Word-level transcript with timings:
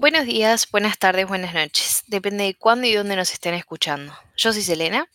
Buenos 0.00 0.26
días, 0.26 0.70
buenas 0.70 0.96
tardes, 0.96 1.26
buenas 1.26 1.52
noches. 1.54 2.04
Depende 2.06 2.44
de 2.44 2.54
cuándo 2.54 2.86
y 2.86 2.94
dónde 2.94 3.16
nos 3.16 3.32
estén 3.32 3.54
escuchando. 3.54 4.12
Yo 4.36 4.52
soy 4.52 4.62
Selena. 4.62 5.08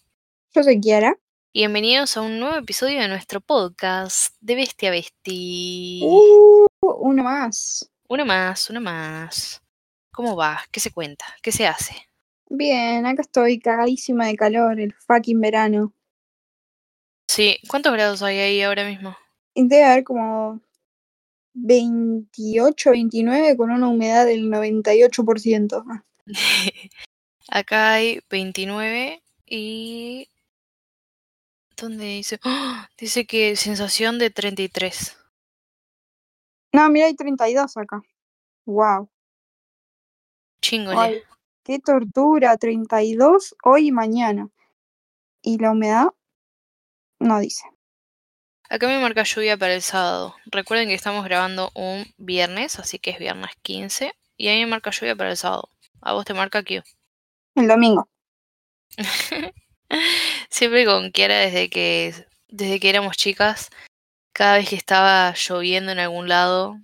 Yo 0.53 0.61
soy 0.61 0.81
Kiara. 0.81 1.17
Y 1.53 1.61
bienvenidos 1.61 2.17
a 2.17 2.21
un 2.21 2.37
nuevo 2.37 2.57
episodio 2.57 2.99
de 2.99 3.07
nuestro 3.07 3.39
podcast 3.39 4.35
de 4.41 4.55
Bestia 4.55 4.91
Besti. 4.91 6.01
Uh, 6.03 6.67
uno 6.81 7.23
más. 7.23 7.89
Uno 8.09 8.25
más, 8.25 8.69
uno 8.69 8.81
más. 8.81 9.61
¿Cómo 10.11 10.35
va? 10.35 10.59
¿Qué 10.69 10.81
se 10.81 10.91
cuenta? 10.91 11.23
¿Qué 11.41 11.53
se 11.53 11.65
hace? 11.65 11.95
Bien, 12.49 13.05
acá 13.05 13.21
estoy 13.21 13.59
cagadísima 13.59 14.27
de 14.27 14.35
calor, 14.35 14.81
el 14.81 14.93
fucking 14.93 15.39
verano. 15.39 15.93
Sí, 17.29 17.57
¿cuántos 17.69 17.93
grados 17.93 18.21
hay 18.21 18.37
ahí 18.37 18.61
ahora 18.61 18.85
mismo? 18.85 19.15
Debe 19.55 19.85
haber 19.85 20.03
como 20.03 20.59
28, 21.53 22.91
29 22.91 23.57
con 23.57 23.71
una 23.71 23.87
humedad 23.87 24.25
del 24.25 24.49
98%. 24.49 25.83
Ah, 25.87 26.03
Acá 27.49 27.93
hay 27.93 28.21
29 28.29 29.21
y... 29.45 30.27
¿Dónde 31.75 32.05
dice? 32.05 32.39
¡Ah! 32.43 32.89
Dice 32.97 33.25
que 33.25 33.55
sensación 33.55 34.19
de 34.19 34.29
33. 34.29 35.17
No, 36.71 36.89
mira, 36.89 37.07
hay 37.07 37.15
32 37.15 37.77
acá. 37.77 38.01
Wow. 38.65 39.09
Chingole. 40.61 41.23
Qué 41.63 41.79
tortura, 41.79 42.57
32 42.57 43.55
hoy 43.63 43.87
y 43.87 43.91
mañana. 43.91 44.49
Y 45.41 45.57
la 45.57 45.71
humedad 45.71 46.07
no 47.19 47.39
dice. 47.39 47.72
Acá 48.69 48.87
me 48.87 48.99
marca 48.99 49.23
lluvia 49.23 49.57
para 49.57 49.75
el 49.75 49.81
sábado. 49.81 50.35
Recuerden 50.45 50.87
que 50.87 50.93
estamos 50.93 51.25
grabando 51.25 51.71
un 51.75 52.11
viernes, 52.17 52.79
así 52.79 52.97
que 52.97 53.11
es 53.11 53.19
viernes 53.19 53.51
15. 53.61 54.13
Y 54.37 54.49
a 54.49 54.53
mí 54.53 54.59
me 54.61 54.67
marca 54.67 54.91
lluvia 54.91 55.15
para 55.15 55.31
el 55.31 55.37
sábado. 55.37 55.69
A 56.01 56.13
vos 56.13 56.25
te 56.25 56.33
marca 56.33 56.63
Q. 56.63 56.81
El 57.55 57.67
domingo. 57.67 58.07
Siempre 60.49 60.85
con 60.85 61.11
Kiara 61.11 61.37
desde 61.37 61.69
que, 61.69 62.13
desde 62.47 62.79
que 62.79 62.89
éramos 62.89 63.15
chicas, 63.15 63.69
cada 64.31 64.57
vez 64.57 64.69
que 64.69 64.75
estaba 64.75 65.33
lloviendo 65.35 65.91
en 65.91 65.99
algún 65.99 66.27
lado, 66.27 66.79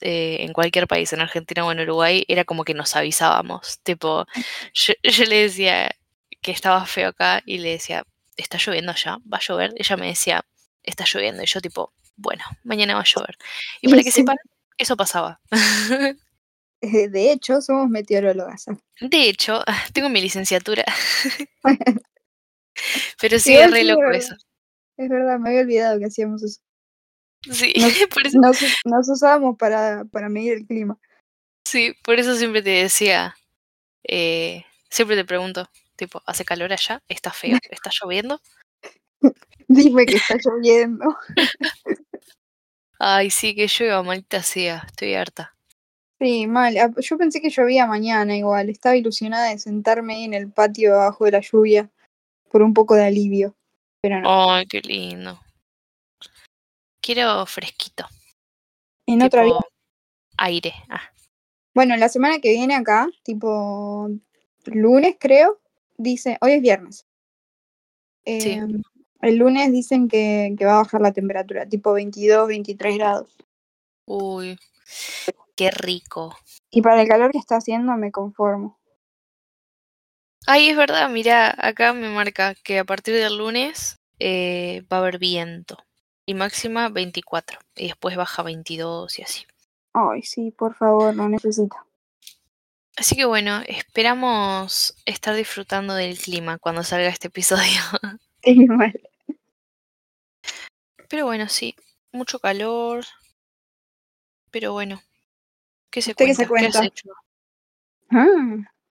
eh, 0.00 0.38
en 0.40 0.52
cualquier 0.52 0.86
país, 0.86 1.12
en 1.12 1.20
Argentina 1.20 1.64
o 1.64 1.72
en 1.72 1.80
Uruguay, 1.80 2.24
era 2.28 2.44
como 2.44 2.64
que 2.64 2.74
nos 2.74 2.96
avisábamos. 2.96 3.80
Tipo, 3.82 4.26
yo, 4.72 4.94
yo 5.02 5.24
le 5.24 5.42
decía 5.42 5.94
que 6.40 6.52
estaba 6.52 6.84
feo 6.86 7.08
acá 7.10 7.42
y 7.44 7.58
le 7.58 7.70
decía, 7.70 8.04
¿está 8.36 8.58
lloviendo 8.58 8.92
allá? 8.92 9.18
¿Va 9.30 9.38
a 9.38 9.40
llover? 9.40 9.72
Ella 9.76 9.96
me 9.96 10.06
decía, 10.08 10.44
está 10.84 11.04
lloviendo. 11.04 11.42
Y 11.42 11.46
yo 11.46 11.60
tipo, 11.60 11.92
bueno, 12.16 12.44
mañana 12.62 12.94
va 12.94 13.00
a 13.00 13.04
llover. 13.04 13.36
Y 13.80 13.88
para 13.88 14.02
que 14.02 14.10
sepan, 14.12 14.36
eso 14.78 14.96
pasaba. 14.96 15.40
Eh, 16.80 17.08
De 17.08 17.32
hecho, 17.32 17.62
somos 17.62 17.88
meteorólogas. 17.88 18.66
De 19.00 19.28
hecho, 19.30 19.62
tengo 19.94 20.10
mi 20.10 20.20
licenciatura. 20.20 20.84
Pero 23.20 23.38
sí, 23.38 23.54
es 23.56 23.70
re 23.70 23.84
loco 23.84 24.10
eso. 24.10 24.34
Es 24.98 25.08
verdad, 25.08 25.38
me 25.38 25.48
había 25.50 25.62
olvidado 25.62 25.98
que 25.98 26.06
hacíamos 26.06 26.42
eso. 26.42 26.60
Sí, 27.50 27.72
No- 27.78 27.88
por 28.08 28.26
eso, 28.26 28.38
Nos, 28.38 28.58
nos 28.84 29.08
usábamos 29.08 29.56
para, 29.58 30.04
para 30.04 30.28
medir 30.28 30.52
el 30.54 30.66
clima. 30.66 30.98
sí, 31.66 31.94
por 32.02 32.18
eso 32.18 32.36
siempre 32.36 32.62
te 32.62 32.70
decía, 32.70 33.34
eh, 34.06 34.64
siempre 34.90 35.16
te 35.16 35.24
pregunto, 35.24 35.70
tipo, 35.96 36.22
¿hace 36.26 36.44
calor 36.44 36.72
allá? 36.72 37.02
¿Está 37.08 37.30
feo? 37.32 37.58
¿Está 37.70 37.90
lloviendo? 37.90 38.40
Dime 39.68 40.06
que 40.06 40.16
está 40.16 40.36
lloviendo. 40.44 41.16
Ay, 42.98 43.30
sí, 43.30 43.54
que 43.54 43.66
llueva, 43.66 44.02
maldita 44.02 44.42
sea, 44.42 44.84
estoy 44.86 45.14
harta. 45.14 45.54
Sí, 46.20 46.46
mal. 46.46 46.76
Ah, 46.78 46.90
Yo 46.98 47.18
pensé 47.18 47.40
que 47.40 47.50
llovía 47.50 47.86
mañana 47.86 48.36
igual. 48.36 48.70
Estaba 48.70 48.96
ilusionada 48.96 49.50
de 49.50 49.58
sentarme 49.58 50.14
ahí 50.14 50.24
en 50.24 50.34
el 50.34 50.50
patio 50.50 50.94
abajo 50.94 51.24
de 51.24 51.32
la 51.32 51.40
lluvia 51.40 51.90
por 52.50 52.62
un 52.62 52.72
poco 52.72 52.94
de 52.94 53.04
alivio. 53.04 53.54
Pero 54.00 54.20
no. 54.20 54.52
Ay, 54.52 54.66
qué 54.66 54.80
lindo. 54.80 55.40
Quiero 57.00 57.44
fresquito, 57.44 58.06
en 59.06 59.22
otra 59.22 59.44
vida. 59.44 59.60
aire. 60.38 60.72
Ah, 60.88 61.02
Bueno, 61.74 61.94
la 61.96 62.08
semana 62.08 62.38
que 62.38 62.50
viene 62.50 62.74
acá, 62.74 63.08
tipo 63.22 64.08
lunes 64.64 65.16
creo, 65.20 65.60
dice, 65.98 66.38
hoy 66.40 66.52
es 66.52 66.62
viernes. 66.62 67.06
Sí. 68.24 68.58
El 69.24 69.36
lunes 69.36 69.72
dicen 69.72 70.08
que, 70.08 70.54
que 70.58 70.66
va 70.66 70.74
a 70.74 70.82
bajar 70.82 71.00
la 71.00 71.12
temperatura, 71.12 71.66
tipo 71.66 71.92
22, 71.92 72.48
23 72.48 72.98
grados. 72.98 73.36
uy, 74.04 74.58
qué 75.56 75.70
rico. 75.70 76.36
Y 76.70 76.82
para 76.82 77.00
el 77.00 77.08
calor 77.08 77.30
que 77.30 77.38
está 77.38 77.56
haciendo 77.56 77.96
me 77.96 78.12
conformo. 78.12 78.78
Ay, 80.46 80.68
es 80.68 80.76
verdad, 80.76 81.08
mira, 81.08 81.54
acá 81.56 81.94
me 81.94 82.10
marca 82.10 82.54
que 82.54 82.78
a 82.78 82.84
partir 82.84 83.14
del 83.14 83.38
lunes 83.38 83.98
eh, 84.18 84.84
va 84.92 84.98
a 84.98 85.00
haber 85.00 85.18
viento. 85.18 85.78
Y 86.26 86.34
máxima 86.34 86.90
24. 86.90 87.58
Y 87.76 87.88
después 87.88 88.16
baja 88.16 88.42
22 88.42 89.18
y 89.18 89.22
así. 89.22 89.46
Ay, 89.94 90.22
sí, 90.22 90.50
por 90.50 90.74
favor, 90.74 91.14
lo 91.14 91.28
necesito. 91.28 91.76
Así 92.96 93.16
que 93.16 93.24
bueno, 93.24 93.62
esperamos 93.66 94.96
estar 95.06 95.34
disfrutando 95.34 95.94
del 95.94 96.18
clima 96.18 96.58
cuando 96.58 96.82
salga 96.82 97.08
este 97.08 97.28
episodio. 97.28 97.80
Sí. 98.46 98.66
Pero 101.14 101.26
bueno, 101.26 101.48
sí, 101.48 101.76
mucho 102.10 102.40
calor. 102.40 103.04
Pero 104.50 104.72
bueno, 104.72 105.00
¿qué 105.88 106.02
se 106.02 106.10
¿Usted 106.10 106.26
qué 106.26 106.34
cuenta? 106.34 106.42
se 106.42 106.48
¿Qué 106.48 106.66
has 106.66 106.76
cuenta? 106.76 106.84
hecho? 106.84 107.08
Ah. 108.10 108.56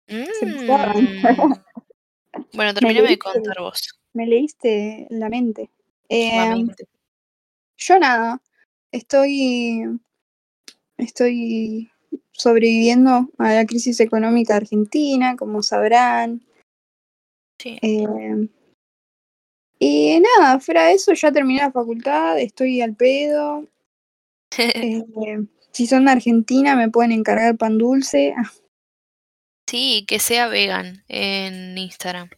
Mm. 0.08 1.22
Bueno, 2.54 2.72
terminame 2.72 3.08
de 3.08 3.18
contar 3.18 3.60
vos. 3.60 3.98
me 4.14 4.26
leíste 4.26 5.06
la 5.10 5.28
mente. 5.28 5.68
la 6.08 6.44
Em, 6.44 6.66
mente. 6.66 6.88
Yo 7.76 7.98
nada, 7.98 8.40
estoy, 8.92 9.82
estoy 10.96 11.90
sobreviviendo 12.32 13.28
a 13.36 13.52
la 13.52 13.66
crisis 13.66 14.00
económica 14.00 14.56
argentina, 14.56 15.36
como 15.36 15.62
sabrán. 15.62 16.40
Sí. 17.58 17.78
Em, 17.82 18.48
y 19.78 20.20
nada, 20.20 20.58
fuera 20.60 20.86
de 20.86 20.94
eso 20.94 21.12
ya 21.12 21.30
terminé 21.32 21.60
la 21.60 21.72
facultad, 21.72 22.38
estoy 22.38 22.80
al 22.80 22.94
pedo. 22.94 23.66
Em, 24.58 25.48
si 25.72 25.86
son 25.86 26.06
de 26.06 26.12
Argentina 26.12 26.76
me 26.76 26.88
pueden 26.88 27.12
encargar 27.12 27.56
pan 27.56 27.76
dulce. 27.76 28.34
Ah, 28.36 28.50
sí, 29.68 30.04
que 30.08 30.18
sea 30.18 30.48
vegan 30.48 31.04
en 31.08 31.76
Instagram. 31.76 32.30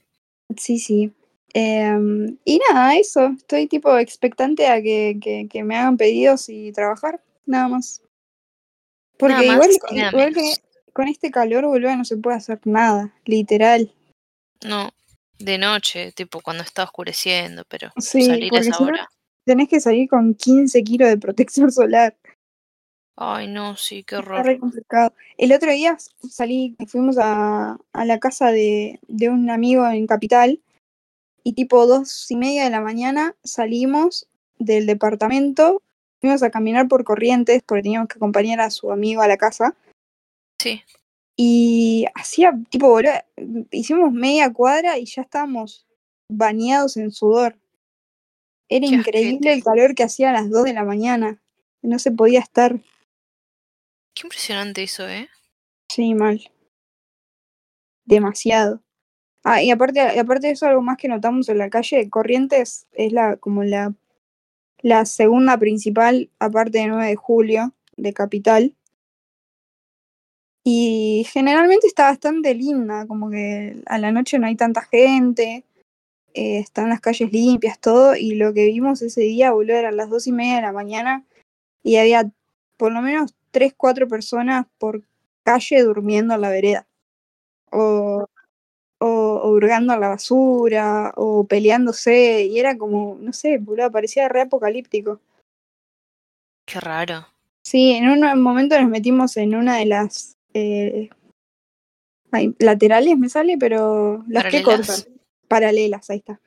sí, 0.56 0.78
sí. 0.78 1.12
Em, 1.54 2.36
y 2.44 2.60
nada, 2.68 2.96
eso, 2.96 3.28
estoy 3.36 3.66
tipo 3.66 3.96
expectante 3.96 4.66
a 4.66 4.82
que, 4.82 5.18
que, 5.20 5.48
que 5.48 5.64
me 5.64 5.76
hagan 5.76 5.96
pedidos 5.96 6.48
y 6.48 6.72
trabajar, 6.72 7.22
nada 7.46 7.68
más. 7.68 8.02
Porque 9.16 9.34
Nada 9.34 9.58
más 9.58 9.68
igual, 9.68 10.08
igual 10.08 10.34
que 10.34 10.52
con 10.92 11.08
este 11.08 11.30
calor, 11.30 11.64
boludo, 11.66 11.96
no 11.96 12.04
se 12.04 12.16
puede 12.16 12.36
hacer 12.36 12.60
nada, 12.64 13.14
literal. 13.24 13.92
No, 14.64 14.92
de 15.38 15.58
noche, 15.58 16.12
tipo 16.12 16.40
cuando 16.40 16.62
está 16.62 16.84
oscureciendo, 16.84 17.64
pero 17.68 17.90
Sí, 17.98 18.22
salir 18.24 18.54
a 18.54 18.58
esa 18.60 18.78
hora. 18.82 19.08
Tenés 19.44 19.68
que 19.68 19.80
salir 19.80 20.08
con 20.08 20.34
15 20.34 20.82
kilos 20.84 21.08
de 21.08 21.16
protector 21.18 21.72
solar. 21.72 22.16
Ay, 23.16 23.48
no, 23.48 23.76
sí, 23.76 24.04
qué 24.04 24.16
Está 24.16 24.18
horror. 24.18 24.46
re 24.46 24.58
complicado. 24.58 25.12
El 25.38 25.52
otro 25.52 25.72
día 25.72 25.96
salí, 26.30 26.76
fuimos 26.86 27.16
a, 27.18 27.78
a 27.92 28.04
la 28.04 28.18
casa 28.20 28.52
de, 28.52 29.00
de 29.08 29.28
un 29.28 29.50
amigo 29.50 29.86
en 29.88 30.06
Capital 30.06 30.60
y 31.42 31.54
tipo 31.54 31.86
dos 31.86 32.30
y 32.30 32.36
media 32.36 32.64
de 32.64 32.70
la 32.70 32.80
mañana 32.80 33.34
salimos 33.42 34.28
del 34.58 34.86
departamento, 34.86 35.82
fuimos 36.20 36.42
a 36.42 36.50
caminar 36.50 36.86
por 36.88 37.02
Corrientes 37.04 37.62
porque 37.66 37.82
teníamos 37.82 38.08
que 38.08 38.18
acompañar 38.18 38.60
a 38.60 38.70
su 38.70 38.92
amigo 38.92 39.22
a 39.22 39.28
la 39.28 39.36
casa 39.36 39.74
Sí. 40.60 40.82
Y 41.40 42.04
hacía 42.16 42.52
tipo, 42.68 42.88
boludo, 42.88 43.12
hicimos 43.70 44.12
media 44.12 44.52
cuadra 44.52 44.98
y 44.98 45.04
ya 45.06 45.22
estábamos 45.22 45.86
bañados 46.28 46.96
en 46.96 47.12
sudor. 47.12 47.56
Era 48.68 48.88
Qué 48.88 48.94
increíble 48.96 49.52
el 49.52 49.62
calor 49.62 49.94
que 49.94 50.02
hacía 50.02 50.30
a 50.30 50.32
las 50.32 50.50
2 50.50 50.64
de 50.64 50.72
la 50.72 50.84
mañana. 50.84 51.40
No 51.80 52.00
se 52.00 52.10
podía 52.10 52.40
estar. 52.40 52.80
Qué 54.14 54.22
impresionante 54.24 54.82
eso, 54.82 55.08
¿eh? 55.08 55.28
Sí, 55.88 56.12
mal. 56.12 56.50
Demasiado. 58.04 58.82
Ah, 59.44 59.62
y 59.62 59.70
aparte, 59.70 60.00
y 60.16 60.18
aparte 60.18 60.48
de 60.48 60.54
eso, 60.54 60.66
algo 60.66 60.82
más 60.82 60.96
que 60.96 61.06
notamos 61.06 61.48
en 61.48 61.58
la 61.58 61.70
calle, 61.70 62.10
Corrientes 62.10 62.88
es 62.92 63.12
la, 63.12 63.36
como 63.36 63.62
la, 63.62 63.94
la 64.80 65.06
segunda 65.06 65.56
principal, 65.56 66.30
aparte 66.40 66.78
de 66.78 66.88
9 66.88 67.06
de 67.06 67.16
julio, 67.16 67.74
de 67.96 68.12
Capital. 68.12 68.74
Y 70.64 71.26
generalmente 71.32 71.86
está 71.86 72.04
bastante 72.04 72.54
linda, 72.54 73.06
como 73.06 73.30
que 73.30 73.82
a 73.86 73.98
la 73.98 74.12
noche 74.12 74.38
no 74.38 74.46
hay 74.46 74.56
tanta 74.56 74.82
gente, 74.82 75.64
eh, 76.34 76.58
están 76.58 76.90
las 76.90 77.00
calles 77.00 77.32
limpias, 77.32 77.78
todo, 77.78 78.14
y 78.16 78.34
lo 78.34 78.52
que 78.52 78.66
vimos 78.66 79.00
ese 79.02 79.22
día, 79.22 79.52
boludo, 79.52 79.76
eran 79.76 79.96
las 79.96 80.10
dos 80.10 80.26
y 80.26 80.32
media 80.32 80.56
de 80.56 80.62
la 80.62 80.72
mañana 80.72 81.24
y 81.82 81.96
había 81.96 82.30
por 82.76 82.92
lo 82.92 83.00
menos 83.02 83.34
tres, 83.50 83.74
cuatro 83.76 84.08
personas 84.08 84.66
por 84.78 85.02
calle 85.42 85.82
durmiendo 85.82 86.34
en 86.34 86.40
la 86.40 86.50
vereda. 86.50 86.86
O, 87.70 88.26
o, 88.98 89.06
o 89.06 89.50
hurgando 89.50 89.94
en 89.94 90.00
la 90.00 90.08
basura, 90.08 91.12
o 91.16 91.44
peleándose, 91.44 92.44
y 92.44 92.58
era 92.58 92.76
como, 92.76 93.16
no 93.20 93.32
sé, 93.32 93.58
boludo, 93.58 93.90
parecía 93.90 94.28
re 94.28 94.42
apocalíptico. 94.42 95.20
Qué 96.66 96.80
raro. 96.80 97.26
Sí, 97.62 97.92
en 97.92 98.08
un 98.08 98.42
momento 98.42 98.80
nos 98.80 98.90
metimos 98.90 99.36
en 99.36 99.54
una 99.54 99.76
de 99.76 99.86
las 99.86 100.37
eh, 100.54 101.10
ay, 102.30 102.54
laterales, 102.58 103.16
me 103.18 103.28
sale, 103.28 103.56
pero 103.58 104.24
las 104.28 104.44
que 104.50 104.62
cortan. 104.64 104.96
Paralelas, 105.48 106.10
ahí 106.10 106.18
está. 106.18 106.40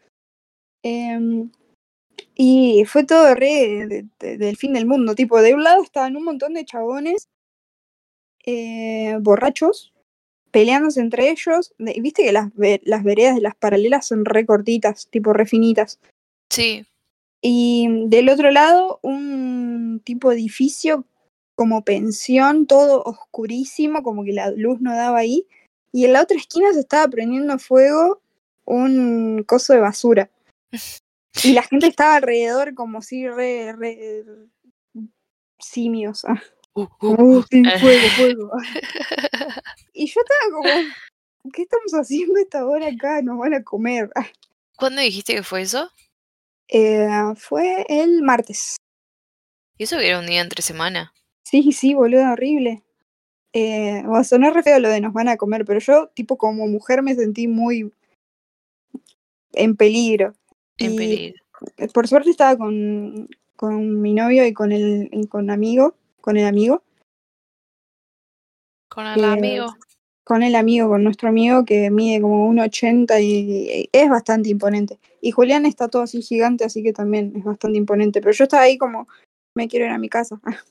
Em, 0.83 1.49
y 2.35 2.83
fue 2.85 3.03
todo 3.03 3.33
re 3.35 3.85
de- 3.87 4.05
de- 4.19 4.37
del 4.37 4.57
fin 4.57 4.73
del 4.73 4.85
mundo. 4.85 5.15
Tipo, 5.15 5.41
de 5.41 5.53
un 5.53 5.63
lado 5.63 5.81
estaban 5.83 6.15
un 6.15 6.23
montón 6.23 6.53
de 6.53 6.65
chabones 6.65 7.27
eh, 8.45 9.17
borrachos 9.21 9.93
peleándose 10.51 10.99
entre 10.99 11.29
ellos. 11.29 11.73
Viste 11.77 12.23
que 12.23 12.31
las, 12.31 12.49
las 12.83 13.03
veredas 13.03 13.35
de 13.35 13.41
las 13.41 13.55
paralelas 13.55 14.05
son 14.07 14.25
re 14.25 14.45
cortitas, 14.45 15.07
tipo 15.09 15.31
re 15.33 15.45
finitas. 15.45 15.99
Sí, 16.49 16.85
Y 17.41 17.87
del 18.07 18.29
otro 18.29 18.51
lado, 18.51 18.99
un 19.03 20.01
tipo 20.03 20.29
de 20.29 20.35
edificio 20.37 21.05
como 21.61 21.83
pensión, 21.83 22.65
todo 22.65 23.03
oscurísimo, 23.03 24.01
como 24.01 24.23
que 24.23 24.33
la 24.33 24.49
luz 24.49 24.81
no 24.81 24.95
daba 24.95 25.19
ahí. 25.19 25.45
Y 25.91 26.05
en 26.05 26.13
la 26.13 26.23
otra 26.23 26.35
esquina 26.35 26.73
se 26.73 26.79
estaba 26.79 27.07
prendiendo 27.07 27.59
fuego 27.59 28.19
un 28.65 29.43
coso 29.47 29.73
de 29.73 29.79
basura. 29.79 30.31
Y 31.43 31.53
la 31.53 31.61
gente 31.61 31.85
estaba 31.95 32.15
alrededor 32.15 32.73
como 32.73 33.03
si 33.03 33.27
re, 33.27 33.73
re 33.73 34.25
simios. 35.59 36.25
ah. 36.25 36.41
Uh, 36.73 36.87
uh, 36.99 37.07
uh. 37.07 37.37
"Uh, 37.37 37.43
sí, 37.51 37.63
fuego, 37.79 38.07
fuego. 38.15 38.51
Y 39.93 40.07
yo 40.07 40.19
estaba 40.21 40.51
como, 40.51 41.51
¿qué 41.53 41.61
estamos 41.61 41.91
haciendo 41.93 42.39
esta 42.39 42.65
hora 42.65 42.87
acá? 42.87 43.21
Nos 43.21 43.37
van 43.37 43.53
a 43.53 43.63
comer. 43.63 44.09
Ah. 44.15 44.25
¿Cuándo 44.77 44.99
dijiste 45.03 45.35
que 45.35 45.43
fue 45.43 45.61
eso? 45.61 45.91
Eh, 46.69 47.07
fue 47.35 47.85
el 47.87 48.23
martes. 48.23 48.77
Y 49.77 49.83
eso 49.83 49.99
que 49.99 50.07
era 50.07 50.17
un 50.17 50.25
día 50.25 50.41
entre 50.41 50.63
semana. 50.63 51.13
Sí, 51.43 51.71
sí, 51.71 51.93
boludo, 51.93 52.31
horrible. 52.31 52.83
Eh, 53.53 54.03
va 54.03 54.19
a 54.19 54.23
sonar 54.23 54.53
re 54.53 54.63
feo 54.63 54.79
lo 54.79 54.89
de 54.89 55.01
nos 55.01 55.13
van 55.13 55.27
a 55.27 55.37
comer, 55.37 55.65
pero 55.65 55.79
yo, 55.79 56.07
tipo, 56.13 56.37
como 56.37 56.67
mujer 56.67 57.01
me 57.01 57.15
sentí 57.15 57.47
muy 57.47 57.91
en 59.53 59.75
peligro. 59.75 60.33
En 60.77 60.93
Y 60.93 60.97
peligro. 60.97 61.43
por 61.93 62.07
suerte 62.07 62.29
estaba 62.29 62.57
con, 62.57 63.27
con 63.55 64.01
mi 64.01 64.13
novio 64.13 64.45
y 64.45 64.53
con 64.53 64.71
el 64.71 65.09
y 65.11 65.27
con 65.27 65.49
amigo, 65.49 65.95
con 66.21 66.37
el 66.37 66.45
amigo, 66.45 66.81
Con 68.87 69.05
el 69.05 69.19
eh, 69.23 69.27
amigo. 69.27 69.75
con 70.23 70.43
el 70.43 70.55
amigo, 70.55 70.87
con 70.87 71.03
nuestro 71.03 71.27
amigo 71.29 71.65
que 71.65 71.89
mide 71.91 72.21
como 72.21 72.47
1,80 72.49 73.21
y 73.21 73.89
es 73.91 74.09
bastante 74.09 74.49
imponente. 74.49 74.99
Y 75.19 75.31
Julián 75.31 75.65
está 75.65 75.89
todo 75.89 76.03
así 76.03 76.21
gigante, 76.21 76.63
así 76.63 76.81
que 76.81 76.93
también 76.93 77.33
es 77.35 77.43
bastante 77.43 77.77
imponente. 77.77 78.21
Pero 78.21 78.31
yo 78.31 78.45
estaba 78.45 78.63
ahí 78.63 78.77
como, 78.77 79.07
me 79.55 79.67
quiero 79.67 79.85
ir 79.85 79.91
a 79.91 79.97
mi 79.97 80.09
casa. 80.09 80.39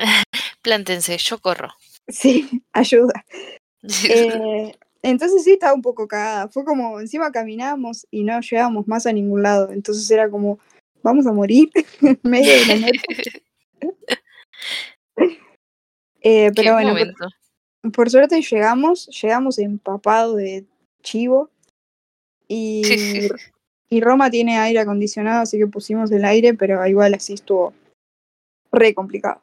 Plántense, 0.62 1.16
yo 1.18 1.38
corro. 1.38 1.68
sí, 2.08 2.48
ayuda. 2.72 3.24
Eh, 3.82 4.74
entonces 5.02 5.42
sí 5.42 5.52
estaba 5.52 5.72
un 5.72 5.80
poco 5.80 6.06
cagada. 6.06 6.48
Fue 6.48 6.66
como, 6.66 7.00
encima 7.00 7.32
caminábamos 7.32 8.06
y 8.10 8.24
no 8.24 8.38
llegábamos 8.40 8.86
más 8.86 9.06
a 9.06 9.12
ningún 9.14 9.42
lado. 9.42 9.70
Entonces 9.72 10.10
era 10.10 10.28
como, 10.28 10.58
vamos 11.02 11.26
a 11.26 11.32
morir 11.32 11.70
en 12.02 12.20
medio 12.22 12.52
de 12.52 12.66
la 12.66 12.76
noche. 12.76 13.42
Eh, 16.20 16.52
pero 16.54 16.74
bueno, 16.74 16.94
por 17.94 18.10
suerte 18.10 18.42
llegamos, 18.42 19.06
llegamos 19.06 19.58
empapado 19.58 20.36
de 20.36 20.66
chivo. 21.02 21.48
Y, 22.46 22.82
y 23.88 24.00
Roma 24.00 24.30
tiene 24.30 24.58
aire 24.58 24.80
acondicionado, 24.80 25.40
así 25.40 25.56
que 25.56 25.66
pusimos 25.66 26.10
el 26.12 26.26
aire, 26.26 26.52
pero 26.52 26.86
igual 26.86 27.14
así 27.14 27.32
estuvo 27.32 27.72
re 28.72 28.92
complicado. 28.92 29.40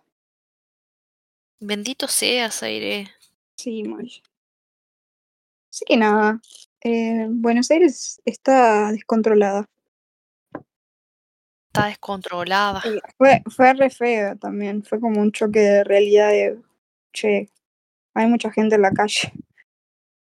Bendito 1.60 2.08
seas, 2.08 2.62
aire. 2.64 3.08
Sí, 3.56 3.84
muy. 3.84 4.22
Así 5.72 5.86
que 5.86 5.98
nada, 5.98 6.40
eh, 6.84 7.28
Buenos 7.30 7.70
Aires 7.72 8.22
está 8.26 8.92
descontrolada. 8.92 9.70
Está 11.68 11.88
descontrolada. 11.88 12.82
Sí, 12.82 13.00
fue, 13.18 13.44
fue 13.56 13.74
re 13.74 13.90
feo 13.90 14.38
también, 14.38 14.84
fue 14.84 15.00
como 15.00 15.22
un 15.22 15.32
choque 15.32 15.60
de 15.60 15.84
realidad 15.84 16.30
de, 16.30 16.60
che, 17.14 17.50
hay 18.14 18.28
mucha 18.28 18.52
gente 18.52 18.76
en 18.76 18.82
la 18.82 18.92
calle, 18.92 19.32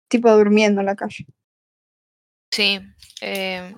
tipo 0.07 0.31
durmiendo 0.31 0.81
en 0.81 0.87
la 0.87 0.95
calle. 0.95 1.25
Sí. 2.51 2.79
eh, 3.21 3.73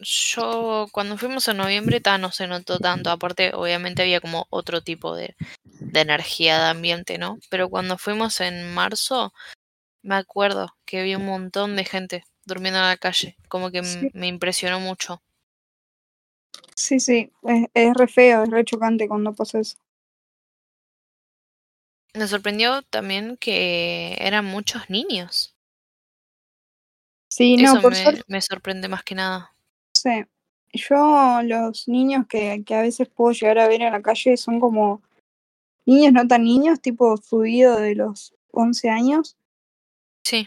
yo 0.00 0.86
cuando 0.92 1.18
fuimos 1.18 1.48
en 1.48 1.56
noviembre 1.58 2.00
ta, 2.00 2.18
no 2.18 2.30
se 2.32 2.46
notó 2.46 2.80
tanto. 2.80 3.10
Aparte, 3.10 3.52
obviamente 3.54 4.02
había 4.02 4.20
como 4.20 4.46
otro 4.50 4.82
tipo 4.82 5.14
de, 5.16 5.36
de 5.90 6.00
energía 6.00 6.58
de 6.58 6.70
ambiente, 6.70 7.18
¿no? 7.18 7.38
Pero 7.50 7.70
cuando 7.70 7.98
fuimos 7.98 8.40
en 8.40 8.74
marzo, 8.74 9.32
me 10.02 10.16
acuerdo 10.16 10.76
que 10.86 11.00
había 11.00 11.18
un 11.18 11.26
montón 11.26 11.76
de 11.76 11.84
gente 11.84 12.24
durmiendo 12.46 12.80
en 12.80 12.86
la 12.86 12.96
calle. 12.98 13.38
Como 13.48 13.70
que 13.70 13.82
Sí. 13.84 14.10
me 14.14 14.28
impresionó 14.28 14.80
mucho. 14.80 15.22
Sí, 16.76 17.00
sí, 17.00 17.32
es, 17.42 17.66
es 17.74 17.94
re 17.94 18.06
feo, 18.06 18.44
es 18.44 18.50
re 18.50 18.64
chocante 18.64 19.08
cuando 19.08 19.32
pasa 19.34 19.58
eso. 19.58 19.76
Me 22.12 22.26
sorprendió 22.26 22.82
también 22.82 23.36
que 23.36 24.16
eran 24.18 24.46
muchos 24.46 24.90
niños. 24.90 25.54
Sí, 27.28 27.56
no, 27.58 27.74
Eso 27.74 27.82
por 27.82 27.92
me, 27.92 28.02
suerte, 28.02 28.22
me 28.26 28.40
sorprende 28.40 28.88
más 28.88 29.04
que 29.04 29.14
nada. 29.14 29.53
Yo 30.72 31.40
los 31.42 31.88
niños 31.88 32.26
que, 32.26 32.62
que 32.64 32.74
a 32.74 32.82
veces 32.82 33.08
puedo 33.08 33.32
llegar 33.32 33.58
a 33.58 33.68
ver 33.68 33.82
en 33.82 33.92
la 33.92 34.02
calle 34.02 34.36
son 34.36 34.60
como 34.60 35.02
niños 35.86 36.12
no 36.12 36.26
tan 36.26 36.44
niños, 36.44 36.80
tipo 36.80 37.16
subido 37.16 37.76
de 37.76 37.94
los 37.94 38.34
11 38.50 38.88
años, 38.88 39.36
Sí. 40.24 40.46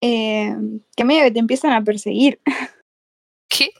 eh, 0.00 0.54
que 0.96 1.04
medio 1.04 1.24
que 1.24 1.30
te 1.30 1.38
empiezan 1.38 1.72
a 1.72 1.84
perseguir. 1.84 2.40
¿Qué? 3.48 3.70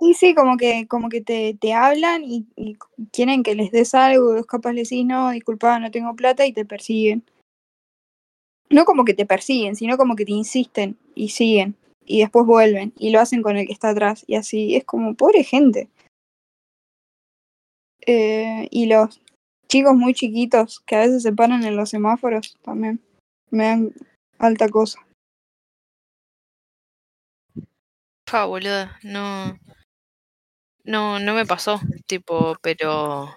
Sí, 0.00 0.14
sí, 0.14 0.34
como 0.34 0.56
que, 0.56 0.88
como 0.88 1.08
que 1.08 1.20
te, 1.20 1.54
te 1.60 1.72
hablan 1.72 2.24
y, 2.24 2.46
y 2.56 2.76
quieren 3.12 3.42
que 3.42 3.54
les 3.54 3.70
des 3.70 3.94
algo, 3.94 4.42
capaz 4.44 4.72
les 4.72 4.88
decís, 4.88 5.06
no, 5.06 5.30
disculpa, 5.30 5.78
no 5.78 5.90
tengo 5.90 6.16
plata, 6.16 6.44
y 6.46 6.52
te 6.52 6.64
persiguen. 6.64 7.22
No 8.68 8.84
como 8.84 9.04
que 9.04 9.14
te 9.14 9.26
persiguen, 9.26 9.76
sino 9.76 9.96
como 9.96 10.16
que 10.16 10.24
te 10.24 10.32
insisten 10.32 10.98
y 11.14 11.28
siguen, 11.28 11.76
y 12.06 12.20
después 12.20 12.46
vuelven, 12.46 12.92
y 12.98 13.10
lo 13.10 13.20
hacen 13.20 13.42
con 13.42 13.56
el 13.56 13.66
que 13.66 13.72
está 13.72 13.90
atrás, 13.90 14.24
y 14.26 14.36
así, 14.36 14.76
es 14.76 14.84
como, 14.84 15.14
pobre 15.14 15.44
gente. 15.44 15.88
Eh, 18.06 18.68
y 18.70 18.86
los 18.86 19.20
chicos 19.68 19.94
muy 19.94 20.14
chiquitos 20.14 20.80
que 20.80 20.96
a 20.96 21.00
veces 21.00 21.22
se 21.22 21.32
paran 21.32 21.64
en 21.64 21.76
los 21.76 21.90
semáforos 21.90 22.56
también, 22.62 23.00
me 23.50 23.64
dan 23.64 23.92
alta 24.38 24.68
cosa. 24.68 25.00
Fa, 28.28 28.46
no. 29.02 29.58
No, 30.84 31.18
no 31.18 31.34
me 31.34 31.44
pasó, 31.46 31.80
tipo, 32.06 32.56
pero. 32.62 33.34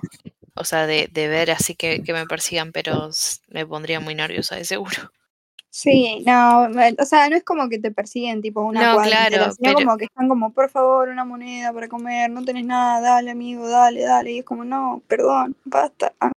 O 0.56 0.64
sea, 0.64 0.86
de, 0.88 1.08
de 1.12 1.28
ver 1.28 1.52
así 1.52 1.76
que, 1.76 2.04
que 2.04 2.14
me 2.14 2.26
persigan, 2.28 2.72
pero 2.72 3.10
me 3.48 3.66
pondría 3.66 4.00
muy 4.00 4.14
nerviosa, 4.16 4.56
de 4.56 4.66
seguro. 4.66 5.12
Sí, 5.72 6.24
no, 6.26 6.64
o 7.00 7.06
sea, 7.06 7.30
no 7.30 7.36
es 7.36 7.44
como 7.44 7.70
que 7.70 7.78
te 7.78 7.92
persiguen 7.92 8.42
tipo 8.42 8.62
una 8.64 8.82
No, 8.90 8.96
cuadra 8.96 9.28
claro, 9.28 9.52
sino 9.54 9.56
pero- 9.62 9.76
como 9.76 9.98
que 9.98 10.06
están 10.06 10.28
como, 10.28 10.52
por 10.52 10.70
favor, 10.70 11.10
una 11.10 11.26
moneda 11.26 11.72
para 11.72 11.88
comer, 11.88 12.30
no 12.32 12.44
tenés 12.44 12.66
nada, 12.66 13.00
dale 13.02 13.32
amigo, 13.32 13.68
dale, 13.70 14.02
dale, 14.02 14.32
y 14.32 14.40
es 14.40 14.46
como, 14.46 14.66
no, 14.66 15.04
perdón, 15.08 15.56
basta. 15.66 16.14
Ah, 16.20 16.32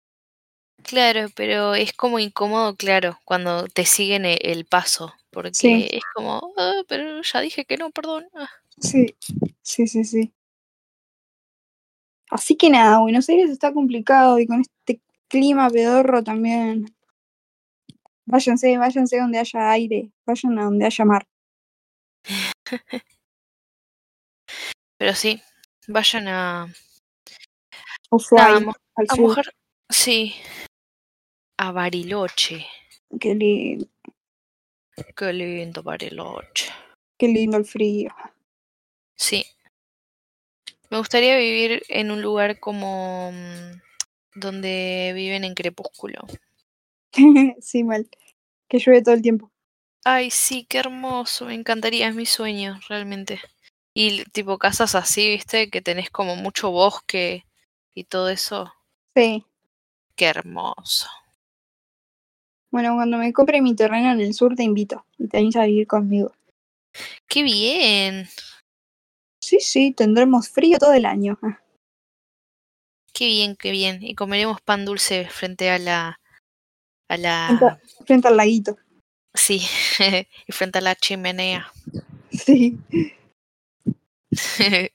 Claro, 0.83 1.27
pero 1.35 1.73
es 1.75 1.93
como 1.93 2.19
incómodo, 2.19 2.75
claro, 2.75 3.17
cuando 3.25 3.67
te 3.69 3.85
siguen 3.85 4.25
e- 4.25 4.37
el, 4.43 4.65
paso, 4.65 5.13
porque 5.31 5.53
Sí. 5.55 5.87
es 5.91 6.03
como, 6.13 6.53
"Ah, 6.57 6.81
pero 6.87 7.21
ya 7.21 7.39
dije 7.41 7.65
que 7.65 7.77
no, 7.77 7.89
perdón. 7.89 8.25
ah". 8.35 8.49
sí, 8.79 9.15
sí, 9.61 9.87
sí, 9.87 10.03
sí. 10.03 10.31
Así 12.29 12.55
que 12.55 12.69
nada, 12.69 12.99
Buenos 12.99 13.29
Aires 13.29 13.49
está 13.49 13.73
complicado 13.73 14.39
y 14.39 14.47
con 14.47 14.61
este 14.61 14.99
clima 15.27 15.69
pedorro 15.69 16.23
también. 16.23 16.93
Váyanse, 18.25 18.77
váyanse 18.77 19.17
donde 19.19 19.39
haya 19.39 19.71
aire, 19.71 20.11
vayan 20.25 20.59
a 20.59 20.63
donde 20.65 20.85
haya 20.85 21.05
mar. 21.05 21.25
Pero 24.97 25.13
sí, 25.13 25.41
vayan 25.87 26.27
a, 26.29 26.67
nada, 28.31 28.73
al 28.95 29.05
a 29.09 29.15
sur, 29.15 29.21
mojar, 29.27 29.53
sí, 29.89 30.33
a 31.57 31.71
Bariloche. 31.71 32.65
qué 33.19 33.35
lindo, 33.35 33.87
Qué 35.15 35.33
lindo 35.33 35.83
Bariloche. 35.83 36.71
qué 37.17 37.27
lindo 37.27 37.57
el 37.57 37.65
frío. 37.65 38.11
Sí. 39.15 39.45
Me 40.89 40.97
gustaría 40.99 41.35
vivir 41.37 41.83
en 41.89 42.11
un 42.11 42.21
lugar 42.21 42.59
como 42.59 43.31
mm, 43.31 43.81
donde 44.35 45.11
viven 45.15 45.43
en 45.43 45.55
Crepúsculo. 45.55 46.21
sí, 47.61 47.83
mal. 47.83 48.09
que 48.67 48.79
llueve 48.79 49.03
todo 49.03 49.15
el 49.15 49.21
tiempo. 49.21 49.51
Ay, 50.05 50.31
sí, 50.31 50.65
qué 50.67 50.79
hermoso, 50.79 51.45
me 51.45 51.53
encantaría, 51.53 52.09
es 52.09 52.15
mi 52.15 52.25
sueño, 52.25 52.79
realmente. 52.89 53.39
Y 53.95 54.23
tipo 54.31 54.57
casas 54.57 54.95
así, 54.95 55.29
viste, 55.29 55.69
que 55.69 55.81
tenés 55.81 56.09
como 56.09 56.35
mucho 56.35 56.71
bosque 56.71 57.45
y 57.93 58.03
todo 58.03 58.29
eso. 58.29 58.73
Sí. 59.15 59.45
Qué 60.15 60.25
hermoso. 60.25 61.07
Bueno, 62.71 62.95
cuando 62.95 63.17
me 63.17 63.31
compre 63.31 63.61
mi 63.61 63.75
terreno 63.75 64.11
en 64.11 64.19
el 64.19 64.33
sur 64.33 64.55
te 64.55 64.63
invito 64.63 65.05
y 65.19 65.27
te 65.27 65.37
venís 65.37 65.55
a 65.55 65.65
vivir 65.65 65.85
conmigo. 65.85 66.31
Qué 67.27 67.43
bien. 67.43 68.27
Sí, 69.41 69.59
sí, 69.59 69.91
tendremos 69.91 70.49
frío 70.49 70.79
todo 70.79 70.93
el 70.93 71.05
año. 71.05 71.37
Ah, 71.43 71.59
Qué 73.13 73.27
bien, 73.27 73.55
qué 73.55 73.71
bien. 73.71 74.01
Y 74.01 74.15
comeremos 74.15 74.59
pan 74.61 74.85
dulce 74.85 75.29
frente 75.29 75.69
a 75.69 75.77
la 75.77 76.19
a 77.13 77.47
frente, 77.47 77.65
la 77.65 77.79
frente 78.05 78.27
al 78.27 78.37
laguito. 78.37 78.77
sí, 79.33 79.61
y 80.47 80.51
frente 80.51 80.79
a 80.79 80.81
la 80.81 80.95
chimenea. 80.95 81.71
Sí. 82.31 82.77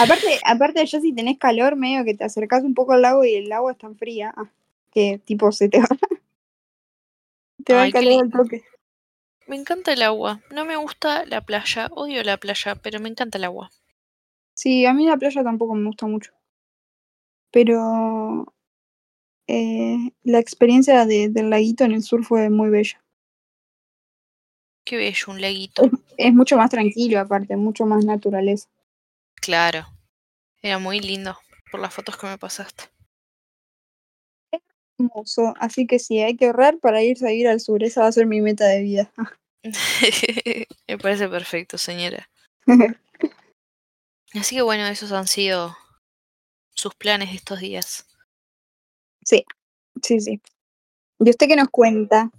Aparte, 0.00 0.38
aparte 0.44 0.86
yo 0.86 1.00
si 1.00 1.12
tenés 1.12 1.38
calor, 1.38 1.76
medio 1.76 2.04
que 2.04 2.14
te 2.14 2.24
acercás 2.24 2.62
un 2.62 2.74
poco 2.74 2.92
al 2.92 3.02
lago 3.02 3.24
y 3.24 3.34
el 3.34 3.50
agua 3.52 3.72
es 3.72 3.78
tan 3.78 3.96
fría 3.96 4.32
ah, 4.36 4.48
que 4.92 5.20
tipo 5.24 5.50
se 5.52 5.68
te 5.68 5.80
va. 5.80 5.88
Te 7.64 7.74
va 7.74 7.82
Ay, 7.82 7.88
el 7.88 7.92
qué 7.92 7.98
calor 7.98 8.24
al 8.24 8.30
toque. 8.30 8.64
Me 9.48 9.56
encanta 9.56 9.92
el 9.92 10.02
agua. 10.02 10.40
No 10.52 10.64
me 10.64 10.76
gusta 10.76 11.24
la 11.24 11.40
playa. 11.40 11.88
Odio 11.90 12.22
la 12.22 12.36
playa, 12.36 12.76
pero 12.76 13.00
me 13.00 13.08
encanta 13.08 13.38
el 13.38 13.44
agua. 13.44 13.72
Sí, 14.54 14.86
a 14.86 14.92
mí 14.92 15.06
la 15.06 15.16
playa 15.16 15.42
tampoco 15.42 15.74
me 15.74 15.86
gusta 15.86 16.06
mucho. 16.06 16.32
Pero 17.50 18.54
eh, 19.48 20.12
la 20.24 20.38
experiencia 20.38 21.06
de- 21.06 21.28
del 21.28 21.50
laguito 21.50 21.84
en 21.84 21.92
el 21.92 22.02
sur 22.02 22.24
fue 22.24 22.50
muy 22.50 22.68
bella. 22.70 23.02
Qué 24.84 24.96
bello, 24.96 25.26
un 25.28 25.40
laguito. 25.40 25.84
Es, 25.84 25.90
es 26.16 26.32
mucho 26.34 26.56
más 26.56 26.70
tranquilo, 26.70 27.18
aparte, 27.18 27.56
mucho 27.56 27.86
más 27.86 28.04
naturaleza. 28.04 28.68
Claro. 29.34 29.86
Era 30.62 30.78
muy 30.78 31.00
lindo 31.00 31.36
por 31.70 31.80
las 31.80 31.92
fotos 31.92 32.16
que 32.16 32.26
me 32.26 32.38
pasaste. 32.38 32.84
Hermoso. 34.98 35.54
Así 35.58 35.86
que 35.86 35.98
sí, 35.98 36.20
hay 36.20 36.36
que 36.36 36.46
ahorrar 36.46 36.78
para 36.78 37.02
irse 37.02 37.26
a 37.26 37.30
vivir 37.30 37.48
al 37.48 37.60
sur. 37.60 37.82
Esa 37.82 38.02
va 38.02 38.06
a 38.08 38.12
ser 38.12 38.26
mi 38.26 38.40
meta 38.40 38.66
de 38.66 38.82
vida. 38.82 39.12
me 40.88 40.98
parece 40.98 41.28
perfecto, 41.28 41.78
señora. 41.78 42.28
Así 44.34 44.56
que 44.56 44.62
bueno, 44.62 44.86
esos 44.86 45.12
han 45.12 45.26
sido 45.26 45.76
sus 46.74 46.94
planes 46.94 47.30
de 47.30 47.36
estos 47.36 47.60
días. 47.60 48.06
Sí, 49.26 49.44
sí, 50.02 50.20
sí. 50.20 50.40
¿Y 51.18 51.30
usted 51.30 51.48
qué 51.48 51.56
nos 51.56 51.68
cuenta? 51.68 52.30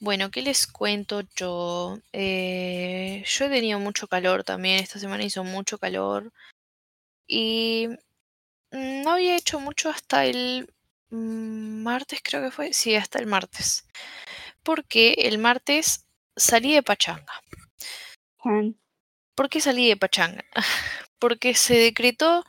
Bueno, 0.00 0.30
¿qué 0.30 0.42
les 0.42 0.66
cuento 0.66 1.22
yo? 1.34 1.98
Eh, 2.12 3.24
yo 3.26 3.44
he 3.46 3.50
tenido 3.50 3.80
mucho 3.80 4.06
calor 4.06 4.44
también, 4.44 4.78
esta 4.78 4.98
semana 5.00 5.24
hizo 5.24 5.42
mucho 5.42 5.78
calor 5.78 6.32
y 7.26 7.88
mm, 8.70 9.02
no 9.02 9.12
había 9.12 9.36
hecho 9.36 9.58
mucho 9.60 9.90
hasta 9.90 10.24
el 10.24 10.72
martes, 11.10 12.20
creo 12.22 12.42
que 12.42 12.50
fue, 12.50 12.72
sí, 12.72 12.94
hasta 12.94 13.18
el 13.18 13.26
martes, 13.26 13.86
porque 14.62 15.14
el 15.18 15.38
martes 15.38 16.06
salí 16.36 16.74
de 16.74 16.82
pachanga. 16.82 17.32
¿Por 19.34 19.48
qué 19.48 19.60
salí 19.60 19.88
de 19.88 19.96
pachanga? 19.96 20.44
Porque 21.18 21.54
se 21.54 21.74
decretó 21.74 22.44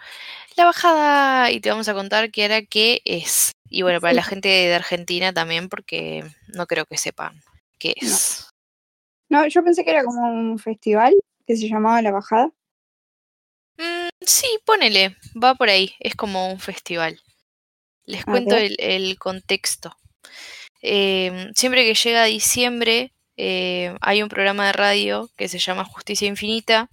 la 0.56 0.66
bajada 0.66 1.52
y 1.52 1.60
te 1.60 1.70
vamos 1.70 1.88
a 1.88 1.94
contar 1.94 2.32
qué 2.32 2.46
era 2.46 2.62
qué 2.62 3.02
es. 3.06 3.52
Y 3.70 3.84
bueno, 3.84 4.02
para 4.02 4.14
la 4.14 4.24
gente 4.24 4.50
de 4.50 4.74
Argentina 4.74 5.34
también, 5.34 5.70
porque 5.70 6.24
no 6.48 6.66
creo 6.68 6.86
que 6.86 6.98
sepan 6.98 7.42
qué 7.78 7.94
es. 7.98 8.48
No, 9.30 9.48
yo 9.48 9.64
pensé 9.64 9.84
que 9.84 9.92
era 9.92 10.04
como 10.04 10.28
un 10.28 10.58
festival 10.58 11.14
que 11.46 11.56
se 11.56 11.70
llamaba 11.70 12.02
La 12.02 12.12
Bajada. 12.12 12.52
Mm, 13.78 14.10
sí, 14.22 14.48
ponele, 14.66 15.16
va 15.42 15.56
por 15.56 15.70
ahí, 15.70 15.94
es 16.00 16.16
como 16.16 16.52
un 16.52 16.60
festival. 16.60 17.22
Les 18.06 18.22
A 18.22 18.26
cuento 18.26 18.56
el 18.58 19.18
contexto. 19.20 19.96
Em, 20.82 21.54
siempre 21.56 21.84
que 21.86 21.94
llega 21.94 22.24
diciembre, 22.26 23.14
eh, 23.38 23.96
hay 24.02 24.24
un 24.24 24.30
programa 24.30 24.68
de 24.68 24.74
radio 24.74 25.30
que 25.36 25.48
se 25.48 25.60
llama 25.60 25.86
Justicia 25.86 26.28
Infinita 26.28 26.90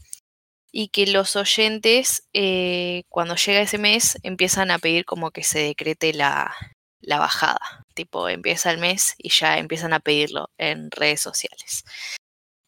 y 0.78 0.88
que 0.88 1.06
los 1.06 1.37
oyentes, 1.37 2.28
eh, 2.35 3.04
cuando 3.09 3.35
llega 3.35 3.62
ese 3.62 3.78
mes, 3.78 4.18
empiezan 4.23 4.71
a 4.71 4.78
pedir 4.78 5.06
como 5.06 5.30
que 5.30 5.42
se 5.42 5.61
decrete 5.61 6.12
la, 6.12 6.54
la 7.00 7.18
bajada. 7.18 7.83
Tipo, 7.95 8.28
empieza 8.28 8.71
el 8.73 8.76
mes 8.76 9.14
y 9.16 9.30
ya 9.30 9.56
empiezan 9.56 9.95
a 9.95 10.00
pedirlo 10.00 10.50
en 10.59 10.90
redes 10.90 11.23
sociales. 11.23 11.83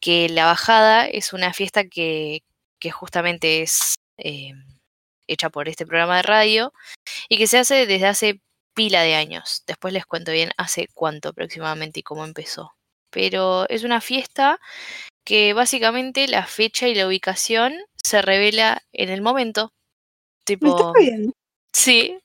Que 0.00 0.30
la 0.30 0.46
bajada 0.46 1.06
es 1.06 1.34
una 1.34 1.52
fiesta 1.52 1.84
que, 1.84 2.44
que 2.80 2.90
justamente 2.90 3.60
es 3.60 3.96
eh, 4.16 4.54
hecha 5.26 5.50
por 5.50 5.68
este 5.68 5.84
programa 5.84 6.16
de 6.16 6.22
radio 6.22 6.72
y 7.28 7.36
que 7.36 7.46
se 7.46 7.58
hace 7.58 7.84
desde 7.84 8.06
hace 8.06 8.40
pila 8.74 9.02
de 9.02 9.16
años. 9.16 9.64
Después 9.66 9.92
les 9.92 10.06
cuento 10.06 10.32
bien 10.32 10.52
hace 10.56 10.88
cuánto 10.94 11.28
aproximadamente 11.28 12.00
y 12.00 12.04
cómo 12.04 12.24
empezó. 12.24 12.72
Pero 13.10 13.68
es 13.68 13.84
una 13.84 14.00
fiesta 14.00 14.58
que 15.26 15.52
básicamente 15.52 16.26
la 16.26 16.46
fecha 16.46 16.88
y 16.88 16.94
la 16.94 17.06
ubicación 17.06 17.74
se 18.08 18.22
revela 18.22 18.82
en 18.92 19.10
el 19.10 19.20
momento. 19.22 19.72
¿Me 20.48 20.54
estás 20.54 20.92
Tipo, 20.94 20.94
sí, 21.72 22.18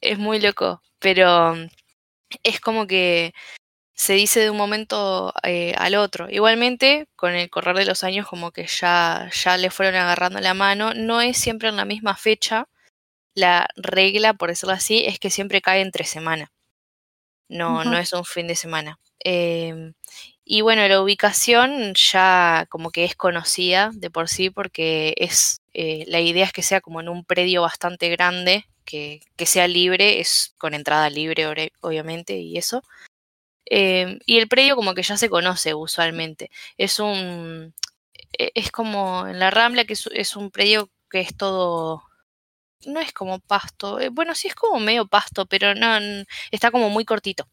es 0.00 0.18
muy 0.18 0.40
loco, 0.40 0.82
pero 0.98 1.54
mm, 1.54 1.68
es 2.42 2.60
como 2.60 2.86
que 2.86 3.32
se 3.94 4.14
dice 4.14 4.40
de 4.40 4.50
un 4.50 4.56
momento 4.56 5.32
eh, 5.42 5.74
al 5.78 5.94
otro. 5.94 6.28
Igualmente, 6.30 7.08
con 7.16 7.34
el 7.34 7.50
correr 7.50 7.76
de 7.76 7.84
los 7.84 8.04
años, 8.04 8.26
como 8.26 8.50
que 8.52 8.66
ya, 8.66 9.30
ya 9.32 9.56
le 9.56 9.70
fueron 9.70 9.94
agarrando 9.96 10.40
la 10.40 10.54
mano. 10.54 10.92
No 10.94 11.20
es 11.20 11.36
siempre 11.38 11.68
en 11.68 11.76
la 11.76 11.84
misma 11.84 12.16
fecha. 12.16 12.68
La 13.34 13.68
regla, 13.76 14.34
por 14.34 14.50
decirlo 14.50 14.74
así, 14.74 15.04
es 15.06 15.18
que 15.18 15.30
siempre 15.30 15.60
cae 15.62 15.80
entre 15.80 16.04
semana. 16.04 16.52
No, 17.48 17.84
no 17.84 17.96
es 17.96 18.12
un 18.12 18.24
fin 18.24 18.46
de 18.46 18.56
semana. 18.56 19.00
Em, 19.20 19.94
y 20.50 20.62
bueno, 20.62 20.86
la 20.88 21.02
ubicación 21.02 21.94
ya 21.94 22.66
como 22.70 22.90
que 22.90 23.04
es 23.04 23.14
conocida 23.16 23.90
de 23.94 24.10
por 24.10 24.28
sí 24.30 24.48
porque 24.50 25.14
es 25.18 25.60
eh, 25.74 26.04
la 26.08 26.20
idea 26.20 26.46
es 26.46 26.52
que 26.52 26.62
sea 26.62 26.80
como 26.80 27.00
en 27.00 27.08
un 27.10 27.24
predio 27.24 27.62
bastante 27.62 28.08
grande, 28.08 28.64
que, 28.86 29.20
que 29.36 29.44
sea 29.46 29.68
libre, 29.68 30.20
es 30.20 30.54
con 30.58 30.72
entrada 30.74 31.10
libre 31.10 31.46
obviamente 31.82 32.38
y 32.38 32.56
eso. 32.58 32.82
Em, 33.66 34.18
y 34.26 34.38
el 34.38 34.48
predio 34.48 34.76
como 34.76 34.94
que 34.94 35.02
ya 35.02 35.16
se 35.18 35.28
conoce 35.30 35.74
usualmente. 35.74 36.50
Es 36.78 36.98
un 37.00 37.74
e- 38.38 38.52
es 38.54 38.70
como 38.72 39.26
en 39.28 39.38
la 39.40 39.50
Rambla 39.50 39.84
que 39.84 39.94
es, 39.94 40.08
es 40.12 40.36
un 40.36 40.50
predio 40.50 40.90
que 41.10 41.20
es 41.20 41.36
todo 41.36 42.04
no 42.86 43.00
es 43.00 43.12
como 43.12 43.40
pasto, 43.40 44.00
eh, 44.00 44.08
bueno, 44.10 44.34
sí 44.34 44.48
es 44.48 44.54
como 44.54 44.80
medio 44.80 45.06
pasto, 45.08 45.46
pero 45.46 45.74
no 45.74 45.98
está 46.52 46.70
como 46.70 46.90
muy 46.90 47.04
cortito 47.04 47.48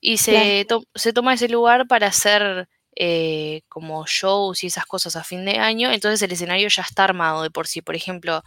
y 0.00 0.18
se, 0.18 0.64
to- 0.68 0.84
se 0.94 1.12
toma 1.12 1.34
ese 1.34 1.48
lugar 1.48 1.86
para 1.86 2.06
hacer 2.08 2.68
eh, 2.96 3.62
como 3.68 4.06
shows 4.06 4.62
y 4.64 4.68
esas 4.68 4.86
cosas 4.86 5.16
a 5.16 5.24
fin 5.24 5.44
de 5.44 5.58
año, 5.58 5.90
entonces 5.92 6.22
el 6.22 6.32
escenario 6.32 6.68
ya 6.68 6.82
está 6.82 7.04
armado 7.04 7.42
de 7.42 7.50
por 7.50 7.66
sí. 7.66 7.82
Por 7.82 7.96
ejemplo, 7.96 8.42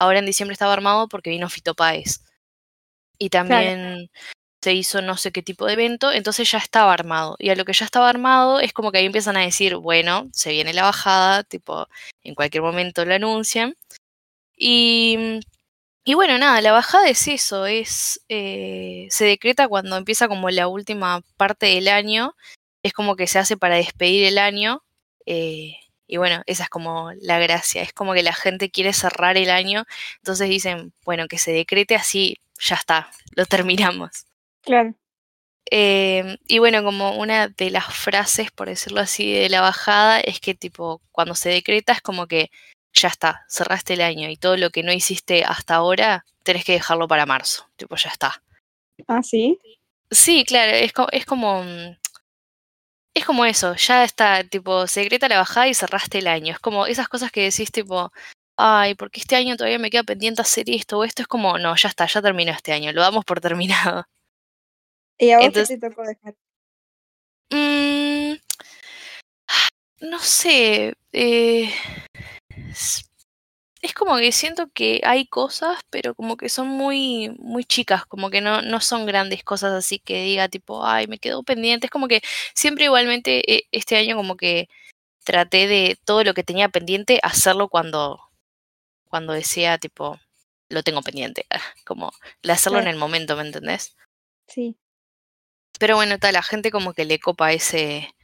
ahora 0.00 0.18
en 0.18 0.26
diciembre 0.26 0.52
estaba 0.54 0.72
armado 0.72 1.08
porque 1.08 1.30
vino 1.30 1.48
Fito 1.48 1.74
Páez 1.74 2.20
y 3.18 3.30
también 3.30 4.10
se 4.62 4.72
hizo 4.74 5.02
no 5.02 5.16
sé 5.16 5.32
qué 5.32 5.42
tipo 5.42 5.66
de 5.66 5.72
evento, 5.74 6.12
entonces 6.12 6.50
ya 6.50 6.58
estaba 6.58 6.92
armado. 6.92 7.36
Y 7.38 7.50
a 7.50 7.56
lo 7.56 7.64
que 7.64 7.72
ya 7.72 7.84
estaba 7.84 8.08
armado 8.08 8.60
es 8.60 8.72
como 8.72 8.92
que 8.92 8.98
ahí 8.98 9.06
empiezan 9.06 9.36
a 9.36 9.40
decir, 9.40 9.76
bueno, 9.76 10.28
se 10.32 10.50
viene 10.52 10.72
la 10.72 10.84
bajada, 10.84 11.42
tipo, 11.44 11.88
en 12.22 12.34
cualquier 12.34 12.62
momento 12.62 13.04
lo 13.04 13.14
anuncian. 13.14 13.74
Y 14.56 15.40
y 16.04 16.14
bueno, 16.14 16.36
nada, 16.38 16.60
la 16.60 16.72
bajada 16.72 17.08
es 17.08 17.28
eso, 17.28 17.66
es 17.66 18.20
eh, 18.28 19.06
se 19.10 19.24
decreta 19.24 19.68
cuando 19.68 19.96
empieza 19.96 20.28
como 20.28 20.50
la 20.50 20.68
última 20.68 21.22
parte 21.36 21.66
del 21.66 21.88
año, 21.88 22.34
es 22.82 22.92
como 22.92 23.14
que 23.14 23.26
se 23.26 23.38
hace 23.38 23.56
para 23.56 23.76
despedir 23.76 24.24
el 24.24 24.38
año, 24.38 24.82
eh, 25.26 25.76
y 26.08 26.16
bueno, 26.16 26.42
esa 26.46 26.64
es 26.64 26.68
como 26.68 27.12
la 27.20 27.38
gracia, 27.38 27.82
es 27.82 27.92
como 27.92 28.14
que 28.14 28.22
la 28.22 28.32
gente 28.32 28.70
quiere 28.70 28.92
cerrar 28.92 29.36
el 29.36 29.50
año, 29.50 29.84
entonces 30.16 30.48
dicen, 30.48 30.92
bueno, 31.04 31.28
que 31.28 31.38
se 31.38 31.52
decrete 31.52 31.94
así, 31.94 32.38
ya 32.60 32.74
está, 32.74 33.10
lo 33.36 33.46
terminamos. 33.46 34.26
Claro. 34.62 34.94
Eh, 35.70 36.36
y 36.48 36.58
bueno, 36.58 36.82
como 36.82 37.16
una 37.16 37.48
de 37.48 37.70
las 37.70 37.94
frases, 37.94 38.50
por 38.50 38.68
decirlo 38.68 39.00
así, 39.00 39.32
de 39.32 39.48
la 39.48 39.60
bajada 39.60 40.20
es 40.20 40.40
que 40.40 40.54
tipo, 40.54 41.00
cuando 41.12 41.34
se 41.34 41.48
decreta 41.50 41.92
es 41.92 42.02
como 42.02 42.26
que 42.26 42.50
ya 42.92 43.08
está, 43.08 43.44
cerraste 43.48 43.94
el 43.94 44.00
año 44.02 44.28
y 44.28 44.36
todo 44.36 44.56
lo 44.56 44.70
que 44.70 44.82
no 44.82 44.92
hiciste 44.92 45.44
hasta 45.44 45.74
ahora 45.76 46.24
tenés 46.42 46.64
que 46.64 46.72
dejarlo 46.72 47.08
para 47.08 47.26
marzo, 47.26 47.68
tipo, 47.76 47.96
ya 47.96 48.10
está. 48.10 48.42
Ah, 49.08 49.22
sí. 49.22 49.58
Sí, 50.10 50.44
claro, 50.44 50.72
es, 50.72 50.92
co- 50.92 51.08
es 51.10 51.24
como... 51.24 51.62
mm, 51.62 51.96
Es 53.14 53.24
como 53.24 53.44
eso, 53.44 53.74
ya 53.76 54.04
está, 54.04 54.42
tipo, 54.44 54.86
se 54.86 55.00
decreta 55.00 55.28
la 55.28 55.38
bajada 55.38 55.68
y 55.68 55.74
cerraste 55.74 56.18
el 56.18 56.26
año. 56.28 56.52
Es 56.52 56.58
como 56.58 56.86
esas 56.86 57.08
cosas 57.08 57.30
que 57.30 57.42
decís, 57.42 57.70
tipo, 57.70 58.10
ay, 58.56 58.94
porque 58.94 59.20
este 59.20 59.36
año 59.36 59.56
todavía 59.56 59.78
me 59.78 59.90
queda 59.90 60.02
pendiente 60.02 60.40
hacer 60.42 60.64
esto 60.70 60.98
o 60.98 61.04
esto. 61.04 61.22
Es 61.22 61.28
como, 61.28 61.58
no, 61.58 61.74
ya 61.76 61.88
está, 61.88 62.06
ya 62.06 62.22
terminó 62.22 62.52
este 62.52 62.72
año, 62.72 62.92
lo 62.92 63.02
damos 63.02 63.24
por 63.24 63.40
terminado. 63.40 64.06
¿Y 65.18 65.30
a 65.30 65.38
vos 65.38 65.46
Entonces- 65.46 65.68
qué 65.68 65.80
te 65.80 65.88
tocó 65.90 66.02
dejar? 66.02 66.34
Mm, 67.50 68.34
no 70.00 70.18
sé. 70.18 70.94
eh, 71.12 71.70
es, 72.70 73.08
como 73.94 74.16
que 74.16 74.32
siento 74.32 74.70
que 74.72 75.00
hay 75.04 75.26
cosas, 75.26 75.80
pero 75.90 76.14
como 76.14 76.36
que 76.36 76.48
son 76.48 76.68
muy, 76.68 77.30
muy 77.38 77.64
chicas, 77.64 78.06
como 78.06 78.30
que 78.30 78.40
no, 78.40 78.62
no 78.62 78.80
son 78.80 79.06
grandes 79.06 79.44
cosas 79.44 79.72
así 79.72 79.98
que 79.98 80.22
diga 80.22 80.48
tipo, 80.48 80.86
ay, 80.86 81.06
me 81.06 81.18
quedó 81.18 81.42
pendiente. 81.42 81.86
Es 81.86 81.90
como 81.90 82.08
que 82.08 82.22
siempre 82.54 82.84
igualmente 82.86 83.52
eh, 83.52 83.68
este 83.72 83.96
año 83.96 84.16
como 84.16 84.36
que 84.36 84.68
traté 85.24 85.66
de 85.66 85.98
todo 86.04 86.24
lo 86.24 86.34
que 86.34 86.44
tenía 86.44 86.68
pendiente 86.68 87.20
hacerlo 87.22 87.68
cuando, 87.68 88.20
cuando 89.08 89.32
decía 89.32 89.78
tipo, 89.78 90.18
lo 90.68 90.82
tengo 90.82 91.02
pendiente. 91.02 91.46
Como 91.86 92.12
de 92.42 92.52
hacerlo 92.52 92.80
en 92.80 92.88
el 92.88 92.96
momento, 92.96 93.36
¿me 93.36 93.42
entendés? 93.42 93.96
Sí. 94.48 94.76
Pero 95.78 95.96
bueno, 95.96 96.18
tal, 96.18 96.34
la 96.34 96.42
gente 96.42 96.70
como 96.70 96.92
que 96.94 97.04
le 97.04 97.18
copa 97.18 97.52
ese, 97.52 98.14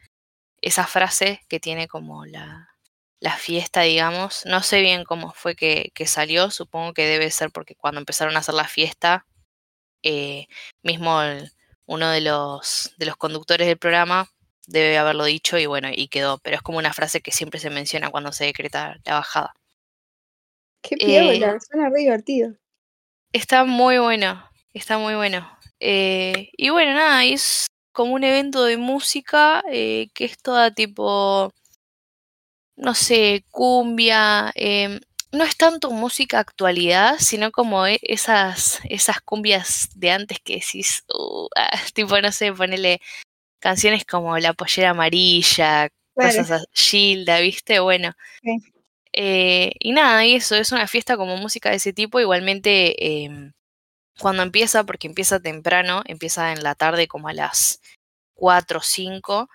esa 0.60 0.86
frase 0.86 1.40
que 1.48 1.60
tiene 1.60 1.88
como 1.88 2.24
la, 2.26 2.67
la 3.20 3.36
fiesta, 3.36 3.82
digamos. 3.82 4.44
No 4.46 4.62
sé 4.62 4.80
bien 4.80 5.04
cómo 5.04 5.32
fue 5.32 5.54
que, 5.56 5.90
que 5.94 6.06
salió, 6.06 6.50
supongo 6.50 6.92
que 6.94 7.06
debe 7.06 7.30
ser 7.30 7.50
porque 7.50 7.74
cuando 7.74 8.00
empezaron 8.00 8.36
a 8.36 8.40
hacer 8.40 8.54
la 8.54 8.68
fiesta, 8.68 9.26
eh, 10.02 10.46
mismo 10.82 11.22
el- 11.22 11.50
uno 11.86 12.10
de 12.10 12.20
los, 12.20 12.94
de 12.98 13.06
los 13.06 13.16
conductores 13.16 13.66
del 13.66 13.78
programa 13.78 14.28
debe 14.66 14.98
haberlo 14.98 15.24
dicho 15.24 15.58
y 15.58 15.66
bueno, 15.66 15.88
y 15.92 16.08
quedó. 16.08 16.38
Pero 16.38 16.56
es 16.56 16.62
como 16.62 16.78
una 16.78 16.92
frase 16.92 17.20
que 17.22 17.32
siempre 17.32 17.60
se 17.60 17.70
menciona 17.70 18.10
cuando 18.10 18.30
se 18.32 18.44
decreta 18.44 18.96
la 19.04 19.14
bajada. 19.14 19.54
Qué 20.82 20.96
Eh, 20.96 21.06
piola, 21.06 21.58
suena 21.60 21.88
re 21.88 22.00
divertido. 22.00 22.54
Está 23.32 23.64
muy 23.64 23.98
bueno, 23.98 24.48
está 24.72 24.98
muy 24.98 25.14
bueno. 25.14 25.50
Eh, 25.80 26.50
y 26.56 26.70
bueno, 26.70 26.92
nada, 26.94 27.24
es 27.24 27.66
como 27.92 28.12
un 28.14 28.24
evento 28.24 28.64
de 28.64 28.76
música 28.76 29.62
eh, 29.70 30.08
que 30.14 30.24
es 30.26 30.38
toda 30.38 30.70
tipo, 30.72 31.52
no 32.78 32.94
sé, 32.94 33.44
cumbia. 33.50 34.52
em, 34.54 35.00
no 35.32 35.44
es 35.44 35.56
tanto 35.58 35.90
música 35.90 36.38
actualidad, 36.40 37.16
sino 37.18 37.50
como 37.52 37.86
e- 37.86 38.00
esas, 38.02 38.80
esas 38.88 39.20
cumbias 39.20 39.90
de 39.94 40.10
antes 40.12 40.38
que 40.40 40.54
decís, 40.54 41.04
uh, 41.12 41.48
ah, 41.56 41.70
tipo, 41.94 42.20
no 42.20 42.32
sé, 42.32 42.52
ponele 42.52 43.00
canciones 43.60 44.04
como 44.06 44.38
La 44.38 44.54
Pollera 44.54 44.90
Amarilla, 44.90 45.88
Claro. 46.14 46.30
cosas 46.38 46.50
así, 46.50 46.66
Gilda, 46.72 47.40
¿viste? 47.40 47.80
Bueno. 47.80 48.12
Sí. 48.42 48.58
Eh, 49.12 49.72
y 49.80 49.92
nada, 49.92 50.24
y 50.26 50.34
eso, 50.36 50.54
es 50.56 50.72
una 50.72 50.86
fiesta 50.86 51.16
como 51.16 51.36
música 51.36 51.70
de 51.70 51.76
ese 51.76 51.92
tipo, 51.92 52.20
igualmente 52.20 53.24
em, 53.24 53.52
cuando 54.20 54.42
empieza, 54.42 54.84
porque 54.84 55.06
empieza 55.08 55.40
temprano, 55.40 56.02
empieza 56.06 56.52
en 56.52 56.62
la 56.62 56.74
tarde 56.74 57.08
como 57.08 57.28
a 57.28 57.32
las 57.34 57.80
4 58.34 58.80
o 58.80 58.82
5. 58.82 59.48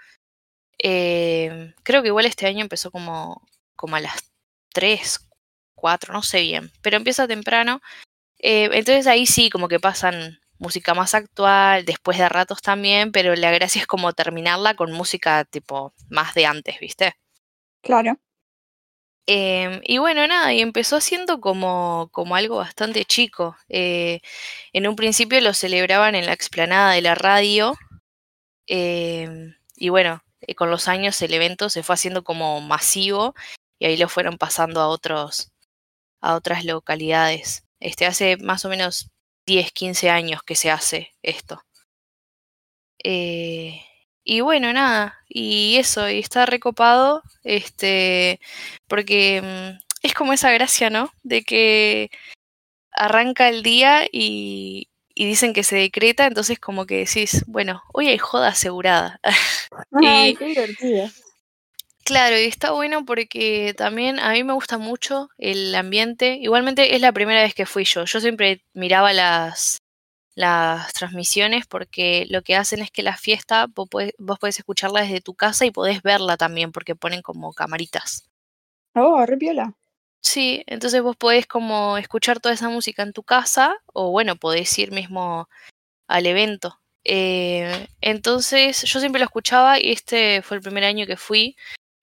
Eh, 0.83 1.73
creo 1.83 2.01
que 2.03 2.09
igual 2.09 2.25
este 2.25 2.45
año 2.45 2.61
empezó 2.61 2.91
como, 2.91 3.41
como 3.75 3.95
a 3.95 4.01
las 4.01 4.31
3, 4.73 5.29
4, 5.75 6.13
no 6.13 6.21
sé 6.23 6.41
bien, 6.41 6.71
pero 6.81 6.97
empieza 6.97 7.27
temprano. 7.27 7.81
eh, 8.39 8.69
entonces 8.73 9.07
ahí 9.07 9.25
sí, 9.25 9.49
como 9.49 9.67
que 9.69 9.79
pasan 9.79 10.39
música 10.59 10.93
más 10.93 11.13
actual, 11.15 11.85
después 11.85 12.17
de 12.17 12.29
ratos 12.29 12.61
también, 12.61 13.11
pero 13.11 13.35
la 13.35 13.51
gracia 13.51 13.81
es 13.81 13.87
como 13.87 14.13
terminarla 14.13 14.75
con 14.75 14.91
música 14.93 15.45
tipo 15.45 15.93
más 16.09 16.33
de 16.35 16.45
antes, 16.47 16.79
¿viste? 16.79 17.15
Claro. 17.81 18.19
Em, 19.25 19.79
y 19.83 19.99
bueno, 19.99 20.27
nada, 20.27 20.53
y 20.53 20.59
empezó 20.61 20.99
siendo 20.99 21.39
como, 21.39 22.09
como 22.11 22.35
algo 22.35 22.57
bastante 22.57 23.05
chico. 23.05 23.55
Eh, 23.69 24.19
en 24.73 24.87
un 24.87 24.95
principio 24.97 25.39
lo 25.41 25.53
celebraban 25.53 26.15
en 26.15 26.25
la 26.25 26.33
explanada 26.33 26.91
de 26.93 27.01
la 27.01 27.15
radio. 27.15 27.73
em, 28.67 29.55
y 29.75 29.89
bueno, 29.89 30.23
eh, 30.47 30.55
con 30.55 30.69
los 30.71 30.87
años 30.87 31.21
el 31.21 31.33
evento 31.33 31.69
se 31.69 31.83
fue 31.83 31.95
haciendo 31.95 32.23
como 32.23 32.61
masivo 32.61 33.35
y 33.79 33.85
ahí 33.85 33.97
lo 33.97 34.09
fueron 34.09 34.37
pasando 34.37 34.81
a 34.81 34.87
otros, 34.87 35.51
a 36.21 36.35
otras 36.35 36.65
localidades. 36.65 37.65
Este 37.79 38.05
hace 38.05 38.37
más 38.37 38.65
o 38.65 38.69
menos 38.69 39.09
10, 39.45 39.71
15 39.71 40.09
años 40.09 40.41
que 40.43 40.55
se 40.55 40.71
hace 40.71 41.13
esto. 41.21 41.63
Eh, 43.03 43.81
y 44.23 44.41
bueno, 44.41 44.71
nada, 44.73 45.19
y 45.27 45.77
eso, 45.77 46.09
y 46.09 46.19
está 46.19 46.45
recopado, 46.45 47.21
este, 47.43 48.39
porque 48.87 49.41
mm, 49.41 49.83
es 50.03 50.13
como 50.13 50.33
esa 50.33 50.51
gracia, 50.51 50.89
¿no? 50.89 51.11
De 51.23 51.43
que 51.43 52.09
arranca 52.91 53.49
el 53.49 53.63
día 53.63 54.07
y, 54.11 54.89
y 55.15 55.25
dicen 55.25 55.53
que 55.53 55.63
se 55.63 55.75
decreta, 55.77 56.25
entonces 56.25 56.59
como 56.59 56.85
que 56.85 56.97
decís, 56.99 57.43
bueno, 57.47 57.83
hoy 57.93 58.07
hay 58.09 58.17
joda 58.17 58.49
asegurada. 58.49 59.19
Ay, 59.91 60.31
y 60.31 60.35
qué 60.35 60.45
divertido. 60.45 61.09
claro, 62.03 62.37
y 62.37 62.45
está 62.45 62.71
bueno 62.71 63.05
porque 63.05 63.73
también 63.77 64.19
a 64.19 64.31
mí 64.31 64.43
me 64.43 64.53
gusta 64.53 64.77
mucho 64.77 65.29
el 65.37 65.73
ambiente. 65.75 66.37
Igualmente 66.41 66.95
es 66.95 67.01
la 67.01 67.11
primera 67.11 67.41
vez 67.41 67.53
que 67.53 67.65
fui 67.65 67.85
yo. 67.85 68.05
Yo 68.05 68.19
siempre 68.19 68.63
miraba 68.73 69.13
las, 69.13 69.77
las 70.35 70.93
transmisiones 70.93 71.65
porque 71.67 72.25
lo 72.29 72.41
que 72.41 72.55
hacen 72.55 72.81
es 72.81 72.91
que 72.91 73.03
la 73.03 73.17
fiesta 73.17 73.67
vos 73.67 73.87
podés, 73.89 74.13
vos 74.17 74.39
podés 74.39 74.59
escucharla 74.59 75.01
desde 75.01 75.21
tu 75.21 75.35
casa 75.35 75.65
y 75.65 75.71
podés 75.71 76.01
verla 76.01 76.37
también 76.37 76.71
porque 76.71 76.95
ponen 76.95 77.21
como 77.21 77.53
camaritas. 77.53 78.29
Oh, 78.95 79.25
re 79.25 79.37
piola. 79.37 79.75
Sí, 80.23 80.63
entonces 80.67 81.01
vos 81.01 81.17
podés 81.17 81.45
como 81.47 81.97
escuchar 81.97 82.39
toda 82.39 82.55
esa 82.55 82.69
música 82.69 83.03
en 83.03 83.11
tu 83.13 83.23
casa 83.23 83.75
o 83.93 84.09
bueno, 84.11 84.37
podés 84.37 84.77
ir 84.79 84.91
mismo 84.91 85.49
al 86.07 86.25
evento. 86.27 86.79
Eh, 87.05 87.87
entonces 88.01 88.83
yo 88.83 88.99
siempre 88.99 89.19
lo 89.19 89.25
escuchaba 89.25 89.79
y 89.79 89.91
este 89.91 90.41
fue 90.43 90.57
el 90.57 90.63
primer 90.63 90.83
año 90.85 91.07
que 91.07 91.17
fui 91.17 91.57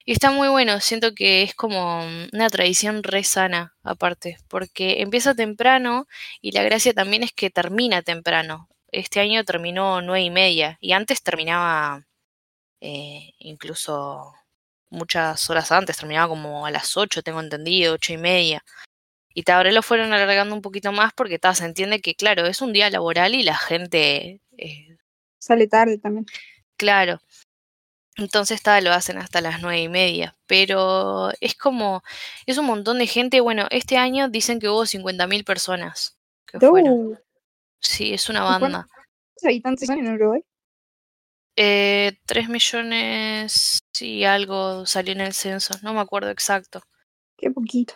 y 0.07 0.13
está 0.13 0.31
muy 0.33 0.49
bueno, 0.49 0.81
siento 0.81 1.15
que 1.15 1.43
es 1.45 1.55
como 1.55 2.05
una 2.33 2.51
tradición 2.51 3.03
re 3.05 3.25
sana 3.25 3.77
aparte, 3.85 4.39
porque 4.49 5.03
empieza 5.03 5.35
temprano 5.35 6.07
y 6.43 6.53
la 6.53 6.63
gracia 6.65 6.95
también 6.95 7.23
es 7.25 7.33
que 7.33 7.51
termina 7.51 8.03
temprano. 8.03 8.69
Este 8.93 9.21
año 9.21 9.45
terminó 9.45 10.03
nueve 10.03 10.23
y 10.25 10.31
media 10.31 10.79
y 10.81 10.93
antes 10.93 11.23
terminaba 11.23 12.07
eh, 12.81 13.33
incluso 13.39 14.35
muchas 14.91 15.49
horas 15.51 15.73
antes, 15.73 15.97
terminaba 15.97 16.29
como 16.29 16.67
a 16.67 16.71
las 16.71 16.97
ocho, 16.97 17.23
tengo 17.23 17.41
entendido, 17.41 17.95
ocho 17.95 18.13
y 18.13 18.19
media. 18.19 18.65
Y 19.33 19.45
vez 19.45 19.73
lo 19.73 19.83
fueron 19.83 20.13
alargando 20.13 20.55
un 20.55 20.63
poquito 20.63 20.93
más 20.93 21.13
porque 21.15 21.39
ta, 21.39 21.55
se 21.55 21.65
entiende 21.65 22.01
que, 22.01 22.15
claro, 22.15 22.47
es 22.47 22.61
un 22.61 22.73
día 22.73 22.91
laboral 22.91 23.35
y 23.35 23.43
la 23.43 23.57
gente, 23.57 24.41
eh, 24.59 24.97
Sale 25.39 25.69
tarde 25.69 25.99
también. 25.99 26.27
claro, 26.77 27.21
entonces 28.17 28.63
tal, 28.63 28.85
lo 28.85 28.93
hacen 28.93 29.17
hasta 29.19 29.41
las 29.41 29.63
nueve 29.63 29.81
y 29.81 29.89
media. 29.89 30.37
Pero 30.47 31.31
es 31.41 31.55
como, 31.55 32.03
es 32.45 32.59
un 32.59 32.67
montón 32.67 32.99
de 32.99 33.07
gente. 33.07 33.41
Bueno, 33.41 33.67
este 33.71 33.97
año 33.97 34.29
dicen 34.29 34.61
que 34.61 34.69
hubo 34.69 34.85
50.000 34.85 35.45
personas 35.45 36.19
que 36.47 36.61
fueron. 36.61 37.19
Sí, 37.79 38.13
es 38.13 38.29
una 38.29 38.41
¿y 38.41 38.43
cuántos 38.43 38.61
banda. 38.61 38.89
habitantes 39.43 39.87
son 39.87 39.99
en 39.99 40.15
Uruguay? 40.15 40.45
Eh, 41.63 42.17
3 42.25 42.49
millones 42.49 43.81
y 44.01 44.25
algo 44.25 44.87
salió 44.87 45.13
en 45.13 45.21
el 45.21 45.35
censo, 45.35 45.75
no 45.83 45.93
me 45.93 46.01
acuerdo 46.01 46.31
exacto. 46.31 46.81
Qué 47.37 47.51
poquito. 47.51 47.93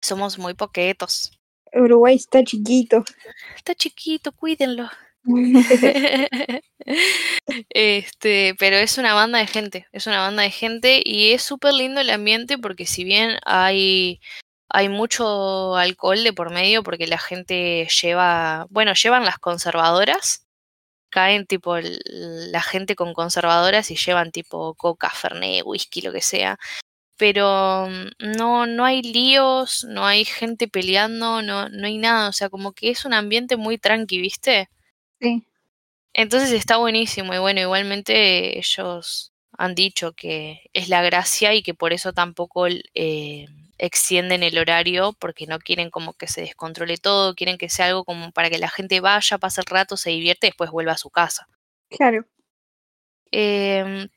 Somos 0.00 0.38
muy 0.38 0.54
poquetos. 0.54 1.32
Uruguay 1.72 2.14
está 2.14 2.44
chiquito. 2.44 3.02
Está 3.56 3.74
chiquito, 3.74 4.30
cuídenlo. 4.30 4.88
Este, 7.70 8.54
pero 8.60 8.76
es 8.76 8.96
una 8.96 9.14
banda 9.14 9.40
de 9.40 9.48
gente, 9.48 9.88
es 9.90 10.06
una 10.06 10.20
banda 10.20 10.44
de 10.44 10.52
gente 10.52 11.02
y 11.04 11.32
es 11.32 11.42
súper 11.42 11.74
lindo 11.74 12.00
el 12.00 12.10
ambiente 12.10 12.58
porque 12.58 12.86
si 12.86 13.02
bien 13.02 13.38
hay, 13.44 14.20
hay 14.68 14.88
mucho 14.88 15.74
alcohol 15.74 16.22
de 16.22 16.32
por 16.32 16.50
medio 16.50 16.84
porque 16.84 17.08
la 17.08 17.18
gente 17.18 17.88
lleva, 18.00 18.68
bueno, 18.70 18.92
llevan 18.94 19.24
las 19.24 19.38
conservadoras, 19.38 20.45
caen 21.16 21.46
tipo 21.46 21.76
el- 21.78 21.98
la 22.52 22.60
gente 22.60 22.94
con 22.94 23.14
conservadoras 23.14 23.90
y 23.90 23.96
llevan 23.96 24.32
tipo 24.32 24.74
coca, 24.74 25.08
fernet, 25.10 25.62
whisky, 25.64 26.02
lo 26.02 26.12
que 26.12 26.20
sea. 26.20 26.58
Pero 27.18 27.88
mm, 27.88 28.36
no, 28.38 28.66
no 28.66 28.84
hay 28.84 29.02
líos, 29.02 29.84
no 29.88 30.06
hay 30.06 30.24
gente 30.26 30.68
peleando, 30.68 31.40
no, 31.42 31.68
no 31.70 31.86
hay 31.86 31.98
nada, 31.98 32.28
o 32.28 32.32
sea, 32.32 32.50
como 32.50 32.72
que 32.72 32.90
es 32.90 33.04
un 33.06 33.14
ambiente 33.14 33.56
muy 33.56 33.78
tranqui, 33.78 34.20
¿viste? 34.20 34.68
sí. 35.20 35.42
Entonces 36.14 36.52
está 36.52 36.78
buenísimo 36.78 37.34
y 37.34 37.38
bueno, 37.38 37.60
igualmente 37.60 38.58
ellos 38.58 39.32
han 39.58 39.74
dicho 39.74 40.12
que 40.14 40.62
es 40.74 40.88
la 40.88 41.02
gracia 41.02 41.54
y 41.54 41.62
que 41.62 41.74
por 41.74 41.92
eso 41.92 42.12
tampoco 42.12 42.66
eh, 42.94 43.46
extienden 43.78 44.42
el 44.42 44.58
horario 44.58 45.12
porque 45.18 45.46
no 45.46 45.58
quieren 45.58 45.90
como 45.90 46.14
que 46.14 46.28
se 46.28 46.42
descontrole 46.42 46.98
todo, 46.98 47.34
quieren 47.34 47.58
que 47.58 47.68
sea 47.68 47.86
algo 47.86 48.04
como 48.04 48.32
para 48.32 48.50
que 48.50 48.58
la 48.58 48.68
gente 48.70 49.00
vaya, 49.00 49.38
pase 49.38 49.60
el 49.62 49.66
rato, 49.66 49.96
se 49.96 50.10
divierte 50.10 50.46
y 50.48 50.50
después 50.50 50.70
vuelva 50.70 50.92
a 50.92 50.98
su 50.98 51.10
casa. 51.10 51.48
Claro. 51.90 52.26
Eh, 53.32 54.08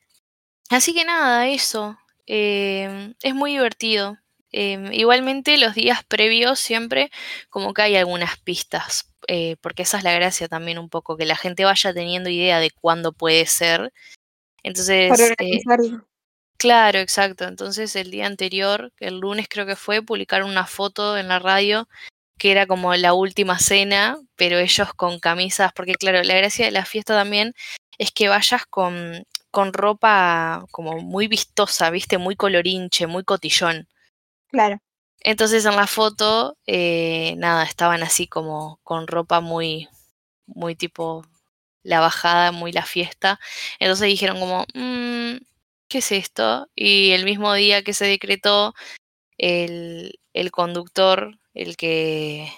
así 0.70 0.94
que 0.94 1.04
nada, 1.04 1.48
eso. 1.48 1.98
Eh, 2.26 3.14
es 3.22 3.34
muy 3.34 3.52
divertido. 3.52 4.18
Eh, 4.52 4.90
igualmente 4.92 5.58
los 5.58 5.74
días 5.74 6.04
previos 6.04 6.60
siempre 6.60 7.10
como 7.50 7.74
que 7.74 7.82
hay 7.82 7.96
algunas 7.96 8.38
pistas, 8.38 9.12
eh, 9.28 9.56
porque 9.62 9.82
esa 9.84 9.98
es 9.98 10.04
la 10.04 10.12
gracia 10.14 10.48
también 10.48 10.78
un 10.78 10.88
poco, 10.90 11.16
que 11.16 11.26
la 11.26 11.36
gente 11.36 11.64
vaya 11.64 11.94
teniendo 11.94 12.30
idea 12.30 12.60
de 12.60 12.70
cuándo 12.72 13.12
puede 13.12 13.46
ser 13.46 13.92
Entonces, 14.64 15.08
Para 15.10 15.26
eh. 15.38 15.60
Claro, 16.60 16.98
exacto. 16.98 17.44
Entonces 17.44 17.96
el 17.96 18.10
día 18.10 18.26
anterior, 18.26 18.92
el 19.00 19.18
lunes 19.18 19.46
creo 19.48 19.64
que 19.64 19.76
fue, 19.76 20.02
publicaron 20.02 20.50
una 20.50 20.66
foto 20.66 21.16
en 21.16 21.28
la 21.28 21.38
radio 21.38 21.88
que 22.38 22.52
era 22.52 22.66
como 22.66 22.94
la 22.94 23.14
última 23.14 23.58
cena, 23.58 24.18
pero 24.36 24.58
ellos 24.58 24.94
con 24.94 25.20
camisas, 25.20 25.72
porque 25.74 25.94
claro, 25.94 26.22
la 26.22 26.34
gracia 26.36 26.66
de 26.66 26.70
la 26.70 26.84
fiesta 26.84 27.14
también 27.14 27.54
es 27.98 28.12
que 28.12 28.28
vayas 28.28 28.66
con, 28.66 29.26
con 29.50 29.72
ropa 29.72 30.64
como 30.70 30.98
muy 31.00 31.28
vistosa, 31.28 31.90
viste, 31.90 32.18
muy 32.18 32.36
colorinche, 32.36 33.06
muy 33.06 33.24
cotillón. 33.24 33.88
Claro. 34.48 34.80
Entonces 35.20 35.64
en 35.64 35.76
la 35.76 35.86
foto, 35.86 36.56
eh, 36.66 37.34
nada, 37.38 37.64
estaban 37.64 38.02
así 38.02 38.26
como 38.26 38.80
con 38.82 39.06
ropa 39.06 39.40
muy, 39.40 39.88
muy 40.46 40.74
tipo 40.76 41.24
la 41.82 42.00
bajada, 42.00 42.52
muy 42.52 42.72
la 42.72 42.84
fiesta. 42.84 43.40
Entonces 43.78 44.08
dijeron 44.08 44.40
como, 44.40 44.66
mmm, 44.74 45.36
¿qué 45.90 45.98
es 45.98 46.12
esto? 46.12 46.68
Y 46.74 47.10
el 47.12 47.24
mismo 47.26 47.52
día 47.54 47.82
que 47.82 47.92
se 47.92 48.06
decretó, 48.06 48.74
el, 49.38 50.20
el 50.32 50.50
conductor, 50.52 51.38
el 51.54 51.76
que, 51.76 52.50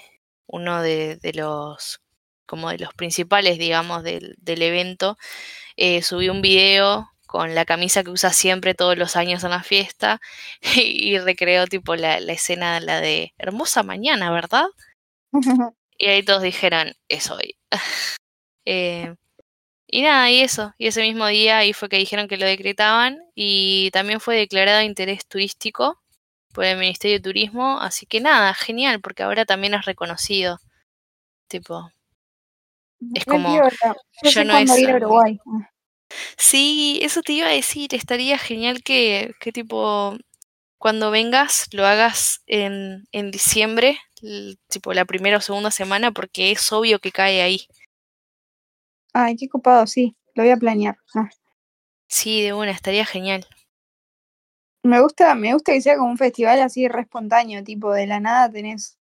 uno 0.47 0.83
de, 0.83 1.17
de, 1.17 1.33
los, 1.33 2.01
como 2.47 2.71
de 2.71 2.79
los 2.79 2.95
principales, 2.95 3.59
digamos, 3.59 4.05
del, 4.05 4.37
del 4.39 4.63
evento, 4.63 5.17
eh, 5.77 6.03
subió 6.03 6.33
un 6.33 6.43
video 6.43 7.11
con 7.27 7.55
la 7.55 7.65
camisa 7.65 8.05
que 8.05 8.11
usa 8.11 8.33
siempre 8.33 8.75
todos 8.75 8.99
los 8.99 9.17
años 9.17 9.45
en 9.45 9.51
la 9.51 9.63
fiesta 9.63 10.21
y, 10.77 10.81
y 11.15 11.19
recreó 11.19 11.67
tipo 11.67 11.97
la, 11.97 12.21
la, 12.21 12.33
escena, 12.35 12.81
la 12.81 13.01
de 13.01 13.35
hermosa 13.39 13.83
mañana, 13.83 14.31
¿verdad? 14.31 14.67
y 15.99 16.07
ahí 16.09 16.23
todos 16.25 16.43
dijeron, 16.43 16.95
es 17.09 17.31
hoy. 17.31 17.57
eh, 18.67 19.15
y 19.95 20.01
nada, 20.01 20.31
y 20.31 20.41
eso, 20.41 20.73
y 20.79 20.87
ese 20.87 21.03
mismo 21.03 21.27
día 21.27 21.59
ahí 21.59 21.75
fue 21.75 21.91
que 21.91 21.99
dijeron 21.99 22.27
que 22.27 22.39
lo 22.39 22.47
decretaban 22.47 23.19
y 23.35 23.91
también 23.91 24.21
fue 24.21 24.37
declarado 24.37 24.79
de 24.79 24.87
interés 24.87 25.27
turístico 25.27 26.01
por 26.55 26.65
el 26.65 26.79
Ministerio 26.79 27.19
de 27.19 27.23
Turismo, 27.23 27.79
así 27.79 28.07
que 28.07 28.19
nada, 28.23 28.55
genial, 28.55 29.03
porque 29.03 29.23
ahora 29.23 29.45
también 29.45 29.75
es 29.75 29.85
reconocido. 29.85 30.59
Tipo, 31.47 31.91
es 33.15 33.27
como, 33.27 33.55
Yo 34.23 34.45
no 34.45 34.57
es... 34.57 34.79
ir 34.79 34.91
a 34.93 34.97
Uruguay. 34.97 35.39
Sí, 36.39 36.99
eso 37.03 37.21
te 37.21 37.35
iba 37.35 37.49
a 37.49 37.53
decir, 37.53 37.95
estaría 37.95 38.39
genial 38.39 38.83
que, 38.83 39.35
que 39.41 39.53
tipo, 39.53 40.17
cuando 40.79 41.11
vengas 41.11 41.69
lo 41.73 41.87
hagas 41.87 42.41
en, 42.47 43.05
en 43.13 43.31
diciembre, 43.31 43.99
tipo 44.69 44.95
la 44.95 45.05
primera 45.05 45.37
o 45.37 45.43
segunda 45.43 45.71
semana, 45.71 46.13
porque 46.13 46.51
es 46.51 46.73
obvio 46.73 46.99
que 46.99 47.13
cae 47.13 47.43
ahí. 47.43 47.67
Ay, 49.15 49.37
qué 49.37 49.49
copado, 49.49 49.87
sí, 49.87 50.17
lo 50.35 50.43
voy 50.43 50.53
a 50.53 50.57
planear. 50.57 50.97
Ah. 51.15 51.29
Sí, 52.09 52.43
de 52.43 52.53
una, 52.53 52.71
estaría 52.73 53.05
genial. 53.07 53.47
Me 54.85 55.01
gusta, 55.01 55.35
me 55.35 55.53
gusta 55.55 55.73
que 55.73 55.81
sea 55.81 55.97
como 55.97 56.11
un 56.11 56.19
festival 56.19 56.61
así 56.61 56.89
re 56.89 57.03
espontáneo, 57.03 57.63
tipo 57.63 57.93
de 57.93 58.07
la 58.07 58.21
nada 58.21 58.51
tenés 58.51 58.99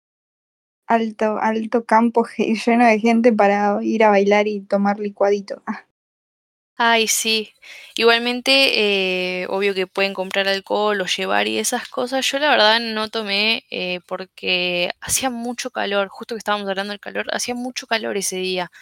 alto, 0.89 1.39
alto 1.41 1.85
campo 1.85 2.27
lleno 2.67 2.87
de 2.87 2.99
gente 3.01 3.33
para 3.33 3.79
ir 3.83 4.05
a 4.05 4.11
bailar 4.11 4.47
y 4.49 4.61
tomar 4.61 4.99
licuadito. 4.99 5.63
Ah. 5.67 5.85
Ay, 6.77 7.07
sí. 7.07 7.53
Igualmente, 7.97 9.43
eh, 9.43 9.47
obvio 9.49 9.75
que 9.75 9.87
pueden 9.87 10.13
comprar 10.13 10.49
alcohol 10.49 11.01
o 11.01 11.07
llevar 11.07 11.47
y 11.47 11.59
esas 11.59 11.89
cosas. 11.89 12.27
Yo 12.29 12.41
la 12.41 12.51
verdad 12.51 12.81
no 12.81 13.09
tomé 13.11 13.65
eh, 13.71 14.01
porque 14.09 14.91
hacía 15.01 15.31
mucho 15.31 15.71
calor, 15.71 16.09
justo 16.09 16.35
que 16.35 16.39
estábamos 16.39 16.69
hablando 16.69 16.91
del 16.91 16.99
calor, 17.01 17.27
hacía 17.33 17.55
mucho 17.55 17.87
calor 17.87 18.17
ese 18.17 18.37
día. 18.37 18.73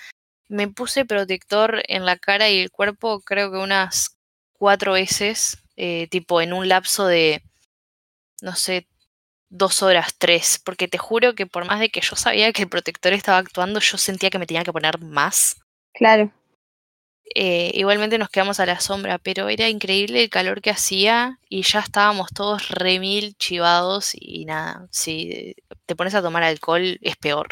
Me 0.52 0.68
puse 0.68 1.06
protector 1.06 1.82
en 1.88 2.04
la 2.04 2.18
cara 2.18 2.50
y 2.50 2.60
el 2.60 2.70
cuerpo 2.70 3.20
creo 3.20 3.50
que 3.50 3.56
unas 3.56 4.18
cuatro 4.52 4.92
veces, 4.92 5.56
eh, 5.76 6.08
tipo 6.08 6.42
en 6.42 6.52
un 6.52 6.68
lapso 6.68 7.06
de, 7.06 7.42
no 8.42 8.54
sé, 8.54 8.86
dos 9.48 9.82
horas, 9.82 10.14
tres, 10.18 10.60
porque 10.62 10.88
te 10.88 10.98
juro 10.98 11.34
que 11.34 11.46
por 11.46 11.64
más 11.64 11.80
de 11.80 11.88
que 11.88 12.02
yo 12.02 12.16
sabía 12.16 12.52
que 12.52 12.62
el 12.62 12.68
protector 12.68 13.14
estaba 13.14 13.38
actuando, 13.38 13.80
yo 13.80 13.96
sentía 13.96 14.28
que 14.28 14.38
me 14.38 14.46
tenía 14.46 14.62
que 14.62 14.72
poner 14.72 15.00
más. 15.00 15.56
Claro. 15.94 16.30
Eh, 17.34 17.70
igualmente 17.72 18.18
nos 18.18 18.28
quedamos 18.28 18.60
a 18.60 18.66
la 18.66 18.78
sombra, 18.78 19.16
pero 19.16 19.48
era 19.48 19.70
increíble 19.70 20.22
el 20.22 20.28
calor 20.28 20.60
que 20.60 20.70
hacía 20.70 21.38
y 21.48 21.62
ya 21.62 21.80
estábamos 21.80 22.28
todos 22.34 22.68
remil 22.68 23.36
chivados 23.38 24.12
y 24.14 24.44
nada, 24.44 24.86
si 24.90 25.56
te 25.86 25.96
pones 25.96 26.14
a 26.14 26.20
tomar 26.20 26.42
alcohol 26.42 26.98
es 27.00 27.16
peor. 27.16 27.48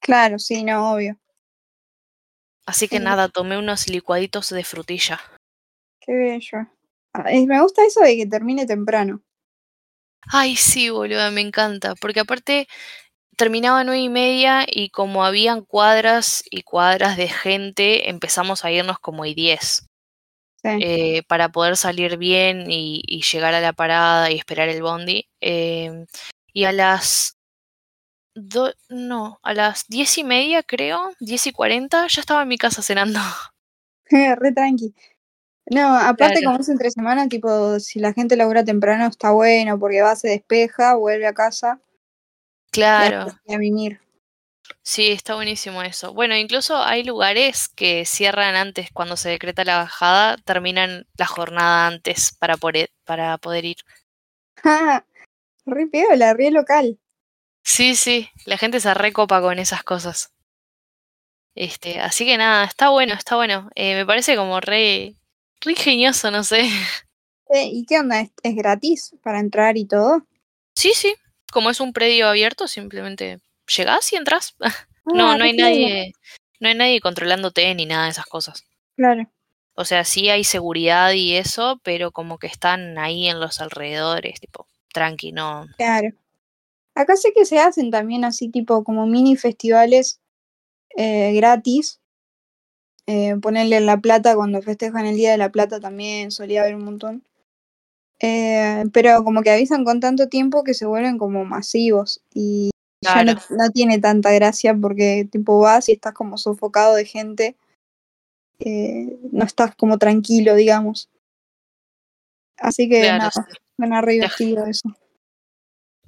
Claro, 0.00 0.38
sí, 0.38 0.64
no, 0.64 0.92
obvio. 0.92 1.16
Así 2.68 2.86
que 2.86 2.98
Sí. 2.98 3.02
nada, 3.02 3.30
tomé 3.30 3.56
unos 3.56 3.88
licuaditos 3.88 4.50
de 4.50 4.62
frutilla. 4.62 5.18
Qué 6.00 6.12
bello. 6.12 6.68
Ah, 7.14 7.32
y 7.32 7.46
me 7.46 7.62
gusta 7.62 7.82
eso 7.82 8.00
de 8.02 8.14
que 8.14 8.26
termine 8.26 8.66
temprano. 8.66 9.22
Ay, 10.30 10.54
sí, 10.54 10.90
boluda, 10.90 11.30
me 11.30 11.40
encanta, 11.40 11.94
porque 11.94 12.20
aparte 12.20 12.68
terminaba 13.38 13.80
a 13.80 13.84
nueve 13.84 14.02
y 14.02 14.10
media 14.10 14.66
y 14.68 14.90
como 14.90 15.24
habían 15.24 15.64
cuadras 15.64 16.42
y 16.50 16.60
cuadras 16.62 17.16
de 17.16 17.28
gente, 17.28 18.10
empezamos 18.10 18.66
a 18.66 18.70
irnos 18.70 18.98
como 18.98 19.24
y 19.24 19.32
diez. 19.34 19.86
Sí. 20.62 20.70
eh, 20.82 21.22
para 21.28 21.48
poder 21.50 21.76
salir 21.78 22.18
bien 22.18 22.70
y, 22.70 23.00
y, 23.06 23.22
llegar 23.22 23.54
a 23.54 23.60
la 23.62 23.72
parada 23.72 24.30
y 24.30 24.36
esperar 24.36 24.68
el 24.68 24.82
bondi. 24.82 25.26
Eh, 25.40 26.04
y 26.52 26.64
a 26.64 26.72
las... 26.72 27.37
Do, 28.40 28.72
no, 28.88 29.38
a 29.42 29.52
las 29.54 29.84
diez 29.88 30.16
y 30.18 30.24
media 30.24 30.62
creo, 30.62 31.10
diez 31.20 31.46
y 31.46 31.52
cuarenta, 31.52 32.06
ya 32.06 32.20
estaba 32.20 32.42
en 32.42 32.48
mi 32.48 32.56
casa 32.58 32.82
cenando. 32.82 33.20
Re 34.40 34.52
tranqui. 34.52 34.94
No, 35.70 35.96
aparte 35.96 36.40
Claro. 36.40 36.46
como 36.46 36.60
es 36.60 36.68
entre 36.68 36.90
semana, 36.90 37.28
tipo, 37.28 37.78
si 37.80 38.00
la 38.00 38.12
gente 38.14 38.36
labura 38.36 38.64
temprano 38.64 39.06
está 39.06 39.32
bueno, 39.32 39.78
porque 39.78 40.02
va, 40.02 40.16
se 40.16 40.28
despeja, 40.28 40.94
vuelve 40.96 41.26
a 41.26 41.34
casa 41.34 41.80
Claro, 42.70 43.26
a, 43.48 43.54
a 43.54 43.58
mimir. 43.58 44.00
sí, 44.82 45.10
está 45.12 45.34
buenísimo 45.36 45.82
eso. 45.82 46.12
Bueno, 46.14 46.36
incluso 46.36 46.76
hay 46.82 47.04
lugares 47.04 47.68
que 47.68 48.04
cierran 48.04 48.56
antes, 48.56 48.88
cuando 48.92 49.16
se 49.16 49.28
decreta 49.30 49.64
la 49.64 49.78
bajada, 49.78 50.36
terminan 50.38 51.06
la 51.16 51.26
jornada 51.26 51.86
antes 51.86 52.32
para 52.38 52.56
poder, 52.56 52.90
para 53.04 53.38
poder 53.38 53.64
ir. 53.66 53.76
Ah, 54.64 55.04
re 55.66 55.86
piola, 55.88 56.34
re 56.34 56.50
local. 56.50 56.98
Sí, 57.68 57.96
sí, 57.96 58.30
la 58.46 58.56
gente 58.56 58.80
se 58.80 58.94
recopa 58.94 59.42
con 59.42 59.58
esas 59.58 59.82
cosas. 59.84 60.32
Este, 61.54 62.00
así 62.00 62.24
que 62.24 62.38
nada, 62.38 62.64
está 62.64 62.88
bueno, 62.88 63.12
está 63.12 63.36
bueno. 63.36 63.68
Eh, 63.74 63.94
me 63.94 64.06
parece 64.06 64.36
como 64.36 64.58
re, 64.58 65.14
re 65.60 65.72
ingenioso, 65.72 66.30
no 66.30 66.42
sé. 66.44 66.62
Eh, 67.50 67.66
¿Y 67.72 67.86
qué 67.86 67.98
onda? 67.98 68.20
¿Es, 68.20 68.30
¿Es 68.42 68.54
gratis 68.54 69.16
para 69.22 69.40
entrar 69.40 69.78
y 69.78 69.86
todo? 69.86 70.26
Sí, 70.74 70.92
sí, 70.94 71.14
como 71.50 71.70
es 71.70 71.80
un 71.80 71.94
predio 71.94 72.28
abierto, 72.28 72.68
simplemente 72.68 73.38
llegás 73.74 74.12
y 74.12 74.16
entras. 74.16 74.54
no, 74.58 74.66
Ah, 75.32 75.38
no 75.38 75.44
hay 75.44 75.52
re 75.52 75.56
piola. 75.56 75.70
nadie, 75.70 76.12
no 76.60 76.68
hay 76.68 76.74
nadie 76.74 77.00
controlándote 77.00 77.74
ni 77.74 77.86
nada 77.86 78.04
de 78.04 78.10
esas 78.10 78.26
cosas. 78.26 78.64
Claro. 78.96 79.30
O 79.74 79.86
sea, 79.86 80.04
sí 80.04 80.28
hay 80.28 80.44
seguridad 80.44 81.12
y 81.12 81.36
eso, 81.36 81.80
pero 81.82 82.12
como 82.12 82.38
que 82.38 82.48
están 82.48 82.98
ahí 82.98 83.28
en 83.28 83.40
los 83.40 83.62
alrededores, 83.62 84.40
tipo, 84.40 84.66
tranqui, 84.92 85.32
no. 85.32 85.66
Claro. 85.78 86.10
Acá 86.98 87.14
sé 87.14 87.32
que 87.32 87.44
se 87.44 87.60
hacen 87.60 87.92
también 87.92 88.24
así 88.24 88.48
tipo 88.48 88.82
como 88.82 89.06
mini 89.06 89.36
festivales 89.36 90.20
eh, 90.96 91.32
gratis. 91.32 92.00
Eh, 93.06 93.36
ponerle 93.40 93.76
en 93.76 93.86
La 93.86 93.98
Plata 93.98 94.34
cuando 94.34 94.60
festejan 94.62 95.06
el 95.06 95.14
Día 95.14 95.30
de 95.30 95.38
la 95.38 95.52
Plata 95.52 95.78
también 95.78 96.32
solía 96.32 96.62
haber 96.62 96.74
un 96.74 96.84
montón. 96.84 97.22
Eh, 98.18 98.82
pero 98.92 99.22
como 99.22 99.42
que 99.42 99.50
avisan 99.52 99.84
con 99.84 100.00
tanto 100.00 100.28
tiempo 100.28 100.64
que 100.64 100.74
se 100.74 100.86
vuelven 100.86 101.18
como 101.18 101.44
masivos 101.44 102.20
y 102.34 102.70
ya 103.00 103.22
no, 103.22 103.36
tiene 103.72 104.00
tanta 104.00 104.32
gracia 104.32 104.74
porque 104.74 105.28
tipo 105.30 105.60
vas 105.60 105.88
y 105.88 105.92
estás 105.92 106.14
como 106.14 106.36
sofocado 106.36 106.96
de 106.96 107.04
gente. 107.04 107.56
eh, 108.58 109.16
no 109.30 109.44
estás 109.44 109.76
como 109.76 109.98
tranquilo, 109.98 110.56
digamos. 110.56 111.08
Así 112.56 112.88
que 112.88 113.02
Claro, 113.02 113.30
nada, 113.76 114.00
re 114.00 114.14
divertido 114.14 114.66
eso. 114.66 114.92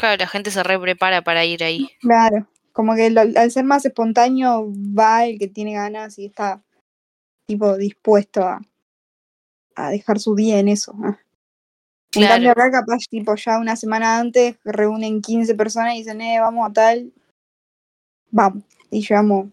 Claro, 0.00 0.16
la 0.18 0.26
gente 0.26 0.50
se 0.50 0.62
re 0.62 0.78
prepara 0.78 1.22
para 1.22 1.44
ir 1.44 1.62
ahí. 1.62 1.88
Claro, 2.00 2.48
como 2.72 2.94
que 2.94 3.10
lo- 3.10 3.20
al 3.20 3.50
ser 3.50 3.64
más 3.64 3.84
espontáneo 3.84 4.66
va 4.72 5.26
el 5.26 5.38
que 5.38 5.48
tiene 5.48 5.74
ganas 5.74 6.18
y 6.18 6.26
está 6.26 6.62
tipo 7.46 7.76
dispuesto 7.76 8.42
a, 8.42 8.60
a 9.76 9.90
dejar 9.90 10.18
su 10.18 10.34
día 10.34 10.58
en 10.58 10.68
eso. 10.68 10.94
ah. 11.04 11.18
En 12.12 12.26
cambio 12.26 12.52
Claro, 12.52 12.68
acá 12.70 12.80
capaz 12.80 13.06
tipo 13.08 13.34
ya 13.36 13.58
una 13.58 13.76
semana 13.76 14.18
antes 14.18 14.56
reúnen 14.64 15.20
15 15.22 15.54
personas 15.54 15.94
y 15.94 15.98
dicen, 15.98 16.20
eh, 16.20 16.40
vamos 16.40 16.68
a 16.68 16.72
tal, 16.72 17.12
vamos. 18.30 18.64
Y 18.90 19.06
llevamos, 19.06 19.46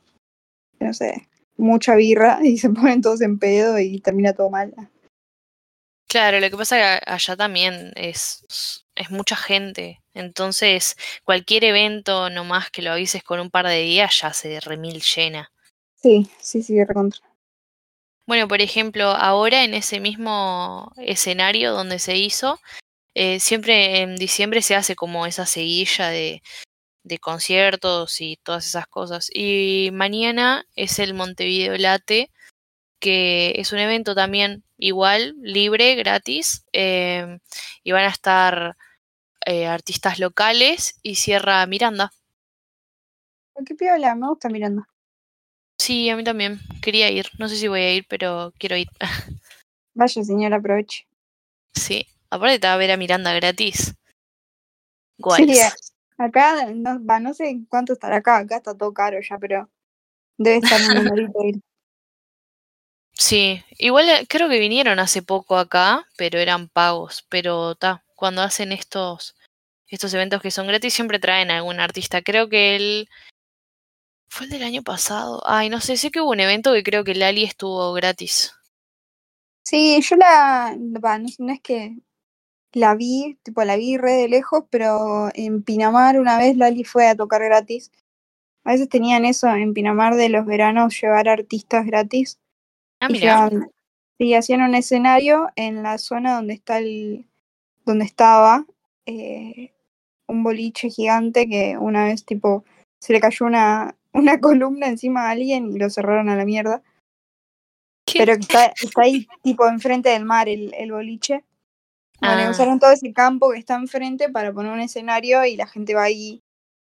no 0.80 0.94
sé, 0.94 1.28
mucha 1.58 1.96
birra 1.96 2.40
y 2.44 2.58
se 2.58 2.70
ponen 2.70 3.02
todos 3.02 3.22
en 3.22 3.38
pedo 3.38 3.78
y 3.80 4.00
termina 4.00 4.34
todo 4.34 4.50
mal. 4.50 4.74
claro, 6.08 6.40
lo 6.40 6.50
que 6.50 6.58
pasa 6.58 6.96
es 6.96 7.00
que 7.02 7.12
allá 7.12 7.36
también 7.38 7.92
es, 7.96 8.86
es 8.98 9.12
mucha 9.12 9.36
gente. 9.36 10.02
Entonces, 10.14 10.96
cualquier 11.24 11.64
evento, 11.64 12.30
nomás 12.30 12.70
que 12.72 12.82
lo 12.82 12.92
avises 12.92 13.24
con 13.24 13.40
un 13.40 13.50
par 13.50 13.68
de 13.68 13.82
días, 13.82 14.20
ya 14.22 14.34
se 14.34 14.60
remil 14.60 15.02
llena. 15.02 15.52
Sí, 15.96 16.30
sí, 16.40 16.64
sí, 16.64 16.84
recontra. 16.84 17.22
Bueno, 18.26 18.48
por 18.48 18.62
ejemplo, 18.62 19.06
ahora 19.06 19.64
en 19.64 19.74
ese 19.74 20.00
mismo 20.00 20.92
escenario 20.98 21.72
donde 21.72 22.00
se 22.00 22.18
hizo, 22.18 22.60
eh, 23.14 23.40
siempre 23.40 24.02
en 24.02 24.18
diciembre 24.18 24.62
se 24.62 24.76
hace 24.76 24.96
como 24.96 25.26
esa 25.26 25.46
seguilla 25.46 26.10
de, 26.10 26.42
de 27.04 27.20
conciertos 27.20 28.22
y 28.22 28.38
todas 28.44 28.68
esas 28.68 28.88
cosas. 28.88 29.30
Y 29.34 29.90
mañana 29.94 30.66
es 30.76 31.00
el 31.00 31.14
Montevideo 31.14 31.78
Late, 31.78 32.32
que 33.00 33.54
es 33.58 33.72
un 33.72 33.80
evento 33.80 34.14
también 34.16 34.64
igual, 34.78 35.36
libre, 35.42 35.96
gratis, 35.96 36.66
eh, 36.74 37.40
y 37.84 37.92
van 37.92 38.06
a 38.06 38.10
estar 38.10 38.78
eh, 39.48 39.66
artistas 39.66 40.20
locales 40.20 41.00
y 41.02 41.16
cierra 41.16 41.66
Miranda. 41.66 42.12
¿Qué 43.66 43.76
piola? 43.76 44.14
Me 44.16 44.28
gusta 44.28 44.50
Miranda. 44.50 44.88
Sí, 45.80 46.10
a 46.10 46.16
mí 46.18 46.24
también. 46.24 46.60
Quería 46.82 47.10
ir. 47.10 47.28
No 47.40 47.48
sé 47.48 47.56
si 47.56 47.68
voy 47.68 47.82
a 47.82 47.94
ir, 47.94 48.06
pero 48.10 48.54
quiero 48.60 48.76
ir. 48.76 48.88
Vaya, 49.96 50.24
señora, 50.24 50.58
aproveche. 50.58 51.08
sí. 51.74 52.06
Aparte 52.30 52.60
te 52.60 52.68
va 52.68 52.74
a 52.74 52.78
ver 52.78 52.92
a 52.92 52.98
Miranda 52.98 53.34
gratis. 53.34 53.96
Sí, 55.18 55.24
Guay. 55.24 55.50
eh, 55.50 55.72
acá, 56.18 56.66
no, 56.74 57.04
va, 57.06 57.20
no 57.20 57.34
sé 57.34 57.62
cuánto 57.70 57.94
estará 57.94 58.18
acá, 58.18 58.38
acá 58.40 58.58
está 58.58 58.76
todo 58.78 58.94
caro 58.94 59.18
ya, 59.22 59.38
pero 59.38 59.70
debe 60.38 60.58
estar 60.58 60.80
un 60.82 60.94
numerito 60.96 61.44
ir. 61.44 61.62
Sí, 63.20 63.64
igual 63.80 64.08
eh, 64.10 64.28
creo 64.30 64.48
que 64.48 64.60
vinieron 64.60 65.00
hace 65.00 65.24
poco 65.24 65.58
acá, 65.58 66.06
pero 66.18 66.38
eran 66.38 66.70
pagos. 66.70 67.26
Pero 67.30 67.74
ta, 67.76 68.04
cuando 68.18 68.42
hacen 68.42 68.74
estos 68.74 69.38
estos 69.90 70.14
eventos 70.14 70.42
que 70.42 70.52
son 70.52 70.68
gratis 70.68 70.94
siempre 70.94 71.18
traen 71.20 71.50
a 71.50 71.58
algún 71.58 71.80
artista. 71.80 72.22
Creo 72.22 72.50
que 72.50 72.76
el 72.76 73.10
fue 74.30 74.48
el 74.48 74.52
del 74.52 74.64
año 74.64 74.84
pasado. 74.84 75.42
Ay, 75.46 75.70
no 75.70 75.80
sé, 75.80 75.96
sé 75.96 76.12
que 76.12 76.20
hubo 76.20 76.32
un 76.32 76.42
evento 76.42 76.74
que 76.74 76.84
creo 76.84 77.06
que 77.06 77.16
Lali 77.16 77.46
estuvo 77.46 77.94
gratis. 77.94 78.54
Sí, 79.64 80.02
yo 80.02 80.16
la, 80.18 80.76
no, 80.78 81.52
es 81.52 81.62
que 81.62 81.96
la 82.74 82.96
vi, 82.96 83.38
tipo 83.44 83.64
la 83.64 83.78
vi 83.78 83.98
re 83.98 84.14
de 84.14 84.28
lejos, 84.28 84.66
pero 84.70 85.30
en 85.34 85.64
Pinamar 85.64 86.20
una 86.20 86.38
vez 86.38 86.58
Lali 86.58 86.84
fue 86.84 87.08
a 87.08 87.16
tocar 87.16 87.42
gratis. 87.44 87.92
A 88.66 88.72
veces 88.72 88.90
tenían 88.90 89.24
eso 89.24 89.48
en 89.48 89.74
Pinamar 89.74 90.16
de 90.16 90.28
los 90.30 90.46
veranos 90.46 91.00
llevar 91.00 91.30
artistas 91.30 91.86
gratis. 91.86 92.40
Ah, 93.00 93.08
y 93.10 93.14
mira. 93.14 93.50
llevaban- 93.50 93.72
sí, 94.18 94.34
hacían 94.34 94.62
un 94.62 94.76
escenario 94.76 95.50
en 95.56 95.84
la 95.84 95.98
zona 95.98 96.36
donde 96.36 96.54
está 96.56 96.80
el, 96.80 97.26
donde 97.88 98.06
estaba 98.06 98.66
eh, 99.08 99.72
un 100.28 100.44
boliche 100.44 100.90
gigante 100.90 101.48
que 101.50 101.78
una 101.80 102.06
vez 102.06 102.26
tipo 102.26 102.66
se 103.02 103.14
le 103.14 103.20
cayó 103.20 103.46
una, 103.48 103.96
una 104.14 104.40
columna 104.42 104.88
encima 104.88 105.28
a 105.28 105.32
alguien 105.32 105.72
y 105.72 105.80
lo 105.80 105.90
cerraron 105.90 106.30
a 106.30 106.36
la 106.36 106.46
mierda. 106.46 106.84
¿Qué? 108.06 108.20
Pero 108.20 108.36
que 108.36 108.42
está, 108.42 108.74
está 108.82 109.02
ahí 109.02 109.28
tipo 109.44 109.68
enfrente 109.68 110.10
del 110.10 110.26
mar 110.26 110.48
el, 110.50 110.74
el 110.76 110.92
boliche. 110.92 111.44
Bueno, 112.22 112.44
Ah. 112.44 112.50
usaron 112.52 112.80
todo 112.80 112.92
ese 112.92 113.14
campo 113.14 113.52
que 113.52 113.60
está 113.60 113.76
enfrente 113.76 114.30
para 114.30 114.54
poner 114.54 114.72
un 114.72 114.80
escenario 114.80 115.46
y 115.46 115.56
la 115.56 115.68
gente 115.68 115.94
va 115.94 116.04
ahí, 116.04 116.42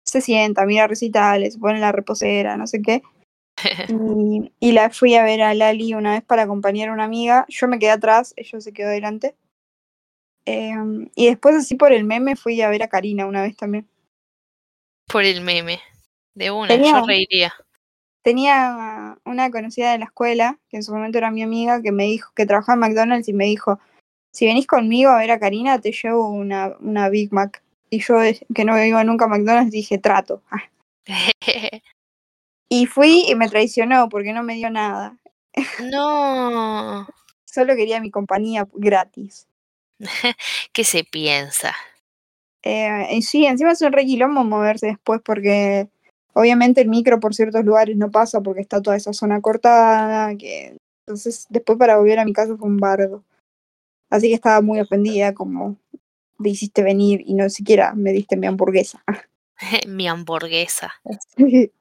se 0.05 0.21
sienta, 0.21 0.65
mira 0.65 0.87
recitales, 0.87 1.57
pone 1.57 1.79
la 1.79 1.91
reposera, 1.91 2.57
no 2.57 2.67
sé 2.67 2.81
qué. 2.81 3.01
Y, 3.89 4.51
y 4.59 4.71
la 4.73 4.89
fui 4.89 5.15
a 5.15 5.23
ver 5.23 5.41
a 5.41 5.53
Lali 5.53 5.93
una 5.93 6.13
vez 6.13 6.23
para 6.23 6.43
acompañar 6.43 6.89
a 6.89 6.93
una 6.93 7.03
amiga. 7.05 7.45
Yo 7.49 7.67
me 7.67 7.79
quedé 7.79 7.91
atrás, 7.91 8.33
ella 8.37 8.59
se 8.61 8.73
quedó 8.73 8.89
delante. 8.89 9.35
Em, 10.45 11.09
y 11.15 11.27
después, 11.27 11.55
así 11.55 11.75
por 11.75 11.91
el 11.91 12.03
meme, 12.03 12.35
fui 12.35 12.61
a 12.61 12.69
ver 12.69 12.83
a 12.83 12.87
Karina 12.87 13.25
una 13.25 13.41
vez 13.41 13.55
también. 13.55 13.87
Por 15.07 15.23
el 15.23 15.41
meme. 15.41 15.79
De 16.33 16.51
una, 16.51 16.67
Tenía- 16.67 16.99
yo 16.99 17.05
reiría. 17.05 17.53
Tenía 18.23 19.17
una 19.25 19.49
conocida 19.49 19.91
de 19.91 19.97
la 19.97 20.05
escuela, 20.05 20.59
que 20.69 20.77
en 20.77 20.83
su 20.83 20.93
momento 20.93 21.17
era 21.17 21.31
mi 21.31 21.41
amiga, 21.41 21.81
que 21.81 21.91
me 21.91 22.03
dijo 22.03 22.31
que 22.35 22.45
trabajaba 22.45 22.75
en 22.75 22.79
McDonald's 22.91 23.27
y 23.27 23.33
me 23.33 23.45
dijo: 23.45 23.79
Si 24.31 24.45
venís 24.45 24.67
conmigo 24.67 25.09
a 25.09 25.17
ver 25.17 25.31
a 25.31 25.39
Karina, 25.39 25.79
te 25.79 25.91
llevo 25.91 26.29
una, 26.29 26.75
una 26.79 27.09
Big 27.09 27.33
Mac. 27.33 27.63
Y 27.89 27.99
yo, 28.01 28.21
eh, 28.21 28.39
que 28.53 28.63
no 28.63 28.81
iba 28.83 29.03
nunca 29.03 29.25
a 29.25 29.27
McDonald's, 29.27 29.71
dije: 29.71 29.97
Trato. 29.97 30.41
Ah. 30.51 30.63
Y 32.73 32.85
fui 32.85 33.25
y 33.27 33.35
me 33.35 33.49
traicionó 33.49 34.07
porque 34.07 34.31
no 34.31 34.43
me 34.43 34.55
dio 34.55 34.69
nada. 34.69 35.17
no. 35.91 37.05
Solo 37.43 37.75
quería 37.75 37.99
mi 37.99 38.09
compañía 38.09 38.65
gratis. 38.73 39.45
¿Qué 40.73 40.83
se 40.83 41.03
piensa? 41.03 41.75
Eh, 42.63 43.21
sí, 43.21 43.45
encima 43.45 43.71
es 43.71 43.81
un 43.81 43.91
re 43.91 44.05
quilombo 44.05 44.43
moverse 44.43 44.87
después 44.87 45.21
porque 45.23 45.87
obviamente 46.33 46.81
el 46.81 46.89
micro 46.89 47.19
por 47.19 47.33
ciertos 47.33 47.65
lugares 47.65 47.97
no 47.97 48.11
pasa 48.11 48.41
porque 48.41 48.61
está 48.61 48.81
toda 48.81 48.97
esa 48.97 49.13
zona 49.13 49.41
cortada. 49.41 50.35
Que... 50.37 50.77
Entonces 51.05 51.47
después 51.49 51.77
para 51.77 51.97
volver 51.97 52.19
a 52.19 52.25
mi 52.25 52.33
casa 52.33 52.55
fue 52.57 52.67
un 52.67 52.77
bardo. 52.77 53.23
Así 54.09 54.27
que 54.27 54.35
estaba 54.35 54.61
muy 54.61 54.79
ofendida 54.79 55.33
como 55.33 55.77
me 56.37 56.49
hiciste 56.49 56.83
venir 56.83 57.23
y 57.25 57.33
no 57.33 57.49
siquiera 57.49 57.93
me 57.93 58.11
diste 58.11 58.35
mi 58.35 58.47
hamburguesa. 58.47 59.03
Mi 59.87 60.07
hamburguesa. 60.07 60.91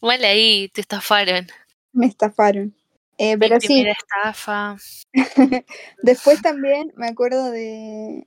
Mal 0.00 0.24
ahí, 0.24 0.68
te 0.68 0.80
estafaron. 0.80 1.46
me 1.92 2.06
estafaron. 2.06 2.74
Eh, 3.22 3.36
pero 3.36 3.60
sí, 3.60 3.86
estafa. 3.86 4.78
después 6.02 6.40
también 6.40 6.90
me 6.96 7.06
acuerdo 7.08 7.50
de, 7.50 8.26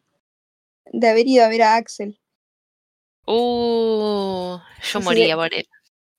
de 0.92 1.10
haber 1.10 1.28
ido 1.28 1.44
a 1.44 1.50
ver 1.50 1.64
a 1.64 1.76
Axel. 1.78 2.20
Uh, 3.26 4.60
yo 4.84 5.02
moría 5.02 5.36
por 5.36 5.52
él. 5.52 5.68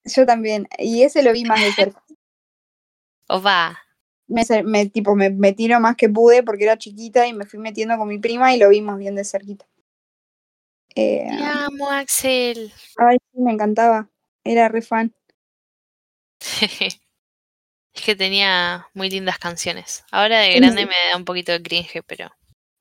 Yo 0.05 0.27
también. 0.27 0.67
Y 0.77 1.05
ese 1.05 1.23
lo 1.23 1.33
vi 1.33 1.45
más 1.45 1.61
de 1.61 1.71
cerca. 1.73 2.03
Opa. 3.29 3.79
me, 4.27 4.43
me- 4.65 4.87
tipo, 4.87 5.15
me, 5.15 5.31
me 5.31 5.53
tiro 5.53 5.79
más 5.79 5.95
que 5.95 6.09
pude 6.09 6.43
porque 6.43 6.65
era 6.65 6.77
chiquita 6.77 7.29
y 7.29 7.33
me 7.33 7.47
fui 7.47 7.61
metiendo 7.61 7.97
con 7.97 8.09
mi 8.09 8.19
prima 8.19 8.57
y 8.57 8.59
lo 8.59 8.71
vimos 8.71 8.99
bien 8.99 9.15
de 9.15 9.25
cerquita. 9.25 9.67
Eh, 10.97 11.29
Te 11.29 11.45
amo, 11.45 11.91
Axel. 11.93 12.73
ay, 12.97 13.19
sí, 13.33 13.41
me 13.41 13.53
encantaba. 13.53 14.09
Era 14.43 14.69
re 14.69 14.83
fan. 14.83 15.15
es 17.95 18.03
que 18.03 18.17
tenía 18.17 18.89
muy 18.93 19.09
lindas 19.09 19.39
canciones. 19.39 20.05
Ahora 20.11 20.41
de 20.41 20.55
grande 20.55 20.83
sí. 20.83 20.87
me 20.87 21.11
da 21.11 21.17
un 21.17 21.25
poquito 21.25 21.53
de 21.53 21.63
cringe, 21.63 22.03
pero 22.07 22.31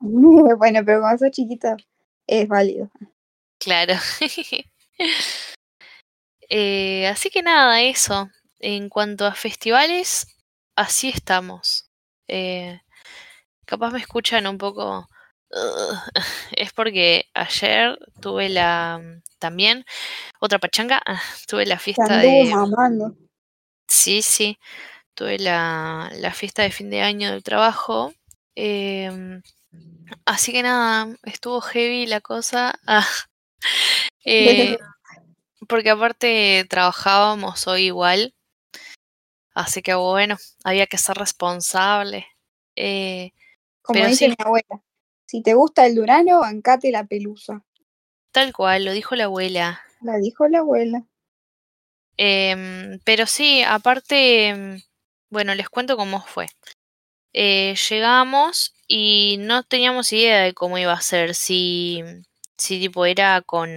bueno, 0.00 0.80
pero 0.84 1.00
cuando 1.00 1.18
sos 1.18 1.30
chiquita 1.30 1.76
es 2.26 2.48
válido. 2.48 2.90
claro. 3.58 3.94
Eh, 6.50 7.06
así 7.08 7.30
que 7.30 7.42
nada, 7.42 7.80
eso. 7.80 8.28
En 8.60 8.90
cuanto 8.90 9.24
a 9.24 9.34
festivales, 9.34 10.36
así 10.76 11.08
estamos. 11.08 11.90
Eh, 12.28 12.80
capaz 13.64 13.90
me 13.90 13.98
escuchan 13.98 14.46
un 14.46 14.58
poco. 14.58 15.08
Es 16.56 16.70
porque 16.72 17.24
ayer 17.32 17.98
tuve 18.20 18.50
la. 18.50 19.00
También, 19.38 19.86
otra 20.38 20.58
pachanga. 20.58 21.02
Tuve 21.48 21.64
la 21.64 21.78
fiesta 21.78 22.18
de. 22.18 22.44
mamando. 22.44 23.16
Sí, 23.88 24.20
sí. 24.20 24.58
Tuve 25.14 25.38
la, 25.38 26.10
la 26.16 26.32
fiesta 26.32 26.62
de 26.62 26.70
fin 26.70 26.90
de 26.90 27.02
año 27.02 27.30
del 27.30 27.42
trabajo. 27.42 28.12
em, 28.56 29.42
así 30.26 30.52
que 30.52 30.62
nada, 30.62 31.16
estuvo 31.24 31.60
heavy 31.60 32.06
la 32.06 32.20
cosa. 32.20 32.74
Ah, 32.86 33.06
eh, 34.24 34.76
porque 35.68 35.90
aparte 35.90 36.66
trabajábamos 36.68 37.66
hoy 37.66 37.84
igual. 37.86 38.34
Así 39.54 39.82
que 39.82 39.94
bueno, 39.94 40.36
había 40.64 40.86
que 40.86 40.98
ser 40.98 41.16
responsable. 41.16 42.26
Eh, 42.76 43.30
Como 43.82 43.98
pero 43.98 44.08
dice 44.08 44.26
sí. 44.26 44.30
mi 44.30 44.36
abuela. 44.44 44.82
Si 45.26 45.42
te 45.42 45.54
gusta 45.54 45.86
el 45.86 45.94
durano, 45.94 46.40
bancate 46.40 46.90
la 46.90 47.04
pelusa. 47.06 47.64
tal 48.32 48.52
cual, 48.52 48.84
lo 48.84 48.92
dijo 48.92 49.14
la 49.14 49.24
abuela. 49.24 49.80
La 50.00 50.18
dijo 50.18 50.48
la 50.48 50.58
abuela. 50.58 51.04
Em, 52.16 52.98
pero 53.04 53.26
sí, 53.26 53.62
aparte, 53.62 54.48
em, 54.48 54.82
bueno, 55.34 55.54
les 55.56 55.68
cuento 55.68 55.96
cómo 55.96 56.22
fue. 56.22 56.46
Eh, 57.34 57.74
llegamos 57.90 58.74
y 58.88 59.36
no 59.40 59.64
teníamos 59.64 60.12
idea 60.12 60.42
de 60.42 60.54
cómo 60.54 60.78
iba 60.78 60.92
a 60.92 61.00
ser, 61.00 61.34
si, 61.34 62.02
si 62.56 62.80
tipo 62.80 63.04
era 63.04 63.42
con, 63.42 63.68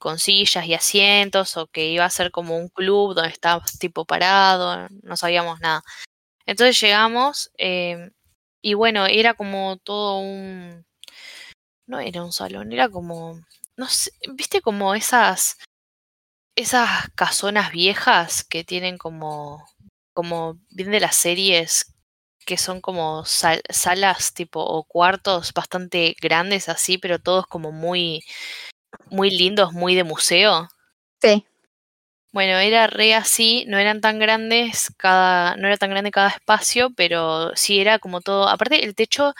con 0.00 0.18
sillas 0.18 0.66
y 0.66 0.74
asientos 0.74 1.56
o 1.56 1.68
que 1.68 1.90
iba 1.90 2.04
a 2.04 2.10
ser 2.10 2.32
como 2.32 2.58
un 2.58 2.68
club 2.68 3.14
donde 3.14 3.30
estabas 3.30 3.78
tipo 3.78 4.04
parado, 4.04 4.88
no 5.02 5.16
sabíamos 5.16 5.60
nada. 5.60 5.84
Entonces 6.46 6.80
llegamos 6.80 7.50
em, 7.58 8.12
y 8.62 8.74
bueno, 8.74 9.06
era 9.06 9.34
como 9.34 9.78
todo 9.78 10.18
un... 10.18 10.86
No 11.86 12.00
era 12.00 12.24
un 12.24 12.32
salón, 12.32 12.72
era 12.72 12.88
como... 12.88 13.40
No 13.76 13.86
viste 14.34 14.60
como 14.62 14.94
esas 14.94 15.58
esas 16.56 17.10
casonas 17.14 17.72
viejas 17.72 18.44
que 18.44 18.64
tienen 18.64 18.98
como, 18.98 19.66
como 20.14 20.58
bien 20.70 20.90
de 20.92 21.00
las 21.00 21.16
series, 21.16 21.94
que 22.46 22.56
son 22.58 22.80
como 22.80 23.24
sal- 23.26 23.62
salas 23.70 24.34
tipo 24.34 24.60
o 24.64 24.84
cuartos 24.84 25.52
bastante 25.54 26.16
grandes 26.20 26.68
así, 26.70 26.98
pero 26.98 27.18
todos 27.20 27.46
como 27.48 27.72
muy, 27.72 28.24
muy 29.10 29.30
lindos, 29.30 29.72
muy 29.72 29.94
de 29.94 30.04
museo. 30.04 30.68
Sí. 31.20 31.44
Bueno, 32.32 32.58
era 32.58 32.88
re 32.88 33.14
así, 33.14 33.64
no 33.68 33.78
eran 33.78 34.00
tan 34.00 34.18
grandes 34.18 34.92
cada, 34.96 35.54
no 35.56 35.68
era 35.68 35.76
tan 35.76 35.90
grande 35.90 36.10
cada 36.10 36.30
espacio, 36.30 36.90
pero 36.96 37.54
sí 37.54 37.78
era 37.80 38.00
como 38.00 38.20
todo, 38.20 38.48
aparte 38.48 38.84
el 38.84 38.96
techo 38.96 39.34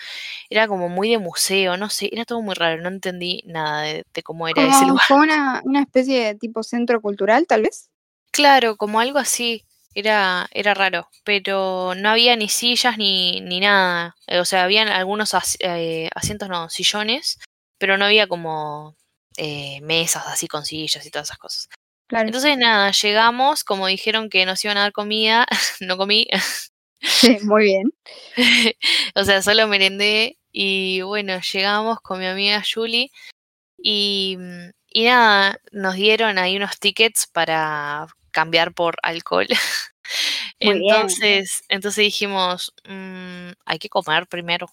era 0.50 0.68
como 0.68 0.90
muy 0.90 1.10
de 1.10 1.18
museo, 1.18 1.76
no 1.78 1.90
sé, 1.90 2.10
era 2.12 2.26
todo 2.26 2.42
muy 2.42 2.54
raro, 2.54 2.82
no 2.82 2.90
entendí 2.90 3.42
nada 3.46 3.82
de, 3.82 4.04
de 4.14 4.22
cómo 4.24 4.48
era 4.48 4.66
ese 4.66 4.86
Como 4.86 4.90
lugar. 4.90 5.06
fue 5.08 5.16
una, 5.18 5.62
una 5.64 5.80
especie 5.82 6.24
de 6.26 6.34
tipo 6.36 6.62
centro 6.64 7.00
cultural, 7.00 7.46
tal 7.48 7.62
vez. 7.62 7.90
Claro, 8.32 8.76
como 8.76 9.00
algo 9.00 9.18
así, 9.18 9.64
era, 9.94 10.48
era 10.52 10.74
raro, 10.74 11.08
pero 11.24 11.94
no 11.96 12.10
había 12.10 12.36
ni 12.36 12.48
sillas 12.48 12.98
ni, 12.98 13.40
ni 13.40 13.60
nada, 13.60 14.16
eh, 14.26 14.38
o 14.40 14.44
sea, 14.44 14.64
habían 14.64 14.88
algunos 14.88 15.34
as- 15.34 15.56
eh, 15.60 16.10
asientos, 16.14 16.48
no, 16.48 16.68
sillones, 16.70 17.38
pero 17.78 17.96
no 17.96 18.04
había 18.06 18.26
como 18.26 18.96
eh, 19.36 19.80
mesas 19.82 20.24
así 20.26 20.48
con 20.48 20.64
sillas 20.64 21.04
y 21.06 21.10
todas 21.10 21.28
esas 21.28 21.38
cosas. 21.38 21.68
Claro. 22.06 22.26
Entonces 22.26 22.58
nada, 22.58 22.90
llegamos, 22.92 23.64
como 23.64 23.86
dijeron 23.86 24.28
que 24.28 24.44
nos 24.46 24.64
iban 24.64 24.76
a 24.76 24.82
dar 24.82 24.92
comida, 24.92 25.46
no 25.80 25.96
comí, 25.96 26.26
muy 27.44 27.64
bien. 27.64 27.92
o 29.14 29.24
sea, 29.24 29.42
solo 29.42 29.66
merendé 29.68 30.38
y 30.52 31.02
bueno, 31.02 31.40
llegamos 31.40 32.00
con 32.00 32.18
mi 32.20 32.26
amiga 32.26 32.62
Julie 32.62 33.10
y, 33.78 34.38
y 34.90 35.04
nada, 35.04 35.58
nos 35.72 35.94
dieron 35.96 36.38
ahí 36.38 36.56
unos 36.56 36.78
tickets 36.78 37.26
para 37.26 38.06
cambiar 38.34 38.74
por 38.74 38.96
alcohol. 39.04 39.48
Bien. 40.60 40.76
entonces, 40.82 41.62
entonces 41.70 42.04
dijimos, 42.04 42.74
"Mm, 42.86 43.50
hay 43.66 43.78
que 43.80 43.88
comer 43.88 44.26
primero. 44.28 44.68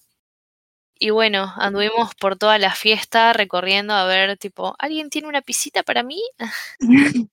Y 0.99 1.09
bueno, 1.09 1.51
anduvimos 1.57 2.13
por 2.15 2.37
toda 2.37 2.59
la 2.59 2.75
fiesta 2.75 3.33
recorriendo 3.33 3.93
a 3.95 4.05
ver, 4.05 4.37
tipo, 4.37 4.75
¿alguien 4.77 5.09
tiene 5.09 5.27
una 5.27 5.41
pisita 5.41 5.81
para 5.83 6.03
mí? 6.03 6.21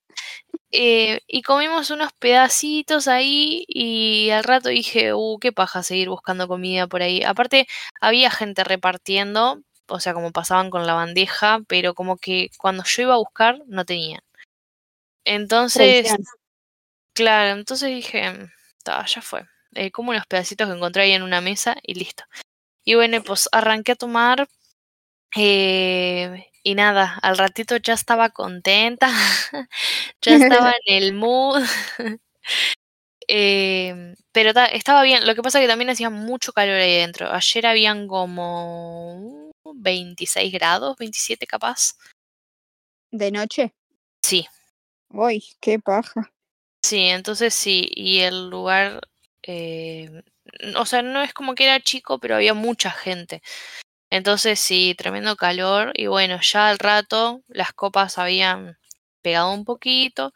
Eh, 0.71 1.21
y 1.27 1.41
comimos 1.41 1.89
unos 1.91 2.13
pedacitos 2.19 3.07
ahí 3.07 3.65
y 3.67 4.29
al 4.31 4.43
rato 4.43 4.69
dije, 4.69 5.13
uh, 5.15 5.39
qué 5.39 5.51
paja 5.51 5.83
seguir 5.83 6.09
buscando 6.09 6.47
comida 6.47 6.87
por 6.87 7.01
ahí. 7.01 7.23
Aparte, 7.23 7.67
había 8.01 8.29
gente 8.31 8.63
repartiendo, 8.63 9.61
o 9.87 9.99
sea, 9.99 10.13
como 10.13 10.31
pasaban 10.31 10.69
con 10.69 10.85
la 10.85 10.93
bandeja, 10.93 11.61
pero 11.67 11.95
como 11.95 12.17
que 12.17 12.49
cuando 12.59 12.83
yo 12.85 13.03
iba 13.03 13.15
a 13.15 13.17
buscar 13.17 13.59
no 13.67 13.85
tenía. 13.85 14.21
Entonces, 15.25 16.03
Traición. 16.05 16.23
claro, 17.13 17.59
entonces 17.59 17.89
dije, 17.89 18.49
ya 18.85 19.21
fue. 19.21 19.45
Eh, 19.75 19.91
como 19.91 20.11
unos 20.11 20.25
pedacitos 20.27 20.67
que 20.67 20.75
encontré 20.75 21.03
ahí 21.03 21.11
en 21.13 21.23
una 21.23 21.41
mesa 21.41 21.75
y 21.83 21.93
listo. 21.95 22.23
Y 22.85 22.95
bueno, 22.95 23.21
pues 23.23 23.49
arranqué 23.51 23.93
a 23.93 23.95
tomar 23.95 24.47
eh, 25.35 26.47
y 26.63 26.75
nada, 26.75 27.19
al 27.21 27.37
ratito 27.37 27.77
ya 27.77 27.93
estaba 27.93 28.29
contenta, 28.29 29.09
ya 30.21 30.35
estaba 30.35 30.73
en 30.85 31.03
el 31.03 31.13
mood. 31.13 31.63
Eh, 33.31 34.15
pero 34.31 34.53
ta- 34.53 34.65
estaba 34.65 35.03
bien, 35.03 35.27
lo 35.27 35.35
que 35.35 35.43
pasa 35.43 35.59
es 35.59 35.63
que 35.63 35.67
también 35.67 35.91
hacía 35.91 36.09
mucho 36.09 36.51
calor 36.51 36.75
ahí 36.75 36.95
dentro. 36.95 37.31
Ayer 37.31 37.67
habían 37.67 38.07
como 38.07 39.51
26 39.75 40.51
grados, 40.51 40.97
27 40.97 41.45
capaz. 41.45 41.93
¿De 43.11 43.29
noche? 43.31 43.73
Sí, 44.23 44.47
Uy, 45.13 45.43
qué 45.59 45.77
paja. 45.77 46.31
sí, 46.83 47.03
entonces 47.05 47.53
sí, 47.53 47.87
y 47.95 48.19
el 48.19 48.49
lugar, 48.49 49.01
eh, 49.43 50.23
o 50.77 50.85
sea, 50.85 51.01
no 51.01 51.21
es 51.21 51.33
como 51.33 51.55
que 51.55 51.65
era 51.65 51.79
chico, 51.81 52.19
pero 52.19 52.35
había 52.35 52.53
mucha 52.53 52.91
gente. 52.91 53.41
Entonces 54.11 54.59
sí, 54.59 54.95
tremendo 54.97 55.35
calor 55.37 55.91
y 55.95 56.07
bueno, 56.07 56.39
ya 56.41 56.69
al 56.69 56.79
rato 56.79 57.43
las 57.47 57.73
copas 57.73 58.17
habían 58.19 58.77
pegado 59.21 59.53
un 59.53 59.65
poquito 59.65 60.33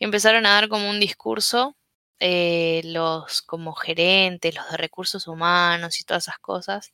y 0.00 0.04
empezaron 0.06 0.46
a 0.46 0.52
dar 0.54 0.68
como 0.70 0.90
un 0.90 1.00
discurso 1.00 1.76
eh, 2.20 2.82
los 2.86 3.42
como 3.42 3.74
gerentes, 3.74 4.54
los 4.56 4.70
de 4.70 4.76
recursos 4.78 5.28
humanos 5.28 6.00
y 6.00 6.04
todas 6.04 6.24
esas 6.24 6.38
cosas. 6.40 6.92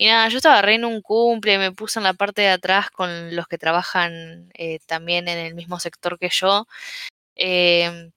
Y 0.00 0.06
nada, 0.06 0.28
yo 0.30 0.38
estaba 0.38 0.62
re 0.62 0.76
en 0.76 0.86
un 0.86 1.02
cumple, 1.02 1.58
me 1.58 1.72
puse 1.72 1.98
en 2.00 2.04
la 2.04 2.14
parte 2.14 2.40
de 2.40 2.48
atrás 2.48 2.90
con 2.90 3.36
los 3.36 3.46
que 3.48 3.58
trabajan 3.58 4.48
eh, 4.54 4.78
también 4.86 5.28
en 5.28 5.36
el 5.38 5.54
mismo 5.54 5.78
sector 5.78 6.18
que 6.18 6.30
yo. 6.30 6.66
em, 7.36 8.12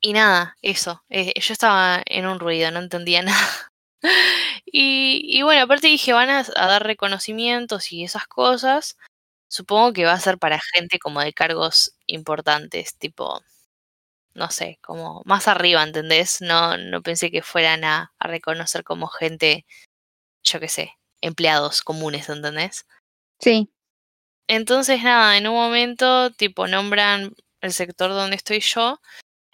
y 0.00 0.12
nada, 0.14 0.56
eso, 0.62 1.04
eh, 1.10 1.34
yo 1.40 1.52
estaba 1.54 2.02
en 2.06 2.26
un 2.26 2.40
ruido, 2.40 2.70
no 2.72 2.80
entendía 2.80 3.22
nada. 3.24 3.72
Y, 4.66 5.42
bueno, 5.42 5.62
aparte 5.64 5.88
dije, 5.88 6.12
van 6.12 6.30
a, 6.30 6.44
dar 6.44 6.84
reconocimientos 6.86 7.92
y 7.92 8.04
esas 8.04 8.26
cosas. 8.28 8.96
Supongo 9.48 9.92
que 9.94 10.04
va 10.06 10.12
a 10.14 10.20
ser 10.20 10.38
para 10.38 10.60
gente 10.74 10.98
como 11.00 11.20
de 11.22 11.32
cargos 11.34 11.96
importantes, 12.06 12.96
tipo, 12.98 13.42
no 14.34 14.50
sé, 14.50 14.78
como 14.82 15.22
más 15.26 15.48
arriba, 15.48 15.82
¿entendés? 15.82 16.40
No, 16.42 16.76
no 16.78 17.02
pensé 17.02 17.30
que 17.30 17.42
fueran 17.42 17.84
a 17.84 18.12
reconocer 18.20 18.84
como 18.84 19.08
gente, 19.08 19.66
yo 20.42 20.60
qué 20.60 20.68
sé, 20.68 20.92
empleados 21.20 21.82
comunes, 21.82 22.28
¿entendés? 22.28 22.86
Sí. 23.38 23.70
Entonces, 24.48 25.02
nada, 25.02 25.36
en 25.36 25.46
un 25.46 25.54
momento, 25.54 26.30
tipo, 26.30 26.66
nombran 26.66 27.34
el 27.60 27.72
sector 27.72 28.10
donde 28.10 28.36
estoy 28.36 28.60
yo 28.60 29.00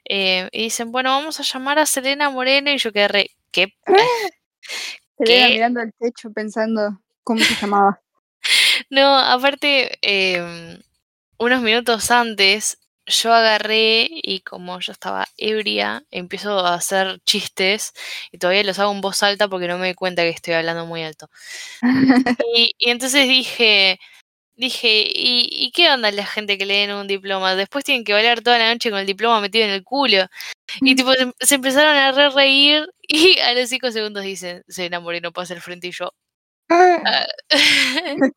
eh, 0.04 0.48
y 0.52 0.64
dicen, 0.64 0.90
bueno, 0.90 1.10
vamos 1.10 1.38
a 1.38 1.42
llamar 1.42 1.78
a 1.78 1.86
Selena 1.86 2.30
Moreno 2.30 2.70
y 2.70 2.78
yo 2.78 2.92
quedé 2.92 3.08
re, 3.08 3.30
¿qué? 3.52 3.74
Selena 5.18 5.48
mirando 5.48 5.80
al 5.80 5.92
techo 5.98 6.32
pensando 6.32 7.00
cómo 7.22 7.40
se 7.40 7.54
llamaba. 7.54 8.00
No, 8.90 9.18
aparte, 9.18 9.98
em, 10.00 10.80
unos 11.38 11.60
minutos 11.60 12.10
antes, 12.10 12.78
yo 13.08 13.32
agarré 13.34 14.08
y 14.10 14.40
como 14.42 14.80
yo 14.80 14.92
estaba 14.92 15.26
ebria, 15.36 16.04
empiezo 16.10 16.60
a 16.60 16.74
hacer 16.74 17.20
chistes 17.26 17.92
y 18.32 18.38
todavía 18.38 18.64
los 18.64 18.78
hago 18.78 18.92
en 18.92 19.00
voz 19.00 19.22
alta 19.22 19.48
porque 19.48 19.68
no 19.68 19.78
me 19.78 19.86
doy 19.88 19.94
cuenta 19.94 20.22
que 20.22 20.30
estoy 20.30 20.54
hablando 20.54 20.86
muy 20.86 21.02
alto. 21.04 21.28
Y, 22.56 22.74
y 22.78 22.90
entonces 22.90 23.28
dije, 23.28 23.98
dije, 24.56 24.88
¿y, 25.14 25.48
¿y 25.52 25.72
qué 25.72 25.90
onda 25.92 26.10
la 26.12 26.26
gente 26.26 26.58
que 26.58 26.66
le 26.66 26.74
den 26.76 26.92
un 26.92 27.06
diploma? 27.08 27.54
Después 27.56 27.84
tienen 27.84 28.04
que 28.04 28.12
bailar 28.14 28.42
toda 28.42 28.58
la 28.58 28.72
noche 28.72 28.90
con 28.90 29.00
el 29.00 29.06
diploma 29.06 29.40
metido 29.40 29.64
en 29.66 29.72
el 29.72 29.84
culo. 29.84 30.26
Y 30.82 30.96
tipo, 30.96 31.12
se, 31.14 31.32
se 31.40 31.56
empezaron 31.56 31.96
a 31.96 32.12
re 32.12 32.30
reír 32.30 32.86
y 33.08 33.38
a 33.40 33.54
los 33.54 33.68
cinco 33.70 33.90
segundos 33.92 34.24
dicen, 34.24 34.64
se 34.68 34.86
enamoré, 34.86 35.20
no 35.22 35.32
pasa 35.32 35.54
el 35.54 35.60
frente 35.62 35.88
y 35.88 35.92
yo. 35.92 36.12
Ah, 36.70 37.26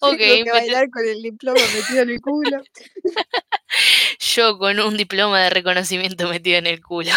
ok, 0.00 0.18
tengo 0.18 0.44
que 0.44 0.50
bailar 0.52 0.90
con 0.90 1.06
el 1.06 1.22
diploma 1.22 1.60
metido 1.74 2.02
en 2.02 2.10
el 2.10 2.20
culo. 2.20 2.62
yo 4.20 4.58
con 4.58 4.80
un 4.80 4.96
diploma 4.96 5.40
de 5.42 5.50
reconocimiento 5.50 6.28
metido 6.28 6.58
en 6.58 6.66
el 6.66 6.82
culo. 6.82 7.10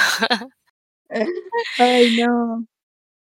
Ay, 1.78 2.18
no. 2.18 2.66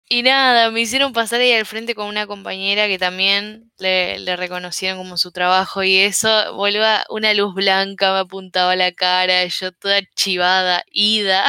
Y 0.10 0.24
nada, 0.24 0.72
me 0.72 0.82
hicieron 0.82 1.14
pasar 1.14 1.42
ahí 1.42 1.54
al 1.54 1.66
frente 1.66 1.96
con 1.96 2.08
una 2.08 2.28
compañera 2.28 2.88
que 2.88 3.00
también 3.00 3.72
le, 3.78 4.20
le 4.20 4.38
reconocieron 4.38 4.98
como 5.00 5.18
su 5.18 5.32
trabajo 5.32 5.84
y 5.84 5.98
eso, 5.98 6.56
boluda, 6.56 7.06
una 7.10 7.34
luz 7.34 7.56
blanca 7.56 8.14
me 8.14 8.20
apuntaba 8.20 8.74
a 8.74 8.76
la 8.78 8.92
cara, 8.94 9.46
yo 9.48 9.72
toda 9.74 10.02
chivada, 10.16 10.84
ida, 10.92 11.46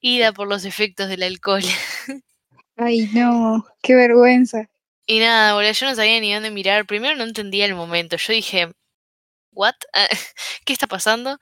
ida 0.00 0.32
por 0.32 0.48
los 0.48 0.64
efectos 0.64 1.08
del 1.08 1.22
alcohol. 1.22 1.62
Ay, 2.76 3.08
no. 3.12 3.64
Qué 3.82 3.94
vergüenza. 3.94 4.68
Y 5.06 5.18
nada, 5.20 5.54
boludo, 5.54 5.72
yo 5.72 5.86
no 5.86 5.94
sabía 5.94 6.20
ni 6.20 6.32
dónde 6.32 6.50
mirar. 6.50 6.86
Primero 6.86 7.16
no 7.16 7.24
entendía 7.24 7.66
el 7.66 7.74
momento. 7.74 8.16
Yo 8.16 8.32
dije, 8.32 8.72
¿what? 9.52 9.74
¿Qué 10.66 10.72
está 10.74 10.86
pasando? 10.88 11.38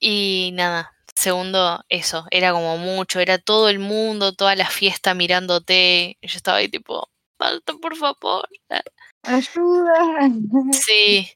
Y 0.00 0.52
nada. 0.54 0.92
Segundo, 1.16 1.84
eso, 1.90 2.26
era 2.30 2.52
como 2.52 2.78
mucho, 2.78 3.20
era 3.20 3.38
todo 3.38 3.68
el 3.70 3.80
mundo, 3.80 4.34
toda 4.34 4.56
la 4.56 4.68
fiesta 4.70 5.14
mirándote. 5.14 6.18
Yo 6.22 6.36
estaba 6.38 6.58
ahí 6.58 6.68
tipo, 6.68 7.10
falta, 7.38 7.74
por 7.82 7.96
favor. 7.96 8.48
Ayuda. 9.22 9.94
Sí. 10.72 11.28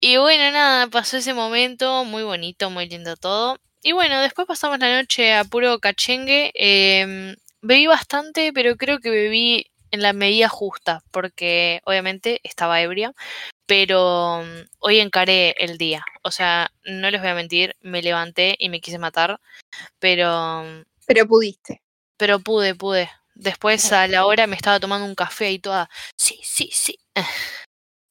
Y 0.00 0.18
bueno, 0.18 0.50
nada, 0.52 0.88
pasó 0.88 1.16
ese 1.16 1.34
momento, 1.34 2.04
muy 2.04 2.22
bonito, 2.22 2.70
muy 2.70 2.88
lindo 2.88 3.16
todo. 3.16 3.58
Y 3.82 3.92
bueno, 3.92 4.20
después 4.20 4.46
pasamos 4.46 4.78
la 4.78 4.96
noche 5.00 5.34
a 5.34 5.44
puro 5.44 5.78
cachengue. 5.80 6.52
em, 6.54 7.34
bebí 7.64 7.86
bastante, 7.86 8.52
pero 8.52 8.76
creo 8.76 9.00
que 9.00 9.10
bebí 9.10 9.70
en 9.90 10.02
la 10.02 10.12
medida 10.12 10.48
justa, 10.48 11.02
porque 11.10 11.80
obviamente 11.84 12.40
estaba 12.44 12.80
ebria. 12.80 13.14
Pero 13.66 14.42
mm, 14.44 14.68
hoy 14.80 15.00
encaré 15.00 15.54
el 15.58 15.78
día. 15.78 16.04
O 16.22 16.30
sea, 16.30 16.70
no 16.84 17.10
les 17.10 17.20
voy 17.20 17.30
a 17.30 17.34
mentir, 17.34 17.74
me 17.80 18.02
levanté 18.02 18.56
y 18.58 18.68
me 18.68 18.80
quise 18.80 18.98
matar. 18.98 19.40
Pero, 19.98 20.64
mm, 20.64 20.82
Pero 21.06 21.26
pudiste. 21.26 21.82
pero 22.16 22.38
pude, 22.40 22.74
pude. 22.74 23.10
Después 23.34 23.90
a 23.92 24.06
la 24.06 24.26
hora 24.26 24.46
me 24.46 24.56
estaba 24.56 24.78
tomando 24.78 25.06
un 25.06 25.14
café 25.14 25.50
y 25.50 25.58
toda. 25.58 25.88
Sí, 26.16 26.38
sí, 26.42 26.70
sí. 26.72 26.98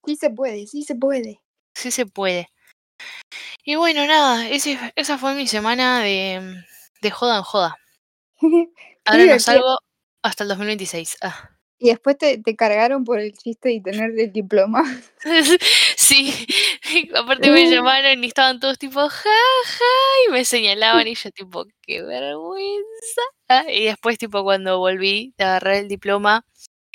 Sí 0.06 0.16
se 0.18 0.30
puede, 0.30 0.68
sí 0.68 0.84
se 0.84 0.96
puede. 0.96 1.42
Sí 1.76 1.92
se 1.92 2.06
puede. 2.06 2.50
Y 3.64 3.76
bueno, 3.76 4.06
nada, 4.06 4.50
ese, 4.50 4.78
esa 4.96 5.18
fue 5.18 5.34
mi 5.36 5.48
semana 5.48 6.02
de, 6.02 6.64
de 7.02 7.12
joda 7.12 7.38
en 7.38 7.44
joda. 7.44 7.78
Ahora 9.06 9.26
no 9.26 9.40
salgo 9.40 9.78
hasta 10.22 10.44
el 10.44 10.50
2026. 10.50 11.18
Ah. 11.22 11.50
Y 11.80 11.90
después 11.90 12.18
te, 12.18 12.38
te 12.38 12.56
cargaron 12.56 13.04
por 13.04 13.20
el 13.20 13.34
chiste 13.34 13.72
y 13.74 13.82
tener 13.82 14.12
el 14.18 14.32
diploma. 14.32 14.84
sí, 15.98 16.34
Aparte 17.16 17.52
me 17.52 17.70
llamaron 17.70 18.24
y 18.24 18.28
estaban 18.28 18.60
todos 18.60 18.78
tipo, 18.78 19.00
ja, 19.02 19.10
ja, 19.10 19.84
y 20.28 20.32
me 20.32 20.46
señalaban 20.46 21.08
y 21.08 21.16
yo 21.16 21.32
tipo, 21.32 21.66
qué 21.82 22.02
vergüenza. 22.04 23.22
Y 23.70 23.86
después 23.86 24.18
tipo 24.18 24.44
cuando 24.44 24.80
volví 24.80 25.34
de 25.38 25.44
agarrar 25.46 25.76
el 25.76 25.88
diploma, 25.90 26.46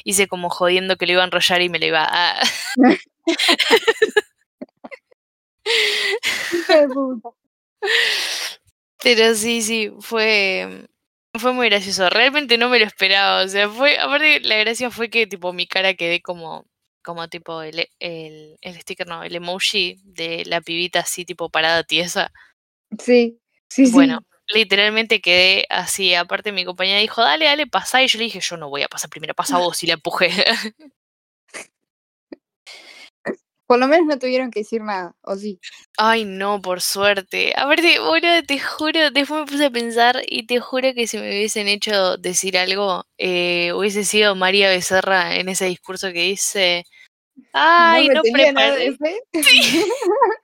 hice 0.04 0.26
como 0.28 0.48
jodiendo 0.50 0.96
que 0.96 1.06
lo 1.06 1.12
iba 1.12 1.22
a 1.22 1.26
enrollar 1.26 1.60
y 1.62 1.68
me 1.68 1.78
lo 1.78 1.86
iba 1.86 2.06
a... 2.08 2.40
Pero 9.02 9.34
sí, 9.34 9.62
sí, 9.62 9.92
fue 10.00 10.86
fue 11.34 11.52
muy 11.52 11.68
gracioso. 11.68 12.08
Realmente 12.10 12.58
no 12.58 12.68
me 12.68 12.78
lo 12.78 12.84
esperaba. 12.86 13.42
O 13.42 13.48
sea, 13.48 13.68
fue. 13.68 13.98
Aparte, 13.98 14.40
la 14.40 14.56
gracia 14.56 14.90
fue 14.90 15.10
que 15.10 15.26
tipo 15.26 15.52
mi 15.52 15.66
cara 15.66 15.94
quedé 15.94 16.20
como. 16.20 16.66
Como 17.02 17.26
tipo 17.28 17.62
el, 17.62 17.88
el, 18.00 18.58
el 18.60 18.80
sticker, 18.80 19.06
no, 19.06 19.22
el 19.22 19.34
emoji 19.34 19.96
de 20.04 20.44
la 20.44 20.60
pibita 20.60 21.00
así 21.00 21.24
tipo 21.24 21.48
parada 21.48 21.82
tiesa. 21.82 22.30
Sí, 22.98 23.40
sí, 23.68 23.90
Bueno, 23.92 24.26
literalmente 24.52 25.20
quedé 25.22 25.64
así. 25.70 26.14
Aparte 26.14 26.52
mi 26.52 26.66
compañera 26.66 27.00
dijo, 27.00 27.22
dale, 27.22 27.46
dale, 27.46 27.66
pasa. 27.66 28.02
Y 28.02 28.08
yo 28.08 28.18
le 28.18 28.24
dije, 28.24 28.40
yo 28.40 28.58
no 28.58 28.68
voy 28.68 28.82
a 28.82 28.88
pasar 28.88 29.08
primero, 29.08 29.32
pasa 29.34 29.58
vos. 29.58 29.82
Y 29.82 29.86
la 29.86 29.94
empujé. 29.94 30.30
Por 33.68 33.78
lo 33.78 33.86
menos 33.86 34.06
no 34.06 34.18
tuvieron 34.18 34.50
que 34.50 34.60
decir 34.60 34.80
nada, 34.80 35.14
¿o 35.20 35.36
sí? 35.36 35.60
Ay, 35.98 36.24
no, 36.24 36.62
por 36.62 36.80
suerte. 36.80 37.52
Aparte, 37.54 38.00
bueno, 38.00 38.26
te 38.46 38.58
juro, 38.58 39.10
después 39.10 39.40
me 39.40 39.46
puse 39.46 39.66
a 39.66 39.70
pensar 39.70 40.22
y 40.26 40.46
te 40.46 40.58
juro 40.58 40.94
que 40.94 41.06
si 41.06 41.18
me 41.18 41.28
hubiesen 41.28 41.68
hecho 41.68 42.16
decir 42.16 42.56
algo, 42.56 43.04
eh, 43.18 43.74
hubiese 43.74 44.04
sido 44.04 44.34
María 44.34 44.70
Becerra 44.70 45.36
en 45.36 45.50
ese 45.50 45.66
discurso 45.66 46.10
que 46.14 46.22
dice, 46.22 46.86
ay, 47.52 48.08
no, 48.08 48.22
nada 48.22 48.32
preparé. 48.32 48.96
fe. 48.96 49.20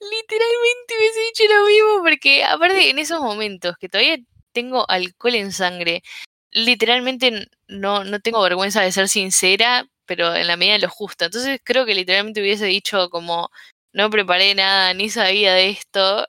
Literalmente 0.00 0.94
hubiese 0.98 1.20
dicho 1.20 1.44
lo 1.54 1.66
mismo 1.66 2.02
porque 2.02 2.44
aparte 2.44 2.90
en 2.90 2.98
esos 2.98 3.22
momentos 3.22 3.74
que 3.80 3.88
todavía 3.88 4.18
tengo 4.52 4.84
alcohol 4.90 5.36
en 5.36 5.52
sangre, 5.52 6.02
literalmente 6.50 7.48
no, 7.68 8.04
no 8.04 8.20
tengo 8.20 8.42
vergüenza 8.42 8.82
de 8.82 8.92
ser 8.92 9.08
sincera, 9.08 9.86
pero 10.10 10.34
en 10.34 10.48
la 10.48 10.56
medida 10.56 10.72
de 10.72 10.80
lo 10.80 10.88
justo. 10.88 11.26
Entonces 11.26 11.60
creo 11.62 11.86
que 11.86 11.94
literalmente 11.94 12.40
hubiese 12.40 12.64
dicho 12.64 13.10
como 13.10 13.48
no 13.92 14.10
preparé 14.10 14.56
nada, 14.56 14.92
ni 14.92 15.08
sabía 15.08 15.54
de 15.54 15.70
esto, 15.70 16.26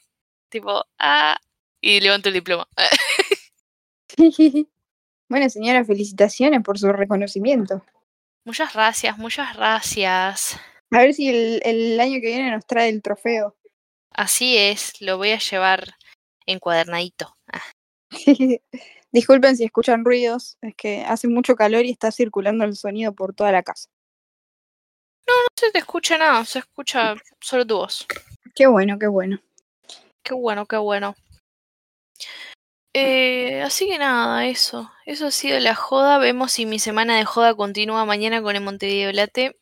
tipo, 0.49 0.85
ah, 0.99 1.35
y 1.81 1.99
levanto 1.99 2.29
el 2.29 2.35
diploma. 2.35 2.67
bueno, 5.27 5.49
señora, 5.49 5.83
felicitaciones 5.83 6.61
por 6.61 6.77
su 6.77 6.91
reconocimiento. 6.91 7.83
muchas 8.45 8.71
gracias, 8.71 9.17
muchas 9.17 9.57
gracias. 9.57 10.59
A 10.91 10.99
ver 10.99 11.15
si 11.15 11.29
el, 11.29 11.59
el 11.65 11.99
año 11.99 12.21
que 12.21 12.27
viene 12.27 12.51
nos 12.51 12.67
trae 12.67 12.89
el 12.89 13.01
trofeo. 13.01 13.55
Así 14.11 14.57
es, 14.57 15.01
lo 15.01 15.17
voy 15.17 15.31
a 15.31 15.39
llevar 15.39 15.95
encuadernadito. 16.45 17.35
Ah, 17.51 17.63
Disculpen 19.11 19.57
si 19.57 19.65
escuchan 19.65 20.05
ruidos, 20.05 20.57
es 20.61 20.75
que 20.75 21.03
hace 21.03 21.27
mucho 21.27 21.55
calor 21.55 21.85
y 21.85 21.91
está 21.91 22.11
circulando 22.11 22.63
el 22.63 22.75
sonido 22.75 23.13
por 23.13 23.33
toda 23.33 23.51
la 23.51 23.63
casa. 23.63 23.89
No 25.27 25.33
se 25.55 25.71
te 25.71 25.79
escucha 25.79 26.17
nada, 26.17 26.45
se 26.45 26.59
escucha 26.59 27.15
solo 27.39 27.65
tu 27.65 27.75
voz. 27.75 28.07
Qué 28.55 28.67
bueno, 28.67 28.97
qué 28.97 29.07
bueno. 29.07 29.39
Qué 30.23 30.33
bueno, 30.33 30.65
qué 30.65 30.77
bueno. 30.77 31.15
Eh, 32.93 33.61
así 33.61 33.87
que 33.87 33.97
nada, 33.97 34.45
eso. 34.45 34.91
Eso 35.05 35.27
ha 35.27 35.31
sido 35.31 35.59
la 35.59 35.75
joda. 35.75 36.17
Vemos 36.17 36.51
si 36.51 36.65
mi 36.65 36.79
semana 36.79 37.17
de 37.17 37.25
joda 37.25 37.55
continúa 37.55 38.05
mañana 38.05 38.41
con 38.41 38.55
el 38.55 38.61
Montevideo 38.61 39.11
Late. 39.11 39.57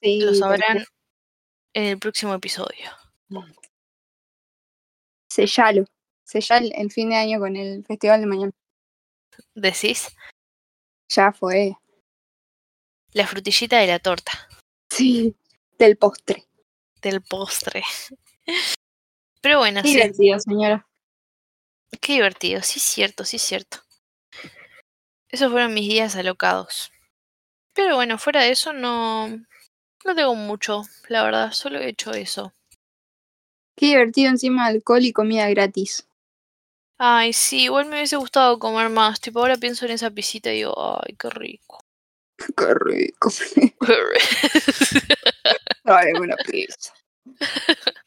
Sí, 0.00 0.20
Lo 0.20 0.34
sabrán 0.34 0.84
en 1.74 1.84
el 1.84 1.98
próximo 1.98 2.34
episodio. 2.34 2.90
Sellalo. 5.28 5.84
Sella 6.24 6.58
el, 6.58 6.72
el 6.74 6.90
fin 6.90 7.10
de 7.10 7.16
año 7.16 7.38
con 7.38 7.56
el 7.56 7.84
festival 7.84 8.20
de 8.20 8.26
mañana. 8.26 8.52
¿Decís? 9.54 10.08
Ya 11.10 11.32
fue. 11.32 11.76
La 13.12 13.26
frutillita 13.26 13.78
de 13.78 13.86
la 13.86 13.98
torta, 13.98 14.48
Sí. 14.90 15.34
Del 15.78 15.96
postre. 15.96 16.44
del 17.02 17.22
postre. 17.22 17.82
Pero 19.40 19.58
bueno, 19.58 19.82
Qué 19.82 19.88
sí, 19.88 19.94
divertido, 19.94 20.40
señora. 20.40 20.86
qué 22.00 22.14
divertido. 22.14 22.62
Sí, 22.62 22.80
cierto, 22.80 23.24
sí, 23.24 23.38
cierto. 23.38 23.78
Esos 25.30 25.50
fueron 25.52 25.74
mis 25.74 25.88
días 25.88 26.16
alocados. 26.16 26.90
Pero 27.74 27.94
bueno, 27.94 28.18
fuera 28.18 28.42
de 28.42 28.50
eso 28.50 28.72
no, 28.72 29.28
no 29.28 30.14
tengo 30.16 30.34
mucho, 30.34 30.82
la 31.08 31.22
verdad. 31.22 31.52
Solo 31.52 31.78
he 31.78 31.88
hecho 31.88 32.10
eso. 32.12 32.52
Qué 33.76 33.86
divertido 33.86 34.30
encima 34.30 34.66
alcohol 34.66 35.04
y 35.04 35.12
comida 35.12 35.48
gratis. 35.50 36.08
Ay, 37.00 37.32
sí, 37.32 37.64
igual 37.64 37.86
me 37.86 37.96
hubiese 37.96 38.16
gustado 38.16 38.58
comer 38.58 38.88
más. 38.88 39.20
Tipo, 39.20 39.40
ahora 39.40 39.56
pienso 39.56 39.84
en 39.86 39.92
esa 39.92 40.10
pisita 40.10 40.50
y 40.52 40.56
digo, 40.58 40.74
ay, 41.04 41.14
qué 41.18 41.30
rico. 41.30 41.78
Qué 42.56 42.74
rico. 42.74 43.30
Ay, 45.84 46.12
una 46.20 46.36
pizza. 46.50 46.92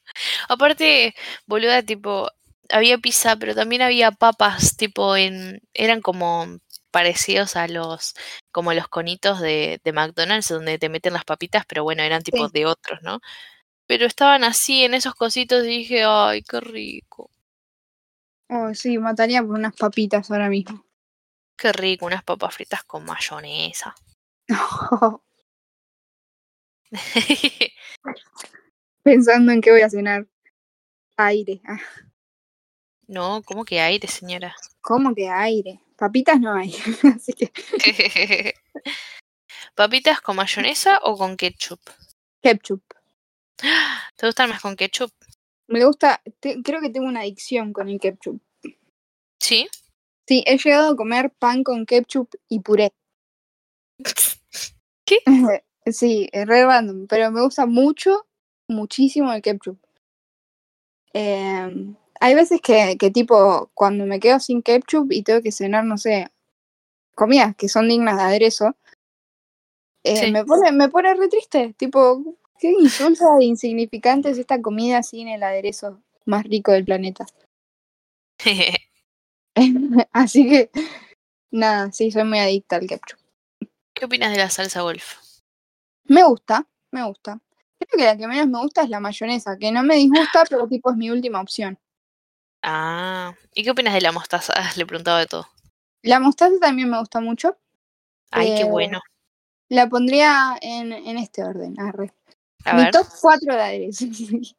Aparte, 0.50 1.16
boluda, 1.48 1.84
tipo, 1.84 2.30
había 2.70 2.98
pizza, 3.00 3.36
pero 3.38 3.56
también 3.56 3.82
había 3.84 4.12
papas, 4.12 4.78
tipo, 4.78 5.16
en, 5.18 5.62
eran 5.74 6.02
como 6.02 6.60
parecidos 6.92 7.56
a 7.58 7.68
los, 7.68 8.14
como 8.52 8.74
los 8.74 8.88
conitos 8.90 9.40
de, 9.42 9.80
de 9.84 9.94
McDonald's, 9.94 10.50
donde 10.50 10.78
te 10.80 10.90
meten 10.90 11.14
las 11.14 11.26
papitas, 11.26 11.66
pero 11.68 11.84
bueno, 11.84 12.04
eran 12.04 12.24
tipo 12.24 12.46
Sí. 12.48 12.52
de 12.54 12.66
otros, 12.68 13.00
¿no? 13.04 13.20
Pero 13.88 14.06
estaban 14.08 14.44
así 14.46 14.84
en 14.86 14.94
esos 14.96 15.16
cositos 15.16 15.66
y 15.66 15.70
dije, 15.70 16.04
ay, 16.06 16.44
qué 16.44 16.62
rico, 16.62 17.32
Oh, 18.54 18.74
sí, 18.74 18.98
mataría 18.98 19.42
por 19.42 19.52
unas 19.52 19.74
papitas 19.76 20.30
ahora 20.30 20.50
mismo. 20.50 20.86
qué 21.58 21.72
rico, 21.72 22.06
unas 22.06 22.24
papas 22.24 22.54
fritas 22.54 22.84
con 22.84 23.06
mayonesa. 23.06 23.96
Pensando 29.04 29.52
en 29.54 29.62
qué 29.62 29.72
voy 29.72 29.82
a 29.82 29.90
cenar. 29.90 30.28
Aire. 31.18 31.62
Ah, 31.66 31.80
no, 33.08 33.42
¿cómo 33.44 33.66
que 33.66 33.80
aire, 33.80 34.08
señora? 34.08 34.56
¿Cómo 34.82 35.14
que 35.14 35.30
aire? 35.30 35.82
Papitas 35.98 36.40
no 36.40 36.54
hay. 36.54 36.74
Así 37.16 37.34
que 37.34 37.52
¿Papitas 39.76 40.22
con 40.22 40.36
mayonesa 40.36 41.00
o 41.04 41.18
con 41.18 41.36
ketchup? 41.38 41.82
ketchup. 42.42 42.84
¿Te 44.16 44.26
gustan 44.28 44.50
más 44.50 44.62
con 44.62 44.76
ketchup? 44.76 45.12
Me 45.72 45.86
gusta, 45.86 46.22
te- 46.42 46.62
creo 46.62 46.82
que 46.82 46.90
tengo 46.90 47.08
una 47.08 47.22
adicción 47.22 47.72
con 47.72 47.88
el 47.88 48.00
ketchup. 48.00 48.42
Sí. 49.40 49.68
Sí, 50.28 50.44
he 50.46 50.58
llegado 50.58 50.92
a 50.92 50.96
comer 50.96 51.32
pan 51.32 51.64
con 51.64 51.86
ketchup 51.86 52.30
y 52.50 52.60
puré. 52.60 52.92
¿Qué? 55.06 55.18
Sí, 55.88 56.30
es 56.32 56.46
re 56.48 56.64
random, 56.64 57.08
pero 57.08 57.32
me 57.32 57.42
gusta 57.42 57.66
mucho, 57.66 58.28
muchísimo 58.68 59.34
el 59.34 59.42
ketchup. 59.42 59.80
Eh, 61.14 61.96
hay 62.20 62.36
veces 62.36 62.62
que, 62.62 62.98
que 63.00 63.10
tipo, 63.10 63.72
cuando 63.74 64.06
me 64.06 64.20
quedo 64.20 64.40
sin 64.40 64.62
ketchup 64.62 65.12
y 65.12 65.24
tengo 65.24 65.42
que 65.42 65.52
cenar, 65.52 65.84
no 65.84 65.98
sé, 65.98 66.28
comidas 67.16 67.56
que 67.56 67.68
son 67.68 67.90
dignas 67.90 68.18
de 68.18 68.24
aderezo, 68.24 68.76
eh, 70.04 70.16
Sí. 70.28 70.32
me, 70.32 70.46
pone, 70.46 70.72
me 70.72 70.88
pone 70.90 71.14
re 71.16 71.28
triste. 71.30 71.74
Tipo, 71.78 72.24
qué 72.62 72.72
insulsa 72.72 73.26
e 73.40 73.46
insignificante 73.46 74.30
es 74.30 74.38
esta 74.38 74.62
comida 74.62 75.02
sin 75.02 75.28
el 75.28 75.42
aderezo 75.42 76.00
más 76.26 76.44
rico 76.46 76.72
del 76.72 76.86
planeta. 76.86 77.26
Así 80.14 80.48
que, 80.48 80.72
nada, 81.52 81.92
sí, 81.92 82.12
soy 82.12 82.24
muy 82.24 82.40
adicta 82.40 82.78
al 82.78 82.88
ketchup. 82.88 83.20
¿Qué 83.94 84.06
opinas 84.06 84.32
de 84.32 84.38
la 84.38 84.50
salsa 84.50 84.82
golf? 84.82 85.18
Me 86.06 86.24
gusta, 86.24 86.68
me 86.92 87.04
gusta. 87.04 87.40
Creo 87.80 87.98
que 87.98 88.06
la 88.06 88.18
que 88.18 88.28
menos 88.28 88.48
me 88.48 88.60
gusta 88.60 88.84
es 88.84 88.90
la 88.90 89.00
mayonesa, 89.00 89.58
que 89.58 89.72
no 89.72 89.84
me 89.84 89.96
disgusta, 89.96 90.44
pero 90.48 90.68
tipo 90.68 90.92
es 90.92 90.98
mi 90.98 91.10
última 91.10 91.42
opción. 91.42 91.80
Ah, 92.64 93.34
¿y 93.56 93.64
qué 93.64 93.72
opinas 93.72 93.94
de 93.94 94.02
la 94.02 94.12
mostaza? 94.12 94.54
Le 94.78 94.86
preguntaba 94.86 95.20
de 95.20 95.26
todo. 95.26 95.48
La 96.04 96.20
mostaza 96.20 96.56
también 96.60 96.90
me 96.90 97.00
gusta 97.00 97.20
mucho. 97.22 97.58
Ay, 98.32 98.54
qué 98.56 98.64
Eh, 98.64 98.70
bueno. 98.70 99.00
La 99.70 99.90
pondría 99.90 100.58
en, 100.62 100.92
en 100.94 101.18
este 101.18 101.44
orden. 101.44 101.80
arre. 101.80 102.14
A 102.66 102.74
Mi 102.74 102.84
ver. 102.84 102.92
top 102.92 103.08
4 103.22 103.56
de 103.56 103.90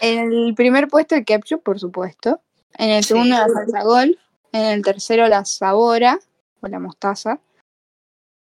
en 0.00 0.32
el 0.32 0.54
primer 0.54 0.88
puesto 0.88 1.14
el 1.14 1.24
ketchup, 1.24 1.62
por 1.62 1.78
supuesto. 1.80 2.40
En 2.74 2.90
el 2.90 3.02
Sí. 3.02 3.08
segundo 3.08 3.36
la 3.36 3.48
salsa 3.48 3.82
golf. 3.82 4.18
En 4.52 4.64
el 4.66 4.82
tercero 4.82 5.26
la 5.28 5.44
sabora 5.44 6.18
o 6.60 6.68
la 6.68 6.78
mostaza. 6.78 7.40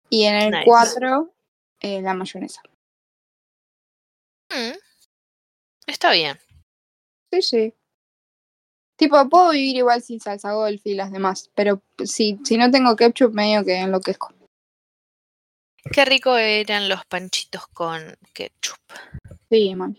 Y 0.08 0.24
en 0.24 0.34
el 0.34 0.50
Nice. 0.50 0.64
4 0.64 1.30
la 1.82 2.14
mayonesa. 2.14 2.62
Mm, 4.50 4.76
Está 5.86 6.12
bien. 6.12 6.38
Sí, 7.32 7.42
sí. 7.42 7.74
Tipo, 8.96 9.28
puedo 9.28 9.50
vivir 9.50 9.76
igual 9.76 10.02
sin 10.02 10.20
salsa 10.20 10.52
golf 10.52 10.80
y 10.84 10.94
las 10.94 11.10
demás, 11.12 11.50
pero 11.54 11.80
si, 12.04 12.38
si 12.44 12.58
no 12.58 12.70
tengo 12.70 12.96
ketchup 12.96 13.32
medio 13.32 13.64
que 13.64 13.76
enloquezco. 13.78 14.34
Qué 15.92 16.04
rico 16.04 16.36
eran 16.36 16.88
los 16.88 17.04
panchitos 17.06 17.66
con 17.68 18.16
ketchup. 18.32 18.78
Sí, 19.48 19.74
mal. 19.74 19.96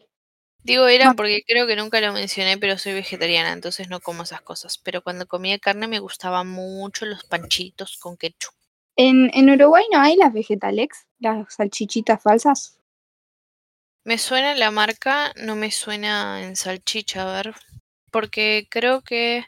Digo 0.64 0.88
eran 0.88 1.16
porque 1.16 1.44
creo 1.46 1.66
que 1.66 1.76
nunca 1.76 2.00
lo 2.02 2.14
mencioné, 2.14 2.58
pero 2.58 2.78
soy 2.78 2.94
vegetariana, 2.94 3.52
entonces 3.52 3.90
no 3.90 4.00
como 4.00 4.24
esas 4.24 4.42
cosas. 4.42 4.78
Pero 4.78 5.02
cuando 5.02 5.26
comía 5.26 5.58
carne 5.58 5.88
me 5.88 6.00
gustaban 6.00 6.48
mucho 6.48 7.06
los 7.06 7.24
panchitos 7.24 7.98
con 7.98 8.16
ketchup. 8.16 8.54
En, 8.96 9.32
en 9.34 9.50
Uruguay 9.50 9.86
no 9.92 10.00
hay 10.00 10.18
las 10.18 10.34
Vegetalex, 10.34 11.08
las 11.20 11.54
salchichitas 11.56 12.22
falsas. 12.22 12.78
Me 14.04 14.18
suena 14.18 14.56
la 14.56 14.72
marca, 14.72 15.32
no 15.36 15.56
me 15.56 15.72
suena 15.72 16.44
en 16.44 16.56
salchicha, 16.56 17.24
a 17.24 17.44
ver. 17.44 17.56
Porque 18.12 18.68
creo 18.70 19.02
que 19.02 19.46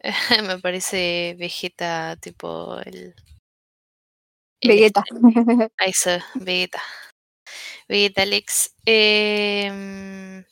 me 0.46 0.58
parece 0.58 1.34
Vegeta, 1.38 2.16
tipo 2.16 2.78
el. 2.80 3.14
Vegeta. 4.68 5.04
Ahí 5.78 5.92
se, 5.92 6.22
Vegeta. 6.34 6.80
Vegetalex. 7.88 8.74
Em, 8.86 10.44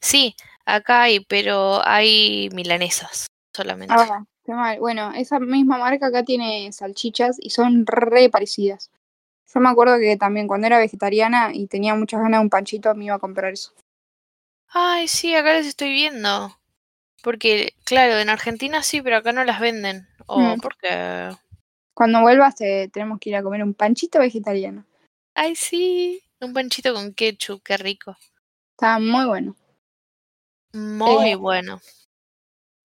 sí, 0.00 0.34
acá 0.64 1.02
hay, 1.02 1.20
pero 1.20 1.80
hay 1.86 2.48
milanesas 2.52 3.26
solamente. 3.54 3.94
ah, 3.96 4.24
qué 4.44 4.52
mal. 4.52 4.78
Bueno, 4.78 5.12
esa 5.14 5.38
misma 5.40 5.78
marca 5.78 6.06
acá 6.06 6.22
tiene 6.24 6.70
salchichas 6.72 7.36
y 7.40 7.50
son 7.50 7.84
re 7.86 8.28
parecidas. 8.30 8.90
Yo 9.52 9.60
me 9.60 9.68
acuerdo 9.68 9.98
que 9.98 10.16
también 10.16 10.46
cuando 10.46 10.68
era 10.68 10.78
vegetariana 10.78 11.50
y 11.52 11.66
tenía 11.66 11.94
muchas 11.96 12.20
ganas 12.20 12.38
de 12.40 12.44
un 12.44 12.50
panchito, 12.50 12.94
me 12.94 13.06
iba 13.06 13.16
a 13.16 13.18
comprar 13.18 13.52
eso. 13.52 13.72
Ay, 14.68 15.08
sí, 15.08 15.34
acá 15.34 15.52
las 15.54 15.66
estoy 15.66 15.92
viendo. 15.92 16.56
Porque, 17.22 17.74
claro, 17.84 18.18
en 18.18 18.30
Argentina 18.30 18.82
sí, 18.84 19.02
pero 19.02 19.16
acá 19.16 19.32
no 19.32 19.44
las 19.44 19.58
venden. 19.60 20.06
O 20.26 20.38
Mm. 20.56 20.60
porque. 20.60 21.36
Cuando 22.00 22.22
vuelvas 22.22 22.54
te, 22.54 22.88
tenemos 22.88 23.20
que 23.20 23.28
ir 23.28 23.36
a 23.36 23.42
comer 23.42 23.62
un 23.62 23.74
panchito 23.74 24.20
vegetariano. 24.20 24.86
Ay, 25.34 25.54
sí, 25.54 26.22
un 26.40 26.54
panchito 26.54 26.94
con 26.94 27.12
ketchup, 27.12 27.62
qué 27.62 27.76
rico. 27.76 28.16
Está 28.70 28.98
muy 28.98 29.26
bueno. 29.26 29.54
Muy 30.72 31.32
Eh, 31.32 31.36
bueno. 31.36 31.78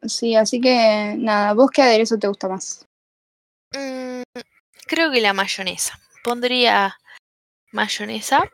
Sí, 0.02 0.36
así 0.36 0.60
que 0.60 1.16
nada, 1.18 1.54
¿vos 1.54 1.72
qué 1.72 1.84
aderezo 1.84 2.20
te 2.20 2.28
gusta 2.28 2.50
más? 2.50 2.86
Mm, 3.74 4.24
creo 4.86 5.10
que 5.10 5.22
la 5.22 5.32
mayonesa. 5.32 5.98
Pondría 6.22 6.98
mayonesa, 7.72 8.52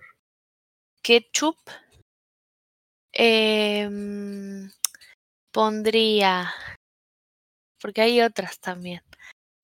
ketchup. 1.01 1.57
em, 3.13 4.69
pondría. 5.51 6.53
Porque 7.81 8.01
hay 8.01 8.21
otras 8.21 8.59
también. 8.59 9.01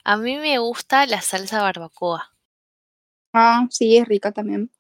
A 0.08 0.16
mí 0.16 0.38
me 0.38 0.58
gusta 0.58 1.06
la 1.06 1.20
salsa 1.20 1.62
barbacoa. 1.62 2.34
Ah, 3.34 3.68
sí, 3.70 3.98
es 3.98 4.08
rica 4.08 4.32
también. 4.32 4.72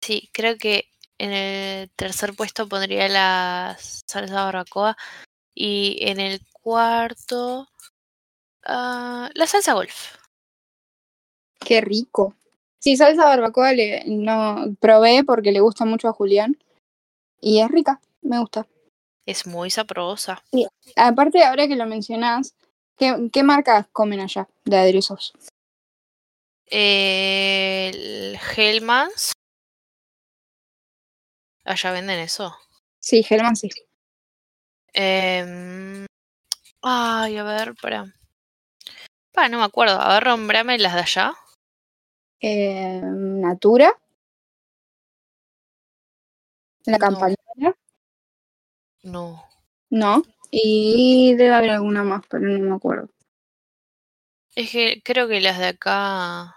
Sí, 0.00 0.30
creo 0.32 0.58
que 0.58 0.88
en 1.16 1.32
el 1.32 1.90
tercer 1.92 2.34
puesto 2.34 2.68
pondría 2.68 3.08
la 3.08 3.76
salsa 3.78 4.46
barbacoa. 4.46 4.96
Y 5.54 5.98
en 6.00 6.18
el 6.18 6.40
cuarto. 6.60 7.68
ah, 8.64 9.30
la 9.32 9.46
salsa 9.46 9.74
golf. 9.74 10.16
Qué 11.60 11.80
rico. 11.80 12.34
Sí, 12.80 12.96
salsa 12.96 13.26
barbacoa 13.26 13.74
le, 13.74 14.02
no 14.06 14.74
probé 14.80 15.22
porque 15.22 15.52
le 15.52 15.60
gusta 15.60 15.84
mucho 15.84 16.08
a 16.08 16.12
Julián. 16.12 16.58
Y 17.40 17.60
es 17.60 17.68
rica, 17.68 18.00
me 18.22 18.40
gusta. 18.40 18.66
Es 19.24 19.46
muy 19.46 19.70
sabrosa. 19.70 20.42
Aparte, 20.96 21.44
ahora 21.44 21.68
que 21.68 21.76
lo 21.76 21.86
mencionás, 21.86 22.56
¿qué, 22.96 23.28
qué 23.32 23.42
marcas 23.42 23.86
comen 23.92 24.20
allá 24.20 24.48
de 24.64 24.76
aderezos? 24.78 25.32
Eh, 26.68 27.90
el 27.94 28.38
Hellmann's. 28.56 29.32
Allá 31.64 31.92
venden 31.92 32.18
eso. 32.20 32.56
Sí, 33.00 33.24
Hellman 33.28 33.56
sí. 33.56 33.68
Em, 34.92 36.06
ay, 36.82 37.36
a 37.36 37.44
ver, 37.44 37.74
para. 37.80 38.06
Pa, 39.32 39.48
no 39.48 39.58
me 39.58 39.64
acuerdo. 39.64 40.00
A 40.00 40.14
ver, 40.14 40.26
nombrame 40.26 40.78
las 40.78 40.94
de 40.94 41.00
allá. 41.00 41.34
Eh, 42.40 43.00
Natura. 43.02 43.92
La 46.84 46.98
No. 46.98 46.98
campañola. 46.98 47.76
No. 49.02 49.44
No. 49.90 50.22
Y 50.50 51.34
debe 51.34 51.54
haber 51.54 51.70
alguna 51.70 52.02
más, 52.02 52.22
pero 52.28 52.46
no 52.46 52.58
me 52.58 52.76
acuerdo. 52.76 53.08
Es 54.54 54.70
que 54.70 55.02
creo 55.04 55.28
que 55.28 55.40
las 55.40 55.58
de 55.58 55.66
acá. 55.66 56.56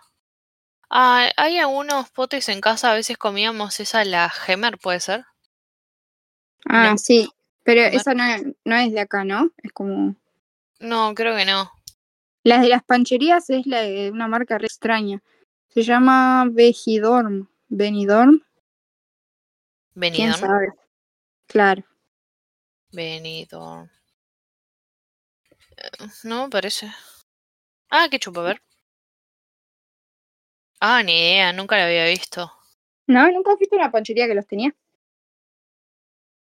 Ah, 0.90 1.30
hay 1.36 1.58
algunos 1.58 2.10
potes 2.10 2.50
en 2.50 2.62
casa. 2.62 2.92
A 2.92 2.96
veces 2.96 3.18
comíamos 3.18 3.80
esa, 3.80 4.06
la 4.06 4.30
Gemer, 4.30 4.78
¿puede 4.78 5.00
ser? 5.00 5.26
Ah, 6.66 6.96
sí. 6.98 7.30
Pero 7.64 7.82
esa 7.82 8.14
no 8.14 8.24
es, 8.24 8.44
no 8.64 8.76
es 8.76 8.92
de 8.94 9.02
acá, 9.02 9.24
¿no? 9.24 9.52
Es 9.58 9.72
como. 9.74 10.16
No, 10.80 11.14
creo 11.14 11.36
que 11.36 11.46
no. 11.46 11.72
Las 12.44 12.62
de 12.62 12.70
las 12.70 12.84
pancherías 12.84 13.50
es 13.50 13.68
la 13.68 13.82
de 13.82 14.12
una 14.12 14.28
marca 14.28 14.58
re 14.58 14.68
extraña. 14.68 15.22
Se 15.68 15.84
llama 15.84 16.48
Vegidorm. 16.50 17.50
Benidorm. 17.68 18.42
¿Quién 19.94 20.14
Benidorm. 20.14 20.40
sabe? 20.40 20.68
Claro. 21.48 21.84
Benidorm. 22.92 23.90
Eh, 25.78 26.08
No 26.24 26.44
me 26.44 26.50
parece. 26.50 26.92
Ah, 27.92 28.08
qué 28.10 28.20
chupa, 28.20 28.42
a 28.42 28.44
ver. 28.44 28.62
Ah, 30.80 31.04
ni 31.04 31.12
idea, 31.12 31.52
nunca 31.54 31.78
la 31.78 31.86
había 31.86 32.06
visto. 32.06 32.52
No, 33.08 33.30
nunca 33.32 33.52
has 33.54 33.60
visto 33.60 33.76
una 33.76 33.92
panchería 33.92 34.28
que 34.28 34.36
los 34.36 34.48
tenía. 34.48 34.74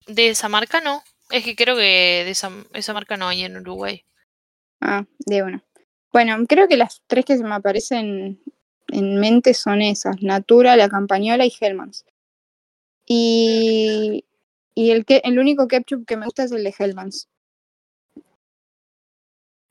De 0.07 0.29
esa 0.29 0.49
marca 0.49 0.81
no. 0.81 1.03
Es 1.29 1.43
que 1.43 1.55
creo 1.55 1.75
que 1.75 1.81
de 1.81 2.29
esa, 2.29 2.51
esa 2.73 2.93
marca 2.93 3.17
no 3.17 3.27
hay 3.27 3.43
en 3.43 3.57
Uruguay. 3.57 4.03
Ah, 4.81 5.05
de 5.19 5.43
una. 5.43 5.63
Bueno, 6.11 6.37
creo 6.47 6.67
que 6.67 6.77
las 6.77 7.01
tres 7.07 7.25
que 7.25 7.37
se 7.37 7.43
me 7.43 7.55
aparecen 7.55 8.41
en 8.87 9.19
mente 9.19 9.53
son 9.53 9.81
esas: 9.81 10.21
Natura, 10.21 10.75
La 10.75 10.89
Campañola 10.89 11.45
y 11.45 11.53
Hellmann's. 11.59 12.05
Y, 13.05 14.25
y 14.75 14.91
el, 14.91 15.05
que, 15.05 15.21
el 15.23 15.39
único 15.39 15.67
ketchup 15.67 16.05
que 16.05 16.17
me 16.17 16.25
gusta 16.25 16.43
es 16.43 16.51
el 16.51 16.63
de 16.63 16.75
Hellmann's. 16.77 17.27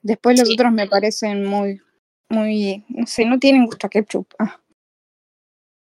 Después 0.02 0.38
los 0.38 0.48
Sí. 0.48 0.55
otros 0.55 0.72
me 0.72 0.86
parecen 0.88 1.46
muy, 1.46 1.80
muy, 2.28 2.84
no 2.88 3.07
sé, 3.07 3.24
no 3.24 3.38
tienen 3.38 3.64
gusto 3.66 3.86
a 3.86 3.90
ketchup. 3.90 4.26
Ah, 4.38 4.61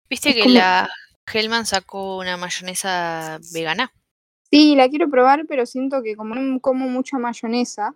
¿Viste 0.10 0.30
Es 0.30 0.36
que 0.36 0.42
como- 0.44 0.56
la 0.56 0.90
Hellman 1.32 1.66
sacó 1.66 2.18
una 2.18 2.36
mayonesa 2.36 3.40
vegana? 3.54 3.94
Sí, 4.52 4.76
la 4.76 4.90
quiero 4.90 5.10
probar, 5.10 5.46
pero 5.48 5.66
siento 5.66 6.04
que 6.04 6.16
como 6.18 6.36
no 6.36 6.60
como 6.60 6.90
mucha 6.90 7.18
mayonesa, 7.18 7.96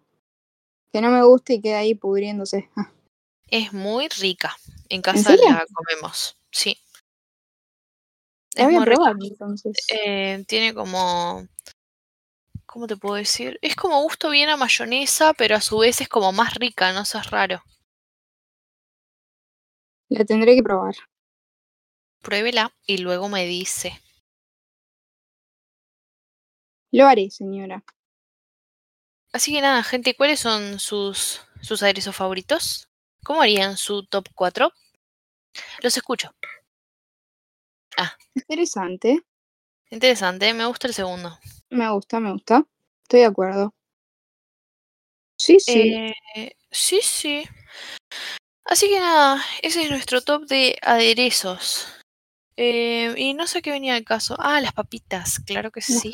que 0.94 1.02
no 1.02 1.12
me 1.12 1.22
gusta 1.24 1.52
y 1.54 1.60
queda 1.62 1.80
ahí 1.80 1.96
pudriéndose. 1.96 2.70
Ah, 2.78 2.92
Es 3.50 3.74
muy 3.74 4.08
rica. 4.08 4.56
En 4.90 5.02
casa 5.02 5.36
la 5.36 5.66
comemos. 5.74 6.38
Sí. 6.52 6.78
Es 8.56 8.70
muy 8.70 8.86
rica. 8.86 9.14
entonces. 9.22 9.78
Eh, 9.90 10.44
tiene 10.48 10.74
como. 10.74 11.46
¿Cómo 12.66 12.88
te 12.88 12.98
puedo 12.98 13.16
decir? 13.16 13.60
Es 13.62 13.76
como 13.76 14.02
gusto 14.02 14.30
bien 14.30 14.50
a 14.50 14.58
mayonesa, 14.58 15.34
pero 15.34 15.56
a 15.56 15.62
su 15.62 15.78
vez 15.80 16.02
es 16.02 16.10
como 16.10 16.32
más 16.32 16.56
rica, 16.56 16.92
no 16.94 17.06
seas 17.06 17.30
raro. 17.30 17.62
La 20.10 20.26
tendré 20.26 20.56
que 20.56 20.64
probar. 20.64 20.96
Pruébela 22.22 22.74
y 22.86 22.98
luego 22.98 23.30
me 23.30 23.46
dice. 23.46 24.02
Lo 26.92 27.08
haré, 27.08 27.30
señora. 27.30 27.84
Así 29.34 29.54
que 29.54 29.62
nada, 29.62 29.84
gente, 29.84 30.16
¿cuáles 30.16 30.40
son 30.40 30.80
sus, 30.80 31.42
sus 31.62 31.84
aderezos 31.84 32.16
favoritos? 32.16 32.90
¿Cómo 33.24 33.42
harían 33.42 33.76
su 33.76 34.06
top 34.06 34.30
4? 34.34 34.72
Los 35.82 35.98
escucho. 35.98 36.32
Interesante. 38.36 39.22
Interesante, 39.90 40.54
me 40.54 40.66
gusta 40.66 40.88
el 40.88 40.94
segundo. 40.94 41.38
Me 41.70 41.90
gusta, 41.92 42.20
me 42.20 42.32
gusta. 42.32 42.66
Estoy 43.04 43.22
de 43.22 43.26
acuerdo. 43.26 43.74
Sí, 45.38 45.60
sí. 45.60 45.94
Eh, 46.36 46.56
sí, 46.72 47.00
sí. 47.02 47.44
Así 48.66 48.90
que 48.90 49.00
nada, 49.00 49.44
ese 49.62 49.84
es 49.84 49.90
nuestro 49.90 50.22
top 50.22 50.46
de 50.48 50.78
aderezos. 50.82 51.88
Eh, 52.58 53.14
y 53.18 53.34
no 53.34 53.48
sé 53.48 53.62
qué 53.62 53.72
venía 53.72 53.96
al 53.96 54.06
caso. 54.06 54.36
Ah, 54.40 54.62
las 54.62 54.74
papitas, 54.74 55.40
claro 55.40 55.72
que 55.72 55.82
sí. 55.82 56.12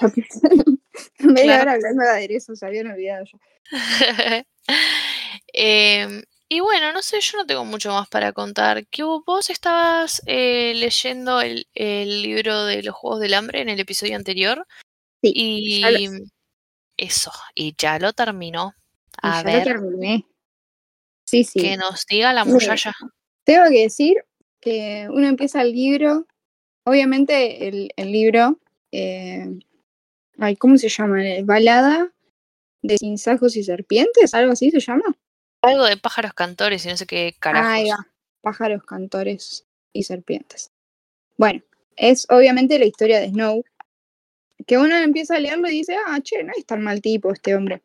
Media 1.20 1.44
Claro. 1.44 1.62
hora 1.62 1.72
hablando 1.74 2.04
de 2.04 2.10
aderezos, 2.10 2.60
se 2.60 2.66
habían 2.66 2.88
olvidado 2.88 3.26
ya. 3.26 3.40
Em, 5.54 6.24
y 6.54 6.60
bueno, 6.60 6.91
no 6.91 7.02
sé, 7.02 7.22
yo 7.22 7.38
no 7.38 7.45
tengo 7.45 7.64
mucho 7.64 7.91
más 7.91 8.10
para 8.10 8.34
contar. 8.34 8.86
¿Qué 8.88 9.04
hubo? 9.04 9.24
Vos 9.26 9.49
estabas 9.49 10.22
eh, 10.26 10.74
leyendo 10.76 11.39
el, 11.39 11.68
el 11.74 12.22
libro 12.24 12.66
de 12.66 12.84
los 12.84 12.93
Juegos 12.95 13.22
del 13.22 13.34
Hambre 13.36 13.62
en 13.62 13.70
el 13.70 13.80
episodio 13.80 14.16
anterior. 14.18 14.68
Sí, 15.22 15.32
Y 15.36 15.82
lo- 15.82 16.26
eso, 16.97 17.32
y 17.56 17.74
ya 17.78 17.99
lo 17.99 18.12
terminó. 18.14 18.74
Y 19.24 19.28
A 19.28 19.43
ya 19.43 19.43
lo 19.43 19.52
ver, 19.58 19.64
terminé. 19.64 20.26
Sí, 21.26 21.43
sí. 21.43 21.60
que 21.62 21.78
nos 21.78 22.06
diga 22.06 22.34
la 22.34 22.43
muchacha. 22.43 22.91
Tengo 23.45 23.70
que 23.70 23.84
decir 23.84 24.18
que 24.60 25.08
uno 25.10 25.28
empieza 25.28 25.62
el 25.62 25.72
libro 25.72 26.28
obviamente 26.84 27.68
el, 27.68 27.91
el 27.95 28.12
libro, 28.12 28.60
eh, 28.91 29.45
ay, 30.39 30.56
¿cómo 30.58 30.78
se 30.78 30.89
llama? 30.89 31.24
Eh, 31.26 31.43
Balada 31.43 32.12
de 32.82 32.97
sinsajos 32.97 33.56
y 33.56 33.64
serpientes, 33.64 34.34
algo 34.34 34.52
así 34.54 34.72
se 34.72 34.80
llama. 34.80 35.16
Algo 35.62 35.86
de 35.86 35.97
pájaros 35.97 36.34
cantores 36.34 36.86
y 36.86 36.89
no 36.89 36.97
sé 36.97 37.05
qué 37.05 37.36
carajos. 37.39 37.72
Ahí 37.72 37.89
va, 37.89 38.07
pájaros, 38.41 38.84
cantores 38.84 39.66
y 39.93 40.03
serpientes. 40.03 40.72
Bueno, 41.38 41.62
es 41.95 42.26
obviamente 42.30 42.80
la 42.80 42.86
historia 42.86 43.20
de 43.20 43.30
Snow, 43.30 43.64
que 44.66 44.78
uno 44.78 44.95
empieza 44.97 45.36
a 45.36 45.39
leerlo 45.39 45.68
y 45.70 45.78
dice, 45.78 45.95
ah, 46.07 46.20
che, 46.22 46.43
no 46.43 46.51
es 46.57 46.66
tan 46.66 46.82
mal 46.82 47.01
tipo 47.01 47.32
este 47.32 47.55
hombre. 47.55 47.82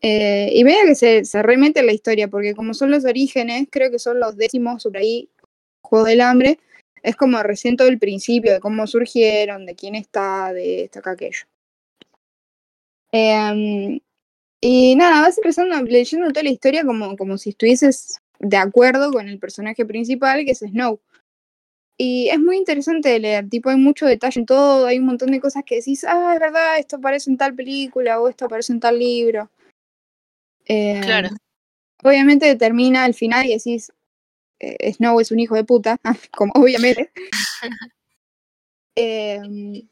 Eh, 0.00 0.50
y 0.52 0.64
vea 0.64 0.84
que 0.84 0.94
se, 0.94 1.24
se 1.24 1.42
remete 1.42 1.80
en 1.80 1.86
la 1.86 1.92
historia, 1.92 2.28
porque 2.28 2.54
como 2.54 2.74
son 2.74 2.90
los 2.90 3.04
orígenes, 3.04 3.68
creo 3.70 3.90
que 3.90 3.98
son 3.98 4.18
los 4.18 4.36
décimos 4.36 4.82
sobre 4.82 5.00
ahí, 5.00 5.30
Juego 5.80 6.06
del 6.06 6.20
Hambre, 6.22 6.58
es 7.02 7.16
como 7.16 7.42
recién 7.42 7.76
todo 7.76 7.88
el 7.88 7.98
principio 7.98 8.52
de 8.52 8.60
cómo 8.60 8.86
surgieron, 8.86 9.66
de 9.66 9.74
quién 9.74 9.94
está, 9.94 10.52
de 10.52 10.84
esto, 10.84 11.00
acá, 11.00 11.12
aquello. 11.12 11.46
Em, 13.12 14.00
y 14.64 14.94
nada, 14.94 15.22
vas 15.22 15.36
empezando 15.38 15.76
leyendo 15.82 16.28
toda 16.28 16.44
la 16.44 16.50
historia 16.50 16.84
como, 16.84 17.16
como 17.16 17.36
si 17.36 17.50
estuvieses 17.50 18.20
de 18.38 18.56
acuerdo 18.56 19.10
con 19.12 19.28
el 19.28 19.40
personaje 19.40 19.84
principal, 19.84 20.44
que 20.44 20.52
es 20.52 20.60
Snow. 20.60 21.00
Y 21.98 22.28
es 22.28 22.38
muy 22.38 22.58
interesante 22.58 23.08
de 23.08 23.18
leer, 23.18 23.48
tipo, 23.48 23.70
hay 23.70 23.76
mucho 23.76 24.06
detalle 24.06 24.38
en 24.38 24.46
todo, 24.46 24.86
hay 24.86 25.00
un 25.00 25.06
montón 25.06 25.32
de 25.32 25.40
cosas 25.40 25.64
que 25.66 25.76
decís, 25.76 26.04
ah, 26.04 26.34
es 26.34 26.40
verdad, 26.40 26.78
esto 26.78 26.96
aparece 26.96 27.28
en 27.28 27.36
tal 27.36 27.56
película 27.56 28.20
o 28.20 28.28
esto 28.28 28.44
aparece 28.44 28.72
en 28.72 28.78
tal 28.80 29.00
libro. 29.00 29.50
Eh, 30.66 31.00
Claro. 31.02 31.30
Obviamente 32.04 32.54
termina 32.54 33.02
al 33.02 33.14
final 33.14 33.46
y 33.46 33.54
decís, 33.54 33.92
eh, 34.60 34.92
Snow 34.92 35.18
es 35.18 35.32
un 35.32 35.40
hijo 35.40 35.56
de 35.56 35.64
puta, 35.64 35.96
como 36.32 36.52
obviamente. 36.54 37.10
Em, 38.94 39.88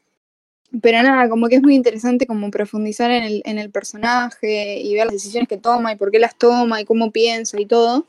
pero 0.79 1.03
nada, 1.03 1.27
como 1.27 1.49
que 1.49 1.55
es 1.55 1.61
muy 1.61 1.75
interesante 1.75 2.25
como 2.25 2.49
profundizar 2.49 3.11
en 3.11 3.23
el, 3.23 3.41
en 3.45 3.59
el 3.59 3.71
personaje 3.71 4.79
y 4.79 4.93
ver 4.93 5.05
las 5.05 5.13
decisiones 5.13 5.49
que 5.49 5.57
toma 5.57 5.91
y 5.91 5.97
por 5.97 6.11
qué 6.11 6.19
las 6.19 6.37
toma 6.37 6.79
y 6.79 6.85
cómo 6.85 7.11
piensa 7.11 7.59
y 7.59 7.65
todo. 7.65 8.07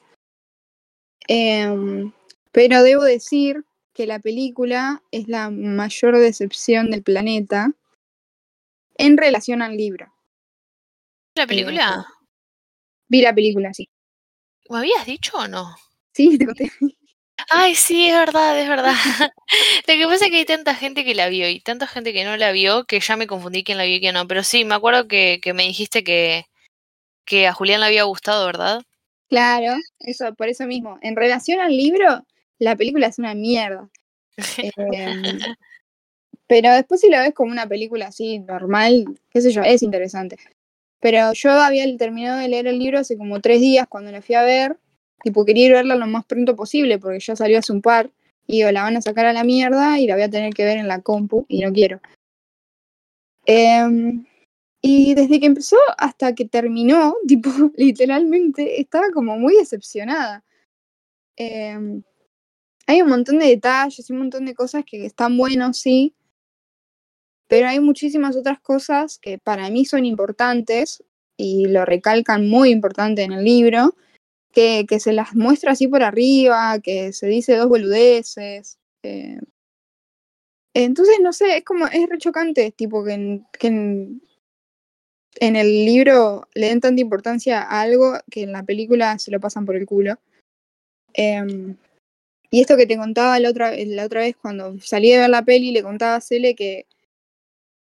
Em, 1.26 2.12
pero 2.52 2.82
debo 2.82 3.02
decir 3.02 3.64
que 3.92 4.06
la 4.06 4.20
película 4.20 5.02
es 5.10 5.28
la 5.28 5.50
mayor 5.50 6.18
decepción 6.18 6.90
del 6.90 7.02
planeta 7.02 7.72
en 8.96 9.16
relación 9.16 9.60
al 9.62 9.76
libro. 9.76 10.12
¿La 11.34 11.46
película? 11.46 12.06
Vi 13.08 13.22
la 13.22 13.34
película, 13.34 13.74
sí. 13.74 13.88
¿Me 14.68 14.78
habías 14.78 15.04
dicho 15.06 15.36
o 15.36 15.48
no? 15.48 15.74
Sí, 16.12 16.38
te 16.38 16.46
conté. 16.46 16.70
Ay, 17.50 17.74
sí, 17.74 18.08
es 18.08 18.14
verdad, 18.14 18.58
es 18.58 18.68
verdad. 18.68 18.94
Lo 19.86 19.94
que 19.94 20.06
pasa 20.06 20.24
es 20.26 20.30
que 20.30 20.38
hay 20.38 20.44
tanta 20.44 20.74
gente 20.74 21.04
que 21.04 21.14
la 21.14 21.28
vio 21.28 21.48
y 21.48 21.60
tanta 21.60 21.86
gente 21.86 22.12
que 22.12 22.24
no 22.24 22.36
la 22.36 22.52
vio 22.52 22.84
que 22.84 23.00
ya 23.00 23.16
me 23.16 23.26
confundí 23.26 23.64
quién 23.64 23.78
la 23.78 23.84
vio 23.84 23.96
y 23.96 24.00
quién 24.00 24.14
no. 24.14 24.26
Pero 24.26 24.42
sí, 24.42 24.64
me 24.64 24.74
acuerdo 24.74 25.08
que, 25.08 25.40
que 25.42 25.52
me 25.54 25.64
dijiste 25.64 26.04
que, 26.04 26.46
que 27.24 27.46
a 27.46 27.52
Julián 27.52 27.80
le 27.80 27.86
había 27.86 28.04
gustado, 28.04 28.46
¿verdad? 28.46 28.82
Claro, 29.28 29.76
eso, 30.00 30.34
por 30.34 30.48
eso 30.48 30.66
mismo. 30.66 30.98
En 31.02 31.16
relación 31.16 31.60
al 31.60 31.76
libro, 31.76 32.26
la 32.58 32.76
película 32.76 33.06
es 33.06 33.18
una 33.18 33.34
mierda. 33.34 33.88
Em, 34.76 35.38
pero 36.46 36.70
después 36.72 37.00
si 37.00 37.08
la 37.08 37.22
ves 37.22 37.32
como 37.34 37.50
una 37.50 37.66
película 37.66 38.08
así, 38.08 38.38
normal, 38.38 39.06
qué 39.30 39.40
sé 39.40 39.52
yo, 39.52 39.62
es 39.62 39.82
interesante. 39.82 40.36
Pero 41.00 41.32
yo 41.32 41.50
había 41.50 41.84
terminado 41.96 42.38
de 42.38 42.48
leer 42.48 42.66
el 42.66 42.78
libro 42.78 42.98
hace 42.98 43.16
como 43.16 43.40
tres 43.40 43.60
días 43.60 43.86
cuando 43.88 44.12
la 44.12 44.22
fui 44.22 44.34
a 44.34 44.42
ver. 44.42 44.76
Tipo, 45.22 45.44
quería 45.44 45.66
ir 45.66 45.72
a 45.74 45.76
verla 45.78 45.96
lo 45.96 46.06
más 46.06 46.24
pronto 46.24 46.56
posible 46.56 46.98
porque 46.98 47.20
ya 47.20 47.36
salió 47.36 47.58
hace 47.58 47.72
un 47.72 47.82
par. 47.82 48.10
Y 48.46 48.62
la 48.64 48.82
van 48.82 48.96
a 48.96 49.02
sacar 49.02 49.26
a 49.26 49.32
la 49.32 49.44
mierda 49.44 49.98
y 50.00 50.06
la 50.06 50.14
voy 50.14 50.24
a 50.24 50.30
tener 50.30 50.52
que 50.52 50.64
ver 50.64 50.78
en 50.78 50.88
la 50.88 51.00
compu 51.00 51.46
y 51.48 51.60
no 51.60 51.72
quiero. 51.72 52.00
Em, 53.46 54.24
y 54.80 55.14
desde 55.14 55.40
que 55.40 55.46
empezó 55.46 55.76
hasta 55.98 56.34
que 56.34 56.44
terminó, 56.44 57.14
tipo, 57.28 57.50
literalmente, 57.76 58.80
estaba 58.80 59.10
como 59.12 59.38
muy 59.38 59.56
decepcionada. 59.56 60.44
Em, 61.36 62.02
hay 62.86 63.02
un 63.02 63.08
montón 63.08 63.38
de 63.38 63.46
detalles 63.46 64.08
y 64.08 64.12
un 64.12 64.20
montón 64.20 64.44
de 64.44 64.54
cosas 64.54 64.84
que 64.84 65.06
están 65.06 65.36
buenos, 65.36 65.78
sí. 65.78 66.14
Pero 67.48 67.68
hay 67.68 67.80
muchísimas 67.80 68.36
otras 68.36 68.60
cosas 68.60 69.18
que 69.18 69.38
para 69.38 69.70
mí 69.70 69.84
son 69.84 70.04
importantes 70.04 71.04
y 71.36 71.66
lo 71.66 71.84
recalcan 71.84 72.48
muy 72.48 72.70
importante 72.70 73.22
en 73.22 73.32
el 73.32 73.44
libro, 73.44 73.94
que, 74.52 74.86
se 75.00 75.12
las 75.12 75.34
muestra 75.34 75.72
así 75.72 75.88
por 75.88 76.02
arriba, 76.02 76.78
que 76.80 77.12
se 77.12 77.26
dice 77.26 77.56
dos 77.56 77.68
boludeces. 77.68 78.78
eh. 79.02 79.38
Entonces, 80.74 81.18
no 81.20 81.32
sé, 81.32 81.58
es 81.58 81.64
como, 81.64 81.86
es 81.86 82.08
re 82.08 82.18
chocante, 82.18 82.72
tipo, 82.72 83.04
que 83.04 83.12
en, 83.12 83.46
que 83.58 83.66
en, 83.68 85.56
el 85.56 85.84
libro 85.84 86.48
le 86.54 86.68
den 86.68 86.80
tanta 86.80 87.00
importancia 87.00 87.62
a 87.62 87.82
algo 87.82 88.14
que 88.30 88.42
en 88.42 88.52
la 88.52 88.62
película 88.62 89.18
se 89.18 89.30
lo 89.30 89.40
pasan 89.40 89.66
por 89.66 89.76
el 89.76 89.86
culo. 89.86 90.18
Em, 91.14 91.76
y 92.50 92.60
esto 92.60 92.76
que 92.76 92.86
te 92.86 92.96
contaba 92.96 93.38
la 93.40 93.50
otra, 93.50 93.72
la 93.76 94.06
otra 94.06 94.20
vez 94.22 94.36
cuando 94.36 94.78
salí 94.80 95.10
de 95.10 95.18
ver 95.18 95.30
la 95.30 95.44
peli, 95.44 95.72
le 95.72 95.82
contaba 95.82 96.16
a 96.16 96.20
Cele 96.20 96.54
que 96.54 96.86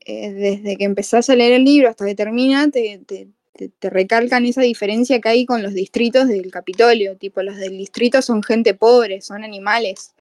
eh, 0.06 0.32
desde 0.32 0.78
que 0.78 0.86
empezás 0.86 1.30
a 1.30 1.36
leer 1.36 1.54
el 1.54 1.66
libro 1.66 1.90
hasta 1.90 2.06
que 2.06 2.16
termina, 2.16 2.70
te, 2.72 3.00
te, 3.06 3.28
te, 3.58 3.90
recalcan 3.90 4.46
esa 4.46 4.62
diferencia 4.62 5.20
que 5.20 5.30
hay 5.30 5.46
con 5.46 5.64
los 5.64 5.74
distritos 5.74 6.28
del 6.28 6.52
Capitolio. 6.52 7.18
Tipo, 7.18 7.42
los 7.44 7.58
del 7.58 7.78
distrito 7.78 8.22
son 8.22 8.44
gente 8.44 8.74
pobre, 8.74 9.22
son 9.22 9.44
animales. 9.44 10.14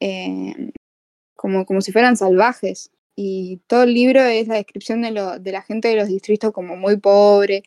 eh, 0.00 0.70
como, 1.38 1.64
como 1.64 1.80
si 1.80 1.92
fueran 1.92 2.16
salvajes. 2.16 2.90
Y 3.16 3.60
todo 3.68 3.84
el 3.84 3.94
libro 3.94 4.22
es 4.22 4.48
la 4.48 4.56
descripción 4.56 5.02
de, 5.02 5.12
lo, 5.12 5.38
de 5.38 5.52
la 5.52 5.62
gente 5.62 5.88
de 5.88 5.96
los 5.96 6.08
distritos 6.08 6.52
como 6.52 6.76
muy 6.76 6.98
pobre, 6.98 7.62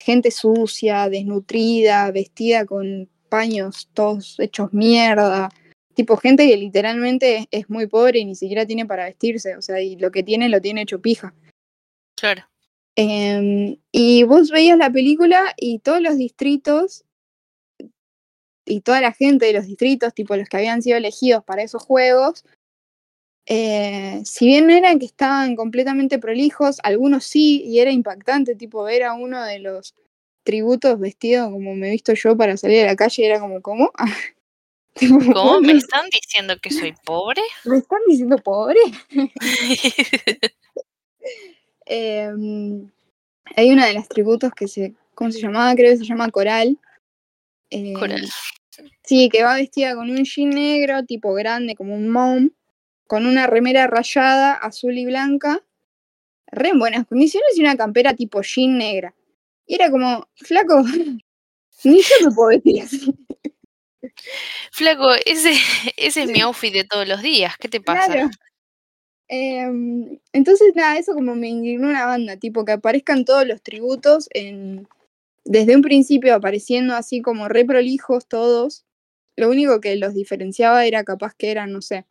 gente 0.00 0.30
sucia, 0.30 1.08
desnutrida, 1.08 2.10
vestida 2.10 2.66
con 2.66 3.08
paños 3.28 3.88
todos 3.94 4.38
hechos 4.40 4.72
mierda. 4.72 5.50
Tipo, 5.94 6.16
gente 6.16 6.46
que 6.46 6.56
literalmente 6.56 7.48
es 7.50 7.68
muy 7.70 7.86
pobre 7.86 8.20
y 8.20 8.24
ni 8.24 8.34
siquiera 8.34 8.66
tiene 8.66 8.86
para 8.86 9.06
vestirse. 9.06 9.56
O 9.56 9.62
sea, 9.62 9.80
y 9.80 9.96
lo 9.96 10.10
que 10.10 10.22
tiene 10.22 10.48
lo 10.48 10.60
tiene 10.60 10.82
hecho 10.82 11.00
pija. 11.00 11.34
Claro. 12.16 12.44
Em, 12.96 13.78
y 13.90 14.22
vos 14.24 14.50
veías 14.50 14.76
la 14.76 14.90
película 14.90 15.54
y 15.56 15.78
todos 15.78 16.02
los 16.02 16.18
distritos 16.18 17.04
y 18.66 18.80
toda 18.82 19.00
la 19.00 19.12
gente 19.12 19.46
de 19.46 19.54
los 19.54 19.66
distritos, 19.66 20.14
tipo 20.14 20.36
los 20.36 20.48
que 20.48 20.58
habían 20.58 20.82
sido 20.82 20.96
elegidos 20.96 21.44
para 21.44 21.62
esos 21.62 21.82
juegos, 21.82 22.44
eh, 23.46 24.22
si 24.24 24.46
bien 24.46 24.66
no 24.66 24.74
eran 24.74 24.98
que 24.98 25.06
estaban 25.06 25.56
completamente 25.56 26.18
prolijos, 26.18 26.78
algunos 26.84 27.24
sí, 27.24 27.62
y 27.64 27.80
era 27.80 27.90
impactante, 27.90 28.54
tipo 28.54 28.84
ver 28.84 29.02
a 29.04 29.14
uno 29.14 29.42
de 29.42 29.58
los 29.58 29.94
tributos 30.44 30.98
vestido 30.98 31.50
como 31.50 31.74
me 31.74 31.88
he 31.88 31.90
visto 31.92 32.14
yo 32.14 32.36
para 32.36 32.56
salir 32.56 32.84
a 32.84 32.86
la 32.86 32.96
calle, 32.96 33.26
era 33.26 33.40
como, 33.40 33.60
¿cómo? 33.62 33.90
Tipo, 34.94 35.18
¿Cómo? 35.32 35.58
¿Me 35.62 35.72
están 35.72 36.04
diciendo 36.10 36.54
que 36.60 36.70
soy 36.70 36.92
pobre? 37.06 37.40
¿Me 37.64 37.78
están 37.78 38.00
diciendo 38.08 38.36
pobre? 38.36 38.78
Em, 41.86 42.90
hay 43.56 43.70
una 43.70 43.86
de 43.86 43.94
las 43.94 44.08
tributos 44.08 44.52
que 44.54 44.68
se, 44.68 44.94
¿cómo 45.14 45.30
se 45.30 45.40
llamaba? 45.40 45.74
Creo 45.74 45.92
que 45.92 45.98
se 45.98 46.04
llama 46.04 46.30
Coral. 46.30 46.78
Eh, 47.70 47.92
Coral. 47.94 48.28
Sí, 49.04 49.28
que 49.28 49.42
va 49.42 49.56
vestida 49.56 49.94
con 49.94 50.10
un 50.10 50.24
jean 50.24 50.50
negro, 50.50 51.04
tipo 51.04 51.34
grande, 51.34 51.74
como 51.74 51.94
un 51.94 52.08
mom, 52.08 52.50
con 53.06 53.26
una 53.26 53.46
remera 53.46 53.86
rayada, 53.86 54.54
azul 54.54 54.96
y 54.96 55.04
blanca, 55.04 55.62
re 56.46 56.70
en 56.70 56.78
buenas 56.78 57.06
condiciones 57.06 57.56
y 57.56 57.60
una 57.60 57.76
campera 57.76 58.14
tipo 58.14 58.42
jean 58.42 58.78
negra. 58.78 59.14
Y 59.66 59.74
era 59.74 59.90
como, 59.90 60.28
flaco, 60.36 60.82
ni 61.84 62.00
yo 62.00 62.28
me 62.28 62.34
puedo 62.34 62.48
vestir 62.50 62.82
así. 62.82 63.14
Flaco, 64.72 65.12
ese, 65.26 65.54
ese 65.96 66.22
es 66.22 66.30
mi 66.30 66.40
outfit 66.40 66.72
de 66.72 66.84
todos 66.84 67.06
los 67.06 67.22
días. 67.22 67.56
¿Qué 67.58 67.68
te 67.68 67.80
pasa? 67.80 68.12
Claro. 68.12 68.30
Em, 69.34 70.18
entonces, 70.34 70.74
nada, 70.74 70.98
eso 70.98 71.14
como 71.14 71.34
me 71.34 71.48
indignó 71.48 71.88
una 71.88 72.04
banda, 72.04 72.36
tipo 72.36 72.66
que 72.66 72.72
aparezcan 72.72 73.24
todos 73.24 73.46
los 73.46 73.62
tributos 73.62 74.28
en, 74.34 74.86
desde 75.42 75.74
un 75.74 75.80
principio 75.80 76.34
apareciendo 76.34 76.94
así 76.94 77.22
como 77.22 77.48
re 77.48 77.64
prolijos 77.64 78.26
todos. 78.28 78.84
Lo 79.36 79.48
único 79.48 79.80
que 79.80 79.96
los 79.96 80.12
diferenciaba 80.12 80.84
era 80.84 81.02
capaz 81.02 81.32
que 81.34 81.50
eran, 81.50 81.72
no 81.72 81.80
sé, 81.80 82.04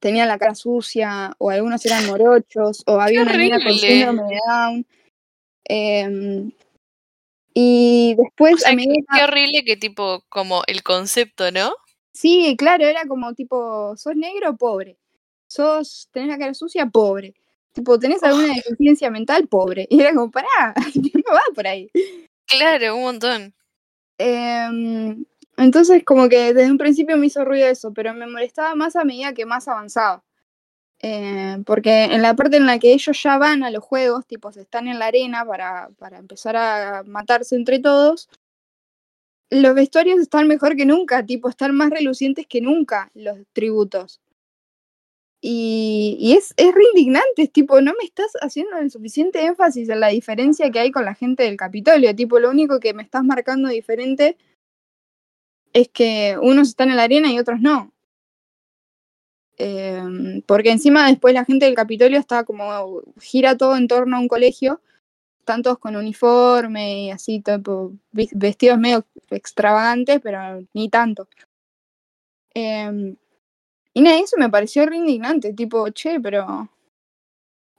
tenían 0.00 0.26
la 0.26 0.36
cara 0.36 0.56
sucia, 0.56 1.36
o 1.38 1.50
algunos 1.50 1.86
eran 1.86 2.04
morochos, 2.06 2.82
o 2.88 3.00
había 3.00 3.22
una 3.22 3.36
niña 3.36 3.62
con 3.62 3.78
síndrome 3.78 4.22
de 4.24 4.40
Down. 4.48 4.86
Em, 5.62 6.50
y 7.54 8.16
después, 8.16 8.54
O 8.54 8.58
sea, 8.58 8.70
a 8.70 8.72
qué, 8.72 8.76
medida, 8.78 9.06
qué 9.14 9.22
horrible 9.22 9.64
que 9.64 9.76
tipo, 9.76 10.24
como 10.28 10.64
el 10.66 10.82
concepto, 10.82 11.52
¿no? 11.52 11.72
sí, 12.12 12.56
claro, 12.58 12.84
era 12.84 13.06
como 13.06 13.32
tipo, 13.34 13.96
sos 13.96 14.16
negro, 14.16 14.56
pobre. 14.56 14.99
Sos, 15.50 16.08
tenés 16.12 16.28
la 16.28 16.38
cara 16.38 16.54
sucia, 16.54 16.86
pobre. 16.86 17.34
Tipo, 17.72 17.98
tenés 17.98 18.22
alguna 18.22 18.54
deficiencia 18.54 19.10
mental, 19.10 19.48
pobre. 19.48 19.86
Y 19.90 20.00
era 20.00 20.14
como, 20.14 20.30
pará, 20.30 20.74
no 20.94 21.34
va 21.34 21.42
por 21.54 21.66
ahí. 21.66 21.90
Claro, 22.46 22.96
un 22.96 23.02
montón. 23.02 23.54
Em, 24.18 25.24
Entonces, 25.56 26.04
como 26.04 26.28
que 26.28 26.54
desde 26.54 26.70
un 26.70 26.78
principio 26.78 27.16
me 27.16 27.26
hizo 27.26 27.44
ruido 27.44 27.66
eso, 27.68 27.92
pero 27.92 28.14
me 28.14 28.26
molestaba 28.28 28.74
más 28.76 28.96
a 28.96 29.04
medida 29.04 29.34
que 29.34 29.46
más 29.46 29.68
avanzaba. 29.68 30.22
Eh, 31.02 31.58
porque 31.66 32.04
en 32.04 32.22
la 32.22 32.36
parte 32.36 32.58
en 32.58 32.66
la 32.66 32.78
que 32.78 32.92
ellos 32.92 33.22
ya 33.22 33.38
van 33.38 33.62
a 33.64 33.70
los 33.70 33.84
juegos, 33.84 34.26
tipo, 34.26 34.52
se 34.52 34.62
están 34.62 34.88
en 34.88 34.98
la 34.98 35.06
arena 35.06 35.44
para, 35.46 35.90
para 35.98 36.18
empezar 36.18 36.56
a 36.56 37.02
matarse 37.04 37.56
entre 37.56 37.80
todos, 37.80 38.28
los 39.50 39.74
vestuarios 39.74 40.20
están 40.20 40.48
mejor 40.48 40.76
que 40.76 40.86
nunca, 40.86 41.24
tipo, 41.26 41.48
están 41.48 41.74
más 41.74 41.90
relucientes 41.90 42.46
que 42.46 42.60
nunca 42.60 43.10
los 43.14 43.38
tributos. 43.52 44.20
Y, 45.42 46.34
es, 46.36 46.52
es 46.56 46.74
re 46.74 46.82
indignante, 46.94 47.42
es 47.42 47.52
tipo, 47.52 47.80
no 47.80 47.92
me 47.98 48.04
estás 48.04 48.32
haciendo 48.42 48.76
el 48.76 48.90
suficiente 48.90 49.42
énfasis 49.44 49.88
en 49.88 50.00
la 50.00 50.08
diferencia 50.08 50.70
que 50.70 50.80
hay 50.80 50.90
con 50.90 51.04
la 51.06 51.14
gente 51.14 51.44
del 51.44 51.56
Capitolio, 51.56 52.14
tipo, 52.14 52.38
lo 52.38 52.50
único 52.50 52.78
que 52.78 52.92
me 52.92 53.02
estás 53.02 53.24
marcando 53.24 53.68
diferente 53.70 54.36
es 55.72 55.88
que 55.88 56.36
unos 56.42 56.68
están 56.68 56.90
en 56.90 56.96
la 56.96 57.04
arena 57.04 57.32
y 57.32 57.38
otros 57.38 57.60
no. 57.60 57.92
Eh, 59.58 60.42
porque 60.46 60.70
encima 60.70 61.06
después 61.08 61.34
la 61.34 61.44
gente 61.44 61.66
del 61.66 61.74
Capitolio 61.74 62.18
está 62.18 62.44
como, 62.44 63.02
gira 63.20 63.56
todo 63.56 63.76
en 63.76 63.88
torno 63.88 64.16
a 64.16 64.20
un 64.20 64.28
colegio, 64.28 64.80
están 65.38 65.62
todos 65.62 65.78
con 65.78 65.96
uniforme 65.96 67.04
y 67.06 67.10
así, 67.10 67.40
tipo, 67.40 67.92
vestidos 68.12 68.78
medio 68.78 69.06
extravagantes, 69.30 70.20
pero 70.22 70.66
ni 70.74 70.88
tanto. 70.90 71.28
Eh, 72.54 73.14
y 73.94 74.02
nada, 74.02 74.18
eso 74.18 74.36
me 74.38 74.48
pareció 74.48 74.86
re 74.86 74.96
indignante, 74.96 75.52
tipo, 75.52 75.88
che, 75.90 76.20
pero 76.20 76.68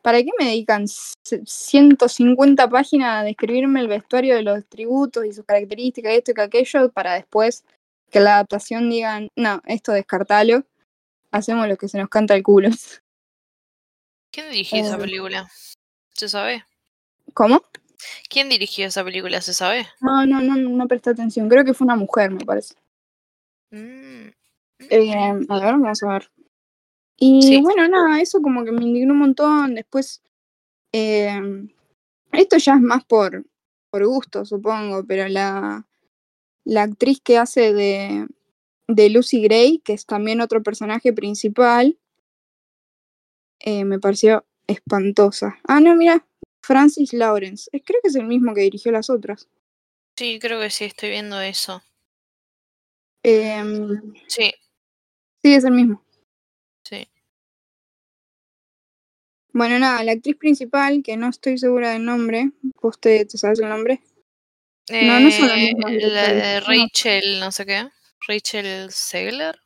¿para 0.02 0.22
qué 0.24 0.30
me 0.38 0.46
dedican 0.46 0.86
150 0.88 2.70
páginas 2.70 3.22
a 3.22 3.24
describirme 3.24 3.80
el 3.80 3.88
vestuario 3.88 4.36
de 4.36 4.44
los 4.44 4.66
tributos 4.68 5.26
y 5.26 5.34
sus 5.34 5.46
características, 5.46 6.14
esto 6.14 6.32
y 6.36 6.42
aquello, 6.42 6.92
para 6.92 7.14
después 7.14 7.64
que 8.10 8.20
la 8.20 8.36
adaptación 8.36 8.90
digan, 8.90 9.30
no, 9.36 9.62
esto 9.66 9.94
descartalo, 9.94 10.66
hacemos 11.32 11.68
lo 11.68 11.78
que 11.78 11.88
se 11.88 11.98
nos 11.98 12.10
canta 12.10 12.36
el 12.36 12.44
culo? 12.44 12.70
¿Quién 14.32 14.50
dirigió 14.50 14.80
esa 14.80 14.98
película? 14.98 15.50
¿Se 16.14 16.30
sabe? 16.30 16.66
¿Cómo? 17.34 17.64
¿Quién 18.30 18.50
dirigió 18.50 18.88
esa 18.88 19.04
película? 19.04 19.42
¿Se 19.42 19.54
sabe? 19.54 19.88
No, 20.00 20.26
no, 20.26 20.42
no, 20.42 20.56
no 20.56 20.88
presté 20.88 21.12
atención. 21.12 21.50
Creo 21.50 21.64
que 21.64 21.74
fue 21.74 21.86
una 21.86 21.96
mujer, 21.96 22.32
me 22.32 22.46
parece. 22.46 22.76
Mm. 23.72 24.30
Eh, 24.90 25.14
a 25.14 25.34
ver, 25.60 25.74
vamos 25.74 26.04
a 26.04 26.08
ver. 26.14 26.32
Y 27.18 27.42
Sí. 27.44 27.62
bueno, 27.62 27.88
nada, 27.88 28.20
eso 28.22 28.42
como 28.42 28.64
que 28.66 28.72
me 28.72 28.84
indignó 28.84 29.14
un 29.14 29.20
montón. 29.20 29.76
Después, 29.76 30.22
eh, 30.92 31.40
esto 32.32 32.58
ya 32.58 32.76
es 32.76 32.82
más 32.82 33.06
por, 33.06 33.46
por 33.90 34.06
gusto, 34.06 34.44
supongo, 34.46 35.06
pero 35.06 35.28
la, 35.28 35.86
la 36.64 36.84
actriz 36.84 37.22
que 37.22 37.38
hace 37.38 37.74
de, 37.74 38.28
de 38.88 39.10
Lucy 39.10 39.42
Gray, 39.44 39.80
que 39.80 39.94
es 39.94 40.06
también 40.06 40.42
otro 40.42 40.64
personaje 40.64 41.14
principal, 41.14 41.98
eh, 43.60 43.86
me 43.86 44.00
pareció 44.00 44.46
espantosa. 44.68 45.60
Ah, 45.68 45.80
no, 45.80 45.96
mira, 45.96 46.26
Francis 46.62 47.14
Lawrence. 47.14 47.70
Creo 47.72 48.00
que 48.02 48.08
es 48.10 48.16
el 48.16 48.26
mismo 48.26 48.54
que 48.54 48.62
dirigió 48.62 48.92
las 48.92 49.10
otras. 49.10 49.48
Sí, 50.18 50.40
creo 50.40 50.60
que 50.60 50.70
sí, 50.70 50.86
estoy 50.86 51.10
viendo 51.12 51.40
eso. 51.42 51.84
Em, 53.24 54.14
Sí, 54.28 54.52
sí, 55.44 55.54
es 55.54 55.64
el 55.64 55.72
mismo. 55.74 56.04
sí. 56.84 57.08
Bueno, 59.54 59.80
nada, 59.80 60.02
la 60.04 60.14
actriz 60.14 60.38
principal, 60.38 61.04
que 61.04 61.18
no 61.18 61.28
estoy 61.30 61.58
segura 61.58 61.92
del 61.92 62.06
nombre, 62.06 62.52
¿vos 62.82 63.00
te, 63.00 63.26
te 63.26 63.38
sabes 63.38 63.60
el 63.60 63.68
nombre? 63.70 64.02
No, 64.90 65.20
no 65.20 65.30
son 65.32 65.48
las 65.48 65.58
Eh, 65.58 65.74
mismas 65.74 65.92
la 65.94 66.34
de. 66.34 66.60
Rachel, 66.62 67.40
no 67.40 67.52
sé 67.52 67.66
qué. 67.66 67.90
Rachel 68.28 68.92
Segler. 68.92 69.60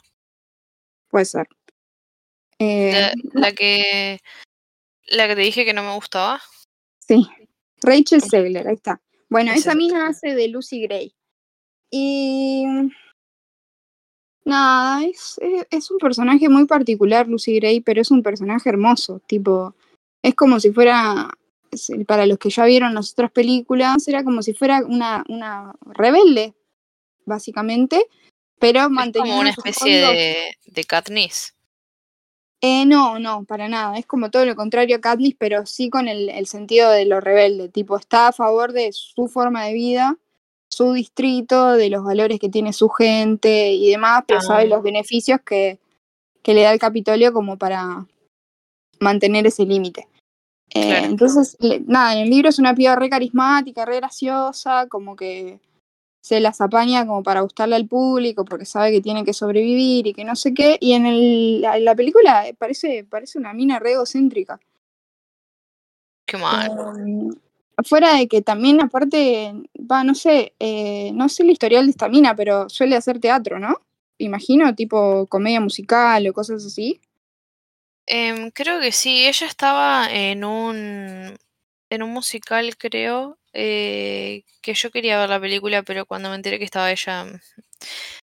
Puede 1.09 1.25
ser. 1.25 1.47
Eh, 2.59 2.91
La, 3.33 3.41
la 3.41 3.51
que. 3.53 4.19
La 5.07 5.27
que 5.27 5.35
te 5.35 5.41
dije 5.41 5.65
que 5.65 5.73
no 5.73 5.83
me 5.83 5.93
gustaba. 5.93 6.41
sí, 6.99 7.27
Rachel 7.83 8.21
Segler, 8.23 8.67
ahí 8.67 8.75
está. 8.75 9.01
Bueno, 9.29 9.51
Es 9.51 9.59
esa 9.59 9.71
esa. 9.71 9.77
mina 9.77 10.07
hace 10.07 10.33
de 10.33 10.47
Lucy 10.47 10.81
Gray. 10.81 11.15
Y. 11.91 12.65
Nada, 14.45 15.03
es, 15.03 15.39
es, 15.41 15.67
es 15.71 15.91
un 15.91 15.97
personaje 15.97 16.47
muy 16.49 16.65
particular, 16.65 17.27
Lucy 17.27 17.55
Gray, 17.55 17.81
pero 17.81 17.99
es 18.01 18.11
un 18.11 18.21
personaje 18.21 18.69
hermoso. 18.69 19.19
Tipo, 19.27 19.75
es 20.21 20.35
como 20.35 20.59
si 20.59 20.71
fuera. 20.71 21.29
Para 22.07 22.25
los 22.25 22.37
que 22.37 22.49
ya 22.49 22.63
vieron 22.63 22.93
las 22.93 23.11
otras 23.11 23.31
películas, 23.31 24.07
era 24.07 24.23
como 24.23 24.41
si 24.41 24.53
fuera 24.53 24.81
una, 24.85 25.25
una 25.27 25.73
rebelde, 25.81 26.53
básicamente, 27.25 28.05
pero 28.59 28.89
manteniendo 28.89 29.31
como 29.31 29.41
una 29.41 29.49
especie 29.49 29.97
de, 29.99 30.57
de 30.67 30.83
Katniss. 30.85 31.53
Eh, 32.61 32.85
no, 32.85 33.19
no, 33.19 33.43
para 33.43 33.67
nada. 33.67 33.97
Es 33.97 34.05
como 34.05 34.31
todo 34.31 34.45
lo 34.45 34.55
contrario 34.55 34.95
a 34.95 35.01
Katniss, 35.01 35.35
pero 35.37 35.65
sí 35.65 35.89
con 35.89 36.07
el, 36.07 36.29
el 36.29 36.47
sentido 36.47 36.91
de 36.91 37.05
lo 37.05 37.19
rebelde. 37.19 37.67
Tipo, 37.67 37.97
está 37.97 38.29
a 38.29 38.31
favor 38.31 38.71
de 38.71 38.93
su 38.93 39.27
forma 39.27 39.65
de 39.65 39.73
vida, 39.73 40.17
su 40.75 40.91
distrito, 40.93 41.73
de 41.73 41.89
los 41.89 42.03
valores 42.03 42.39
que 42.39 42.49
tiene 42.49 42.73
su 42.73 42.89
gente 42.89 43.71
y 43.71 43.89
demás, 43.91 44.23
pero 44.27 44.41
sabe 44.41 44.63
Ah. 44.63 44.67
los 44.67 44.83
beneficios 44.83 45.39
que, 45.41 45.79
que 46.43 46.53
le 46.53 46.63
da 46.63 46.73
el 46.73 46.79
Capitolio 46.79 47.31
como 47.31 47.57
para 47.57 48.05
mantener 48.99 49.47
ese 49.47 49.65
límite. 49.65 50.07
Eh, 50.73 50.87
Claro. 50.89 51.05
Entonces, 51.05 51.55
le- 51.59 51.79
nada, 51.81 52.13
en 52.13 52.23
el 52.23 52.29
libro 52.29 52.49
es 52.49 52.59
una 52.59 52.73
piba 52.75 52.95
re 52.95 53.09
carismática, 53.09 53.85
re 53.85 53.97
graciosa, 53.97 54.87
como 54.89 55.15
que 55.15 55.59
se 56.21 56.39
las 56.39 56.59
apaña 56.59 57.05
como 57.05 57.21
para 57.23 57.41
gustarle 57.41 57.75
al 57.75 57.87
público 57.87 58.43
porque 58.45 58.65
sabe 58.65 58.91
que 58.91 58.99
tiene 59.01 59.23
que 59.23 59.31
sobrevivir 59.33 60.07
y 60.07 60.13
que 60.13 60.25
no 60.25 60.35
sé 60.35 60.53
qué. 60.53 60.77
Y 60.81 60.93
en, 60.93 61.05
el, 61.05 61.61
la, 61.61 61.77
la 61.79 61.95
película 61.95 62.47
eh, 62.47 62.53
parece, 62.53 63.05
parece 63.05 63.37
una 63.37 63.53
mina 63.53 63.79
re 63.79 63.93
egocéntrica. 63.93 64.59
Qué 66.27 66.37
mal. 66.37 66.71
Eh, 66.99 67.37
fuera 67.83 68.15
de 68.15 68.27
que 68.27 68.41
también, 68.41 68.81
aparte, 68.81 69.53
va, 69.79 70.03
no 70.03 70.15
sé, 70.15 70.53
eh, 70.59 71.11
no 71.13 71.29
sé 71.29 71.43
el 71.43 71.51
historial 71.51 71.85
de 71.85 71.91
esta 71.91 72.09
mina, 72.09 72.35
pero 72.35 72.69
suele 72.69 72.95
hacer 72.95 73.19
teatro, 73.19 73.59
¿no? 73.59 73.81
Imagino, 74.17 74.73
tipo 74.75 75.27
comedia 75.27 75.59
musical 75.59 76.27
o 76.27 76.33
cosas 76.33 76.65
así. 76.65 77.01
Em, 78.07 78.51
creo 78.51 78.79
que 78.79 78.91
sí, 78.91 79.25
ella 79.25 79.47
estaba 79.47 80.07
en 80.11 80.43
un 80.43 81.37
en 81.89 82.03
un 82.03 82.11
musical, 82.11 82.77
creo, 82.77 83.37
eh, 83.53 84.43
que 84.61 84.73
yo 84.73 84.91
quería 84.91 85.19
ver 85.19 85.29
la 85.29 85.39
película, 85.39 85.83
pero 85.83 86.05
cuando 86.05 86.29
me 86.29 86.35
enteré 86.35 86.59
que 86.59 86.65
estaba 86.65 86.91
ella, 86.91 87.25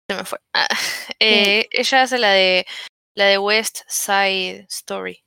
se 0.08 0.16
me 0.16 0.24
fue. 0.26 0.40
Ah, 0.54 0.68
eh, 1.20 1.68
ella 1.72 2.02
hace 2.04 2.18
la 2.20 2.32
de 2.32 2.66
la 3.16 3.26
de 3.26 3.38
West 3.38 3.82
Side 3.88 4.66
Story. 4.70 5.24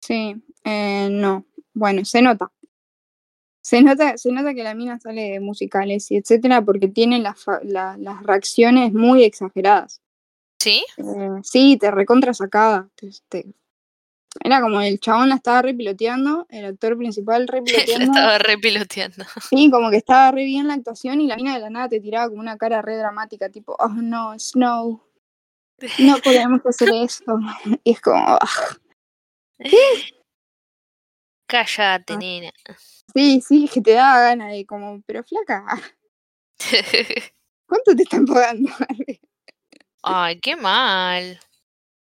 Sí, 0.00 0.36
eh, 0.64 1.08
no. 1.10 1.44
Bueno, 1.74 2.04
se 2.04 2.22
nota. 2.22 2.50
Se 3.66 3.82
nota, 3.82 4.16
se 4.16 4.30
nota 4.30 4.54
que 4.54 4.62
la 4.62 4.76
mina 4.76 5.00
sale 5.00 5.22
de 5.32 5.40
musicales 5.40 6.08
y 6.12 6.16
etcétera 6.18 6.62
porque 6.64 6.86
tiene 6.86 7.18
las, 7.18 7.42
fa- 7.42 7.58
la- 7.64 7.96
las 7.98 8.22
reacciones 8.22 8.92
muy 8.92 9.24
exageradas. 9.24 10.00
¿Sí? 10.60 10.84
Eh, 10.98 11.40
sí, 11.42 11.76
te 11.76 11.90
recontra 11.90 12.32
sacada. 12.32 12.88
te- 12.94 13.10
te- 13.28 13.46
Era 14.44 14.60
como 14.60 14.80
el 14.80 15.00
chabón 15.00 15.30
la 15.30 15.34
estaba 15.34 15.62
repiloteando, 15.62 16.46
el 16.48 16.64
actor 16.66 16.96
principal 16.96 17.46
La 17.48 17.54
repiloteando. 17.54 18.04
estaba 18.12 18.38
repiloteando. 18.38 19.24
Sí, 19.50 19.68
como 19.68 19.90
que 19.90 19.96
estaba 19.96 20.30
re 20.30 20.44
bien 20.44 20.68
la 20.68 20.74
actuación 20.74 21.20
y 21.20 21.26
la 21.26 21.34
mina 21.34 21.54
de 21.54 21.60
la 21.60 21.70
nada 21.70 21.88
te 21.88 21.98
tiraba 22.00 22.28
como 22.28 22.40
una 22.40 22.56
cara 22.56 22.82
re 22.82 22.96
dramática, 22.96 23.48
tipo, 23.48 23.74
oh 23.80 23.88
no, 23.88 24.38
Snow, 24.38 25.02
no 25.98 26.18
podemos 26.22 26.64
hacer 26.64 26.90
esto. 27.02 27.36
Y 27.82 27.90
es 27.90 28.00
como, 28.00 28.16
"Ah". 28.40 28.48
Cállate, 31.46 32.14
Ah. 32.14 32.18
nena. 32.18 32.52
sí, 33.14 33.40
sí, 33.40 33.68
que 33.72 33.80
te 33.80 33.92
da 33.92 34.20
ganas 34.20 34.52
de 34.52 34.66
como, 34.66 35.00
pero 35.06 35.22
flaca, 35.24 35.64
¿cuánto 37.68 37.94
te 37.96 38.02
están 38.02 38.26
pagando? 38.26 38.70
Ay, 40.02 40.38
qué 40.40 40.56
mal. 40.56 41.38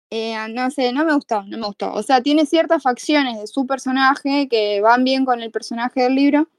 Eh, 0.09 0.35
no 0.51 0.69
sé, 0.69 0.91
no 0.93 1.05
me 1.05 1.13
gustó, 1.15 1.43
no 1.43 1.57
me 1.57 1.65
gustó. 1.65 1.91
O 1.93 2.03
sea, 2.03 2.21
tiene 2.21 2.45
ciertas 2.45 2.83
facciones 2.83 3.39
de 3.39 3.47
su 3.47 3.65
personaje 3.65 4.47
que 4.47 4.79
van 4.81 5.03
bien 5.03 5.25
con 5.25 5.41
el 5.41 5.51
personaje 5.51 6.03
del 6.03 6.15
libro, 6.15 6.49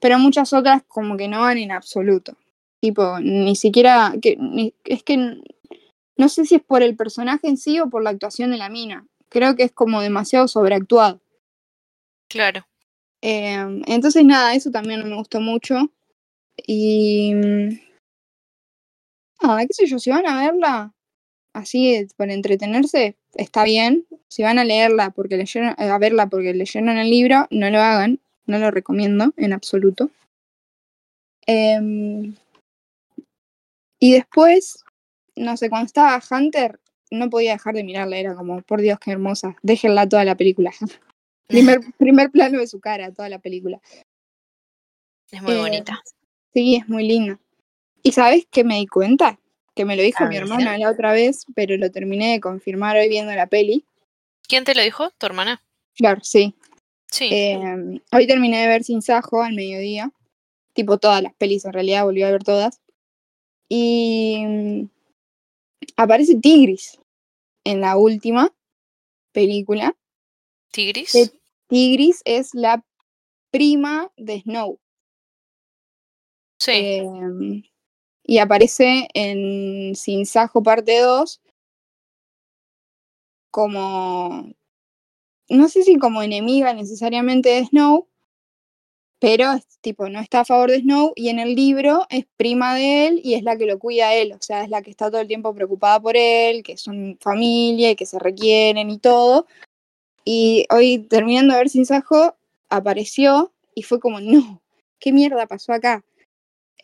pero 0.00 0.18
muchas 0.18 0.52
otras 0.52 0.82
como 0.86 1.16
que 1.16 1.26
no 1.26 1.40
van 1.40 1.58
en 1.58 1.72
absoluto. 1.72 2.36
Tipo, 2.80 3.18
ni 3.20 3.56
siquiera, 3.56 4.14
que, 4.22 4.36
ni- 4.36 4.74
es 4.84 5.02
que 5.02 5.16
no 6.16 6.28
sé 6.28 6.44
si 6.46 6.54
es 6.56 6.62
por 6.62 6.82
el 6.82 6.96
personaje 6.96 7.48
en 7.48 7.56
sí 7.56 7.80
o 7.80 7.90
por 7.90 8.02
la 8.02 8.10
actuación 8.10 8.52
de 8.52 8.58
la 8.58 8.68
mina. 8.68 9.06
Creo 9.28 9.56
que 9.56 9.64
es 9.64 9.72
como 9.72 10.00
demasiado 10.00 10.46
sobreactuado. 10.48 11.20
Claro. 12.30 12.66
Eh, 13.20 13.82
entonces, 13.86 14.24
nada, 14.24 14.54
eso 14.54 14.70
también 14.70 15.06
me 15.06 15.16
gustó 15.16 15.40
mucho. 15.40 15.90
Y. 16.66 17.34
mm, 17.34 17.68
Nada, 19.42 19.66
qué 19.66 19.72
sé 19.72 19.86
yo, 19.86 19.98
si 19.98 20.10
van 20.10 20.26
a 20.26 20.40
verla 20.40 20.94
así 21.54 21.94
eh, 21.94 22.08
para 22.16 22.34
entretenerse, 22.34 23.16
está 23.34 23.64
bien. 23.64 24.06
Si 24.28 24.42
van 24.42 24.58
a 24.58 24.64
leerla 24.64 25.10
porque 25.10 25.36
leyeron, 25.36 25.74
a 25.76 25.98
verla 25.98 26.28
porque 26.28 26.54
leyeron 26.54 26.96
el 26.98 27.10
libro, 27.10 27.46
no 27.50 27.68
lo 27.70 27.80
hagan. 27.80 28.20
No 28.46 28.58
lo 28.58 28.70
recomiendo 28.70 29.32
en 29.36 29.52
absoluto. 29.52 30.10
Em, 31.46 32.34
Y 34.00 34.14
después, 34.14 34.82
no 35.36 35.56
sé, 35.56 35.68
cuando 35.68 35.86
estaba 35.86 36.20
Hunter, 36.30 36.80
no 37.10 37.28
podía 37.28 37.52
dejar 37.52 37.74
de 37.74 37.84
mirarla, 37.84 38.16
era 38.16 38.34
como, 38.34 38.62
por 38.62 38.80
Dios, 38.80 38.98
qué 38.98 39.12
hermosa, 39.12 39.56
déjenla 39.62 40.08
toda 40.08 40.24
la 40.24 40.36
película. 40.36 40.72
primer, 41.50 41.80
primer 41.98 42.30
plano 42.30 42.58
de 42.58 42.66
su 42.66 42.80
cara, 42.80 43.12
toda 43.12 43.28
la 43.28 43.38
película. 43.38 43.80
Es 45.30 45.42
muy 45.42 45.54
Eh, 45.54 45.58
bonita. 45.58 46.02
Sí, 46.52 46.76
es 46.76 46.88
muy 46.88 47.06
linda. 47.06 47.38
¿Y 48.02 48.12
sabes 48.12 48.46
qué 48.50 48.64
me 48.64 48.76
di 48.76 48.86
cuenta? 48.86 49.38
Que 49.74 49.84
me 49.84 49.96
lo 49.96 50.02
dijo 50.02 50.26
mi 50.26 50.36
hermana 50.36 50.76
la 50.78 50.90
otra 50.90 51.12
vez, 51.12 51.46
pero 51.54 51.76
lo 51.76 51.90
terminé 51.90 52.32
de 52.32 52.40
confirmar 52.40 52.96
hoy 52.96 53.08
viendo 53.08 53.32
la 53.32 53.46
peli. 53.46 53.84
¿Quién 54.48 54.64
te 54.64 54.74
lo 54.74 54.82
dijo? 54.82 55.10
¿Tu 55.12 55.26
hermana? 55.26 55.62
Claro, 55.94 56.20
sí. 56.22 56.54
Sí. 57.06 57.28
Eh, 57.30 58.00
hoy 58.12 58.26
terminé 58.26 58.60
de 58.62 58.66
ver 58.68 58.84
Sin 58.84 59.02
Sajo 59.02 59.42
al 59.42 59.54
mediodía. 59.54 60.10
Tipo 60.72 60.98
todas 60.98 61.22
las 61.22 61.34
pelis, 61.34 61.64
en 61.64 61.72
realidad 61.72 62.04
volví 62.04 62.22
a 62.22 62.30
ver 62.30 62.42
todas. 62.42 62.80
Y 63.68 64.42
mm, 64.46 64.88
aparece 65.96 66.34
Tigris 66.36 66.98
en 67.64 67.80
la 67.80 67.96
última 67.96 68.52
película. 69.32 69.94
¿Tigris? 70.72 71.32
Tigris 71.70 72.20
es 72.24 72.52
la 72.52 72.84
prima 73.52 74.10
de 74.16 74.40
Snow. 74.40 74.80
sí. 76.58 76.72
Eh, 76.72 77.62
y 78.24 78.38
aparece 78.38 79.08
en 79.14 79.94
Sin 79.94 80.26
Sajo 80.26 80.62
parte 80.62 81.00
2 81.00 81.40
como, 83.50 84.52
no 85.48 85.68
sé 85.68 85.82
si 85.84 85.96
como 85.96 86.22
enemiga 86.22 86.74
necesariamente 86.74 87.48
de 87.50 87.66
Snow, 87.66 88.08
pero 89.20 89.52
es, 89.52 89.66
tipo 89.80 90.08
no 90.08 90.20
está 90.20 90.40
a 90.40 90.44
favor 90.44 90.70
de 90.70 90.80
Snow 90.80 91.12
y 91.14 91.28
en 91.28 91.38
el 91.38 91.54
libro 91.54 92.06
es 92.10 92.26
prima 92.36 92.74
de 92.74 93.06
él 93.06 93.20
y 93.22 93.34
es 93.34 93.42
la 93.42 93.56
que 93.56 93.66
lo 93.66 93.78
cuida 93.78 94.08
a 94.08 94.14
él, 94.14 94.32
o 94.32 94.42
sea, 94.42 94.64
es 94.64 94.70
la 94.70 94.82
que 94.82 94.90
está 94.90 95.10
todo 95.10 95.20
el 95.20 95.28
tiempo 95.28 95.54
preocupada 95.54 96.00
por 96.00 96.16
él, 96.16 96.62
que 96.62 96.76
son 96.76 97.16
familia 97.20 97.90
y 97.92 97.96
que 97.96 98.06
se 98.06 98.18
requieren 98.18 98.90
y 98.90 98.98
todo. 98.98 99.46
Y 100.32 100.64
hoy 100.70 100.98
terminando 101.08 101.54
de 101.54 101.58
ver 101.58 101.70
Sin 101.70 101.84
Sajo, 101.84 102.36
apareció 102.68 103.52
y 103.74 103.82
fue 103.82 103.98
como, 103.98 104.20
no, 104.20 104.62
¿qué 105.00 105.12
mierda 105.12 105.48
pasó 105.48 105.72
acá? 105.72 106.04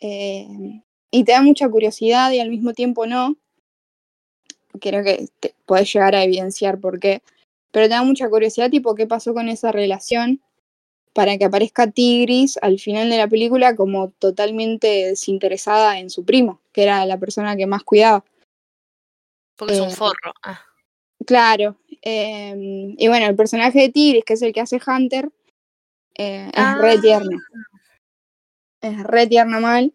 Eh, 0.01 0.81
y 1.11 1.23
te 1.23 1.31
da 1.31 1.41
mucha 1.41 1.69
curiosidad 1.69 2.29
y 2.33 2.41
al 2.41 2.49
mismo 2.49 2.73
tiempo 2.73 3.07
no. 3.07 3.37
Creo 4.81 5.01
que 5.01 5.29
te 5.39 5.55
podés 5.65 5.93
llegar 5.93 6.13
a 6.13 6.25
evidenciar 6.25 6.81
por 6.81 6.99
qué. 6.99 7.21
Pero 7.71 7.85
te 7.85 7.93
da 7.93 8.03
mucha 8.03 8.27
curiosidad, 8.27 8.69
tipo, 8.69 8.95
qué 8.95 9.07
pasó 9.07 9.33
con 9.33 9.47
esa 9.47 9.71
relación 9.71 10.41
para 11.13 11.37
que 11.37 11.45
aparezca 11.45 11.89
Tigris 11.89 12.59
al 12.61 12.79
final 12.79 13.09
de 13.09 13.17
la 13.17 13.29
película 13.29 13.77
como 13.77 14.09
totalmente 14.09 15.05
desinteresada 15.05 15.99
en 15.99 16.09
su 16.09 16.25
primo, 16.25 16.59
que 16.73 16.83
era 16.83 17.05
la 17.05 17.17
persona 17.17 17.55
que 17.55 17.65
más 17.65 17.83
cuidaba. 17.83 18.25
Porque 19.55 19.75
es 19.75 19.79
un 19.79 19.87
eh, 19.87 19.95
forro. 19.95 20.33
Ah. 20.43 20.66
Claro. 21.27 21.75
eh, 22.03 22.95
y 22.97 23.07
bueno, 23.09 23.25
el 23.25 23.35
personaje 23.35 23.79
de 23.81 23.89
Tigris, 23.89 24.23
que 24.23 24.33
es 24.33 24.41
el 24.41 24.53
que 24.53 24.61
hace 24.61 24.79
Hunter, 24.85 25.29
eh, 26.15 26.49
es 26.53 26.77
re 26.77 26.91
Ah. 26.93 27.01
tierno. 27.01 27.37
Es 28.81 29.03
re 29.03 29.27
tierno 29.27 29.59
mal. 29.59 29.93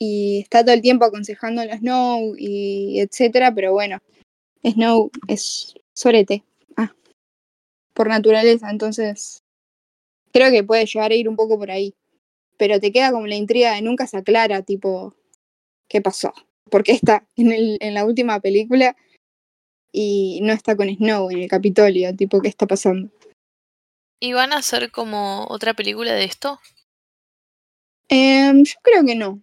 Y 0.00 0.40
está 0.40 0.64
todo 0.64 0.74
el 0.74 0.82
tiempo 0.82 1.04
aconsejando 1.04 1.62
a 1.62 1.76
Snow 1.76 2.34
y 2.36 2.98
etcétera, 3.00 3.54
pero 3.54 3.72
bueno, 3.72 3.98
Snow 4.64 5.10
es 5.28 5.74
sorete. 5.94 6.42
Ah, 6.76 6.92
por 7.94 8.08
naturaleza, 8.08 8.68
entonces 8.70 9.42
creo 10.32 10.50
que 10.50 10.64
puede 10.64 10.86
llegar 10.86 11.12
a 11.12 11.14
ir 11.14 11.28
un 11.28 11.36
poco 11.36 11.56
por 11.58 11.70
ahí. 11.70 11.94
Pero 12.56 12.80
te 12.80 12.90
queda 12.90 13.12
como 13.12 13.26
la 13.28 13.36
intriga 13.36 13.74
de 13.74 13.82
nunca 13.82 14.06
se 14.08 14.16
aclara, 14.16 14.62
tipo, 14.62 15.14
¿qué 15.88 16.00
pasó? 16.00 16.32
Porque 16.70 16.92
está 16.92 17.24
en, 17.36 17.52
el, 17.52 17.78
en 17.80 17.94
la 17.94 18.04
última 18.04 18.40
película 18.40 18.96
y 19.92 20.40
no 20.42 20.52
está 20.52 20.76
con 20.76 20.88
Snow 20.88 21.30
en 21.30 21.38
el 21.40 21.48
Capitolio, 21.48 22.14
tipo, 22.14 22.40
¿qué 22.40 22.48
está 22.48 22.66
pasando? 22.66 23.10
¿Y 24.20 24.32
van 24.32 24.52
a 24.52 24.58
hacer 24.58 24.90
como 24.90 25.46
otra 25.48 25.74
película 25.74 26.12
de 26.12 26.24
esto? 26.24 26.58
Em, 28.08 28.64
yo 28.64 28.74
creo 28.82 29.04
que 29.04 29.14
no. 29.14 29.40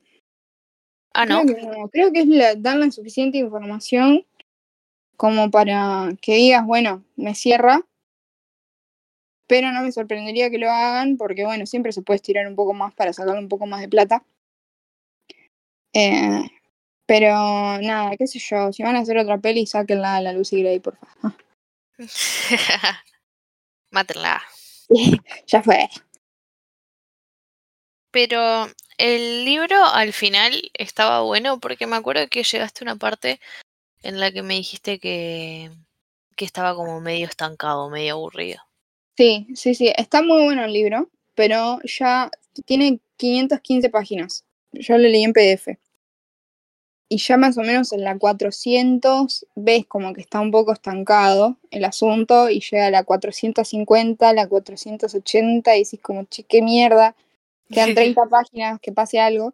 Ah, 1.13 1.25
¿no? 1.25 1.43
Creo 1.43 1.55
que 1.55 1.65
no. 1.65 1.89
Creo 1.89 2.11
que 2.11 2.21
es 2.21 2.27
la, 2.27 2.55
darle 2.55 2.91
suficiente 2.91 3.37
información 3.37 4.25
como 5.15 5.49
para 5.49 6.09
que 6.21 6.35
digas, 6.35 6.65
bueno, 6.65 7.05
me 7.15 7.35
cierra. 7.35 7.81
Pero 9.47 9.71
no 9.71 9.81
me 9.81 9.91
sorprendería 9.91 10.49
que 10.49 10.57
lo 10.57 10.69
hagan 10.69 11.17
porque, 11.17 11.45
bueno, 11.45 11.65
siempre 11.67 11.91
se 11.91 12.01
puede 12.01 12.17
estirar 12.17 12.47
un 12.47 12.55
poco 12.55 12.73
más 12.73 12.93
para 12.95 13.13
sacarle 13.13 13.39
un 13.39 13.47
poco 13.47 13.67
más 13.67 13.79
de 13.79 13.87
plata. 13.87 14.25
Eh, 15.93 16.41
pero 17.05 17.29
nada, 17.81 18.15
qué 18.17 18.27
sé 18.27 18.39
yo, 18.39 18.73
si 18.73 18.83
van 18.83 18.95
a 18.95 18.99
hacer 18.99 19.17
otra 19.17 19.37
peli, 19.37 19.65
sáquenla 19.65 20.15
a 20.15 20.21
la 20.21 20.33
Lucy 20.33 20.61
Gray, 20.61 20.79
por 20.79 20.97
favor. 20.97 21.37
Mátenla. 23.91 24.41
ya 25.47 25.63
fue. 25.63 25.87
Pero 28.11 28.67
el 28.97 29.45
libro 29.45 29.83
al 29.83 30.13
final 30.13 30.71
estaba 30.73 31.21
bueno 31.21 31.59
porque 31.59 31.85
me 31.85 31.95
acuerdo 31.95 32.27
que 32.29 32.43
llegaste 32.43 32.83
a 32.83 32.85
una 32.85 32.95
parte 32.95 33.39
en 34.03 34.19
la 34.19 34.31
que 34.31 34.41
me 34.41 34.55
dijiste 34.55 34.99
que, 34.99 35.69
que 36.35 36.45
estaba 36.45 36.75
como 36.75 37.01
medio 37.01 37.27
estancado, 37.27 37.89
medio 37.89 38.13
aburrido. 38.13 38.61
Sí, 39.17 39.47
sí, 39.55 39.75
sí, 39.75 39.91
está 39.95 40.21
muy 40.21 40.43
bueno 40.43 40.65
el 40.65 40.73
libro, 40.73 41.09
pero 41.35 41.79
ya 41.83 42.29
tiene 42.65 42.99
515 43.17 43.89
páginas. 43.89 44.45
Yo 44.71 44.97
lo 44.97 45.07
leí 45.07 45.23
en 45.23 45.33
PDF. 45.33 45.77
Y 47.07 47.17
ya 47.17 47.37
más 47.37 47.57
o 47.57 47.61
menos 47.61 47.93
en 47.93 48.03
la 48.03 48.17
400 48.17 49.45
ves 49.55 49.85
como 49.85 50.13
que 50.13 50.21
está 50.21 50.39
un 50.39 50.51
poco 50.51 50.73
estancado 50.73 51.57
el 51.69 51.85
asunto 51.85 52.49
y 52.49 52.61
llega 52.61 52.87
a 52.87 52.91
la 52.91 53.03
450, 53.03 54.33
la 54.33 54.47
480 54.47 55.75
y 55.75 55.83
decís 55.83 55.99
como, 56.01 56.25
che, 56.25 56.43
qué 56.43 56.61
mierda. 56.61 57.15
Quedan 57.69 57.93
30 57.95 58.25
páginas, 58.25 58.79
que 58.79 58.91
pase 58.91 59.19
algo. 59.19 59.53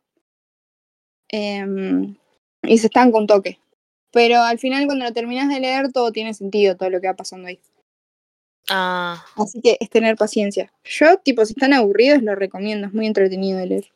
Em, 1.29 2.15
y 2.63 2.77
se 2.77 2.87
estanca 2.87 3.17
un 3.17 3.27
toque. 3.27 3.59
Pero 4.11 4.41
al 4.41 4.59
final 4.59 4.85
cuando 4.85 5.05
lo 5.05 5.13
terminas 5.13 5.49
de 5.49 5.59
leer 5.59 5.91
todo 5.91 6.11
tiene 6.11 6.33
sentido, 6.33 6.75
todo 6.75 6.89
lo 6.89 7.01
que 7.01 7.07
va 7.07 7.15
pasando 7.15 7.47
ahí. 7.47 7.59
Ah, 8.69 9.25
Así 9.35 9.61
que 9.61 9.77
es 9.79 9.89
tener 9.89 10.15
paciencia. 10.15 10.71
Yo, 10.83 11.17
tipo, 11.17 11.45
si 11.45 11.53
están 11.53 11.73
aburridos, 11.73 12.21
lo 12.21 12.35
recomiendo. 12.35 12.87
Es 12.87 12.93
muy 12.93 13.07
entretenido 13.07 13.57
de 13.57 13.65
leer. 13.65 13.91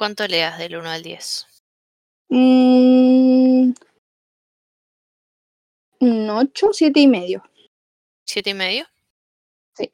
¿cuánto 0.00 0.26
le 0.26 0.38
das 0.38 0.58
del 0.58 0.76
1 0.76 0.88
al 0.88 1.02
10? 1.02 1.46
Mm, 2.30 3.72
un 6.00 6.30
8, 6.30 6.68
7 6.72 7.00
y 7.00 7.06
medio. 7.08 7.42
¿Siete 8.24 8.50
y 8.50 8.54
medio? 8.54 8.86
Sí. 9.74 9.92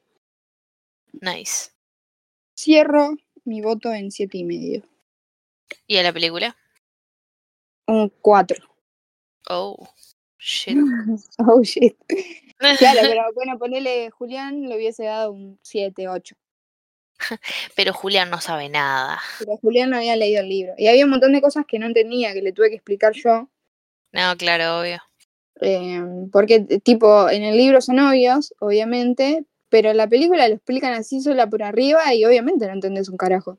Nice. 1.13 1.71
Cierro 2.55 3.15
mi 3.45 3.61
voto 3.61 3.91
en 3.91 4.11
7 4.11 4.37
y 4.37 4.43
medio. 4.43 4.83
¿Y 5.87 5.97
a 5.97 6.03
la 6.03 6.13
película? 6.13 6.55
Un 7.87 8.09
4. 8.21 8.63
Oh, 9.49 9.89
shit. 10.37 10.77
Oh, 11.39 11.63
shit. 11.63 11.97
Claro, 12.59 13.01
pero 13.03 13.21
bueno, 13.35 13.59
ponele 13.59 14.09
Julián, 14.09 14.67
le 14.67 14.75
hubiese 14.75 15.03
dado 15.03 15.31
un 15.31 15.59
7, 15.61 16.07
8. 16.07 16.35
Pero 17.75 17.93
Julián 17.93 18.29
no 18.29 18.39
sabe 18.41 18.69
nada. 18.69 19.19
Pero 19.39 19.57
Julián 19.57 19.89
no 19.89 19.97
había 19.97 20.15
leído 20.15 20.41
el 20.41 20.49
libro. 20.49 20.73
Y 20.77 20.87
había 20.87 21.05
un 21.05 21.11
montón 21.11 21.33
de 21.33 21.41
cosas 21.41 21.65
que 21.67 21.79
no 21.79 21.85
entendía, 21.87 22.33
que 22.33 22.41
le 22.41 22.51
tuve 22.53 22.69
que 22.69 22.75
explicar 22.75 23.13
yo. 23.13 23.49
No, 24.11 24.35
claro, 24.37 24.79
obvio. 24.81 25.01
Eh, 25.61 26.01
porque, 26.31 26.61
tipo, 26.83 27.29
en 27.29 27.43
el 27.43 27.57
libro 27.57 27.81
son 27.81 27.99
obvios, 27.99 28.53
obviamente, 28.59 29.45
pero 29.69 29.91
en 29.91 29.97
la 29.97 30.07
película 30.07 30.47
lo 30.47 30.55
explican 30.55 30.93
así 30.93 31.19
sola 31.21 31.47
por 31.47 31.63
arriba 31.63 32.13
y 32.13 32.23
obviamente 32.25 32.67
no 32.67 32.73
entendés 32.73 33.09
un 33.09 33.17
carajo. 33.17 33.57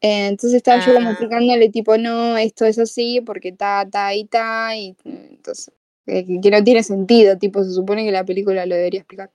Eh, 0.00 0.26
entonces 0.28 0.54
estaba 0.56 0.84
yo 0.84 0.94
como 0.94 1.08
Ah. 1.08 1.12
explicándole, 1.12 1.68
tipo, 1.70 1.96
no, 1.98 2.36
esto 2.36 2.66
es 2.66 2.78
así 2.78 3.20
porque 3.20 3.52
ta, 3.52 3.86
ta 3.90 4.14
y 4.14 4.24
ta, 4.26 4.76
y 4.76 4.90
eh, 5.04 5.28
entonces, 5.30 5.72
eh, 6.06 6.24
que 6.40 6.50
no 6.50 6.62
tiene 6.64 6.82
sentido, 6.82 7.38
tipo, 7.38 7.62
se 7.64 7.72
supone 7.72 8.04
que 8.04 8.12
la 8.12 8.24
película 8.24 8.66
lo 8.66 8.74
debería 8.74 9.00
explicar. 9.00 9.30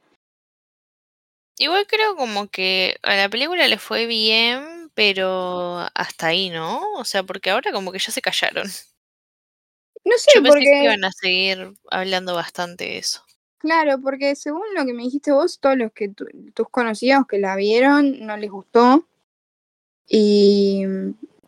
Igual 1.62 1.86
creo 1.88 2.16
como 2.16 2.48
que 2.50 2.98
a 3.04 3.16
la 3.16 3.30
película 3.30 3.68
le 3.68 3.78
fue 3.78 4.06
bien, 4.08 4.92
pero 4.96 5.78
hasta 5.94 6.28
ahí, 6.28 6.50
¿no? 6.50 6.82
O 6.96 7.06
sea, 7.06 7.24
porque 7.24 7.52
ahora 7.52 7.72
como 7.72 7.92
que 7.92 8.00
ya 8.00 8.12
se 8.12 8.22
callaron. 8.22 8.68
No 10.06 10.18
sé, 10.18 10.32
Yo 10.36 10.42
pensé 10.44 10.60
que 10.60 10.66
porque, 10.66 10.84
iban 10.86 11.04
a 11.06 11.12
seguir 11.12 11.74
hablando 11.90 12.36
bastante 12.36 12.84
de 12.86 12.98
eso. 13.00 13.24
claro, 13.58 14.00
porque 14.02 14.36
según 14.36 14.64
lo 14.76 14.86
que 14.86 14.94
me 14.94 15.04
dijiste 15.04 15.32
vos, 15.32 15.60
todos 15.60 15.78
los 15.78 15.92
que 15.94 16.10
tu- 16.10 16.28
tus 16.54 16.70
conocidos 16.70 17.26
que 17.28 17.40
la 17.40 17.56
vieron 17.56 18.20
no 18.26 18.36
les 18.38 18.52
gustó. 18.52 19.08
Y, 20.08 20.84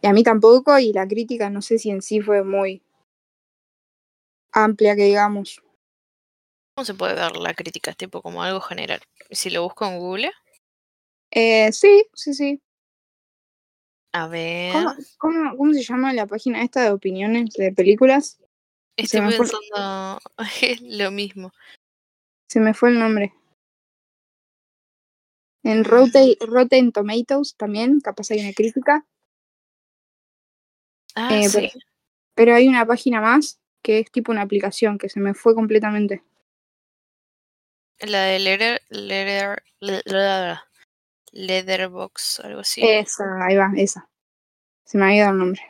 y 0.01 0.07
a 0.07 0.13
mí 0.13 0.23
tampoco, 0.23 0.79
y 0.79 0.91
la 0.93 1.07
crítica 1.07 1.49
no 1.49 1.61
sé 1.61 1.77
si 1.77 1.89
en 1.91 2.01
sí 2.01 2.21
fue 2.21 2.43
muy 2.43 2.81
amplia, 4.53 4.95
que 4.95 5.03
digamos. 5.03 5.61
¿Cómo 6.75 6.85
se 6.85 6.93
puede 6.95 7.13
ver 7.13 7.35
la 7.37 7.53
crítica? 7.53 7.93
Tipo 7.93 8.21
como 8.21 8.41
algo 8.41 8.59
general. 8.59 8.99
Si 9.29 9.49
lo 9.49 9.63
busco 9.63 9.85
en 9.85 9.99
Google. 9.99 10.31
Eh, 11.31 11.71
sí, 11.71 12.05
sí, 12.13 12.33
sí. 12.33 12.61
A 14.11 14.27
ver. 14.27 14.73
¿Cómo, 14.73 14.93
cómo, 15.17 15.57
cómo 15.57 15.73
se 15.73 15.83
llama 15.83 16.13
la 16.13 16.25
página 16.25 16.63
esta 16.63 16.81
de 16.83 16.91
opiniones 16.91 17.53
de 17.53 17.71
películas? 17.71 18.39
Estoy 18.95 19.21
fue- 19.21 19.37
pensando 19.37 20.19
lo 20.81 21.11
mismo. 21.11 21.51
Se 22.47 22.59
me 22.59 22.73
fue 22.73 22.89
el 22.89 22.99
nombre. 22.99 23.33
En. 25.63 25.83
Rotten, 25.83 26.35
Rotten 26.41 26.91
Tomatoes 26.91 27.55
también, 27.55 27.99
capaz 28.01 28.31
hay 28.31 28.41
una 28.41 28.53
crítica. 28.53 29.05
Ah, 31.15 31.29
Eh, 31.35 31.49
sí. 31.49 31.71
Pero 32.35 32.55
hay 32.55 32.67
una 32.67 32.85
página 32.85 33.21
más 33.21 33.59
que 33.83 33.99
es 33.99 34.11
tipo 34.11 34.31
una 34.31 34.41
aplicación 34.41 34.97
que 34.97 35.09
se 35.09 35.19
me 35.19 35.33
fue 35.33 35.53
completamente. 35.55 36.23
La 37.99 38.23
de 38.23 38.39
Leather, 38.39 38.81
Leather, 38.89 39.63
Le- 39.79 40.01
Le- 40.05 40.59
Leatherbox, 41.31 42.41
algo 42.41 42.61
así. 42.61 42.81
Esa, 42.83 43.23
ahí 43.45 43.55
va, 43.55 43.71
esa. 43.75 44.09
Se 44.85 44.97
me 44.97 45.05
había 45.05 45.23
dado 45.23 45.33
el 45.33 45.39
nombre. 45.39 45.61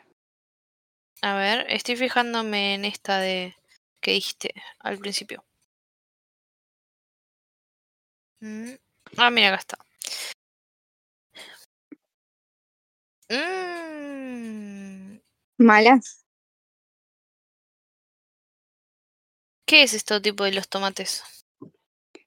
A 1.22 1.36
ver, 1.36 1.66
estoy 1.70 1.96
fijándome 1.96 2.74
en 2.74 2.84
esta 2.84 3.18
de 3.18 3.56
que 4.00 4.12
dijiste 4.12 4.52
al 4.80 4.98
principio. 4.98 5.44
Mm. 8.40 8.74
Ah, 9.16 9.30
mira, 9.30 9.48
acá 9.48 9.56
está. 9.56 9.78
Mm. 13.30 15.18
Malas. 15.58 16.24
¿Qué 19.66 19.82
es 19.82 19.94
esto 19.94 20.20
tipo 20.20 20.44
de 20.44 20.52
los 20.52 20.68
tomates? 20.68 21.43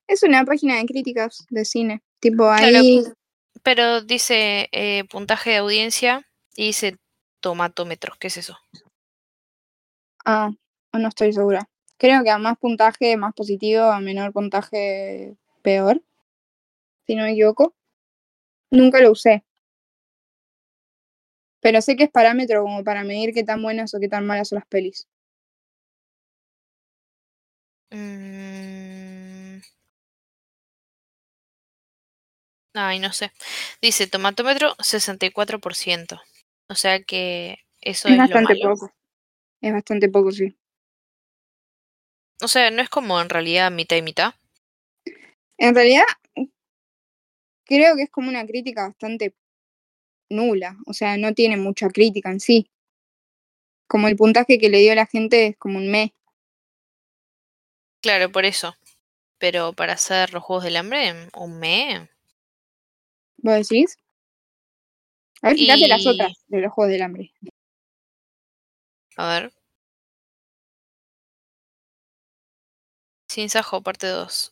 Es 0.08 0.24
una 0.24 0.45
página 0.45 0.78
de 0.78 0.86
críticas 0.86 1.45
de 1.49 1.66
cine. 1.66 2.01
Tipo 2.20 2.43
Claro. 2.45 2.80
ahí. 2.80 3.03
Pero 3.64 4.01
dice 4.01 4.70
eh, 4.72 5.03
puntaje 5.10 5.51
de 5.51 5.58
audiencia 5.58 6.26
y 6.55 6.68
dice 6.68 6.97
tomatómetros. 7.41 8.18
¿Qué 8.18 8.28
es 8.28 8.38
eso? 8.38 8.58
Ah, 10.26 10.51
no 10.93 11.08
estoy 11.08 11.34
segura. 11.34 11.70
Creo 11.97 12.24
que 12.24 12.30
a 12.30 12.38
más 12.38 12.58
puntaje, 12.58 13.18
más 13.18 13.34
positivo, 13.34 13.84
a 13.84 13.99
menor 13.99 14.32
puntaje, 14.32 15.36
peor. 15.62 16.01
Si 17.05 17.16
no 17.16 17.24
me 17.24 17.32
equivoco. 17.32 17.76
Nunca 18.72 18.99
lo 19.01 19.12
usé. 19.12 19.43
Pero 21.62 21.82
sé 21.82 21.95
que 21.95 22.05
es 22.05 22.12
parámetro 22.12 22.62
como 22.64 22.84
para 22.84 23.03
medir 23.03 23.34
qué 23.34 23.43
tan 23.43 23.62
buenas 23.62 23.93
o 23.93 23.99
qué 23.99 24.08
tan 24.08 24.26
malas 24.26 24.49
son 24.49 24.58
las 24.58 24.68
pelis. 24.68 25.08
Mm. 27.91 28.97
Ay, 32.78 32.99
no 32.99 33.11
sé. 33.11 33.32
Dice 33.82 34.07
tomatómetro 34.07 34.75
64%. 34.78 36.21
O 36.69 36.75
sea 36.75 37.01
que 37.03 37.59
eso 37.82 38.07
Es 38.07 38.13
es, 38.13 38.17
lo 38.17 38.23
bastante 38.23 38.53
malo. 38.55 38.75
poco. 38.75 38.93
Es 39.61 39.73
bastante 39.73 40.09
poco, 40.09 40.32
sí. 40.32 40.55
O 42.41 42.47
sea, 42.47 42.69
no 42.69 42.82
es 42.82 42.89
como 42.89 43.19
en 43.19 43.30
realidad 43.30 43.71
mitad 43.71 43.97
y 43.97 44.01
mitad. 44.03 44.34
En 45.57 45.73
realidad, 45.73 46.03
creo 47.65 47.95
que 47.95 48.03
es 48.03 48.09
como 48.11 48.30
una 48.30 48.45
crítica 48.45 48.88
bastante 48.88 49.34
nula. 50.30 50.78
O 50.86 50.93
sea, 50.93 51.17
no 51.17 51.34
tiene 51.34 51.57
mucha 51.57 51.89
crítica 51.89 52.30
en 52.30 52.39
sí. 52.39 52.69
Como 53.88 54.07
el 54.07 54.15
puntaje 54.15 54.59
que 54.59 54.69
le 54.69 54.80
dio 54.80 54.93
la 54.93 55.05
gente 55.07 55.47
es 55.47 55.57
como 55.57 55.78
un 55.80 55.89
mes. 55.89 56.11
Claro, 58.03 58.32
por 58.32 58.45
eso. 58.45 58.75
Pero 59.39 59.73
para 59.73 59.93
hacer 59.93 60.34
los 60.34 60.43
juegos 60.43 60.63
del 60.65 60.78
hambre, 60.78 61.30
un 61.36 61.59
mes. 61.59 62.07
¿Vos 63.48 63.70
decís? 63.70 63.98
A 65.41 65.48
ver, 65.48 65.58
fíjate 65.58 65.88
las 65.88 66.06
otras 66.06 66.34
de 66.48 66.60
los 66.60 66.74
Juegos 66.74 66.91
del 66.91 67.02
Hambre. 67.02 67.32
A 69.16 69.28
ver. 69.30 69.54
Sin 73.30 73.50
Sajo, 73.50 73.82
parte 73.82 74.08
2. 74.08 74.52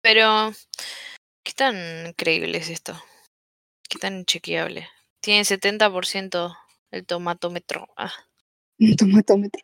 Pero, 0.00 0.52
¿qué 1.44 1.52
tan 1.52 2.14
creíble 2.16 2.56
es 2.56 2.70
esto? 2.70 2.94
¿Qué 3.90 3.98
tan 3.98 4.24
chequeable? 4.24 4.88
Tiene 5.20 5.44
70% 5.44 6.56
el 6.92 7.04
tomatómetro. 7.04 7.88
Ah, 7.98 8.14
Un 8.78 8.96
tomatómetro. 8.96 9.62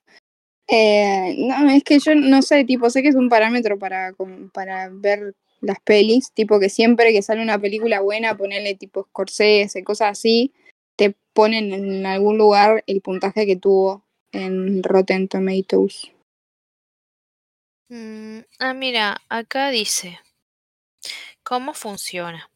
Eh, 0.69 1.35
no, 1.39 1.71
es 1.71 1.83
que 1.83 1.99
yo 1.99 2.15
no 2.15 2.43
sé, 2.43 2.67
tipo, 2.67 2.91
sé 2.91 3.01
que 3.01 3.09
es 3.09 3.15
un 3.15 3.31
parámetro 3.31 3.79
para, 3.79 4.13
para 4.53 4.91
ver 4.91 5.35
las 5.63 5.81
pelis, 5.81 6.33
tipo 6.33 6.61
que 6.61 6.69
siempre 6.69 7.13
que 7.13 7.23
sale 7.23 7.41
una 7.41 7.59
película 7.59 8.01
buena, 8.01 8.37
ponerle 8.37 8.75
tipo 8.75 9.05
Scorsese, 9.05 9.85
cosas 9.85 10.11
así, 10.19 10.53
te 10.97 11.15
ponen 11.33 11.73
en 11.73 12.05
algún 12.05 12.37
lugar 12.37 12.85
el 12.87 13.01
puntaje 13.01 13.47
que 13.47 13.57
tuvo 13.57 14.05
en 14.33 14.83
Rotten 14.83 15.29
Tomatoes. 15.29 16.11
Mm, 17.89 18.41
ah, 18.59 18.75
mira, 18.75 19.21
acá 19.29 19.71
dice. 19.71 20.19
¿Cómo 21.43 21.75
funciona? 21.75 22.51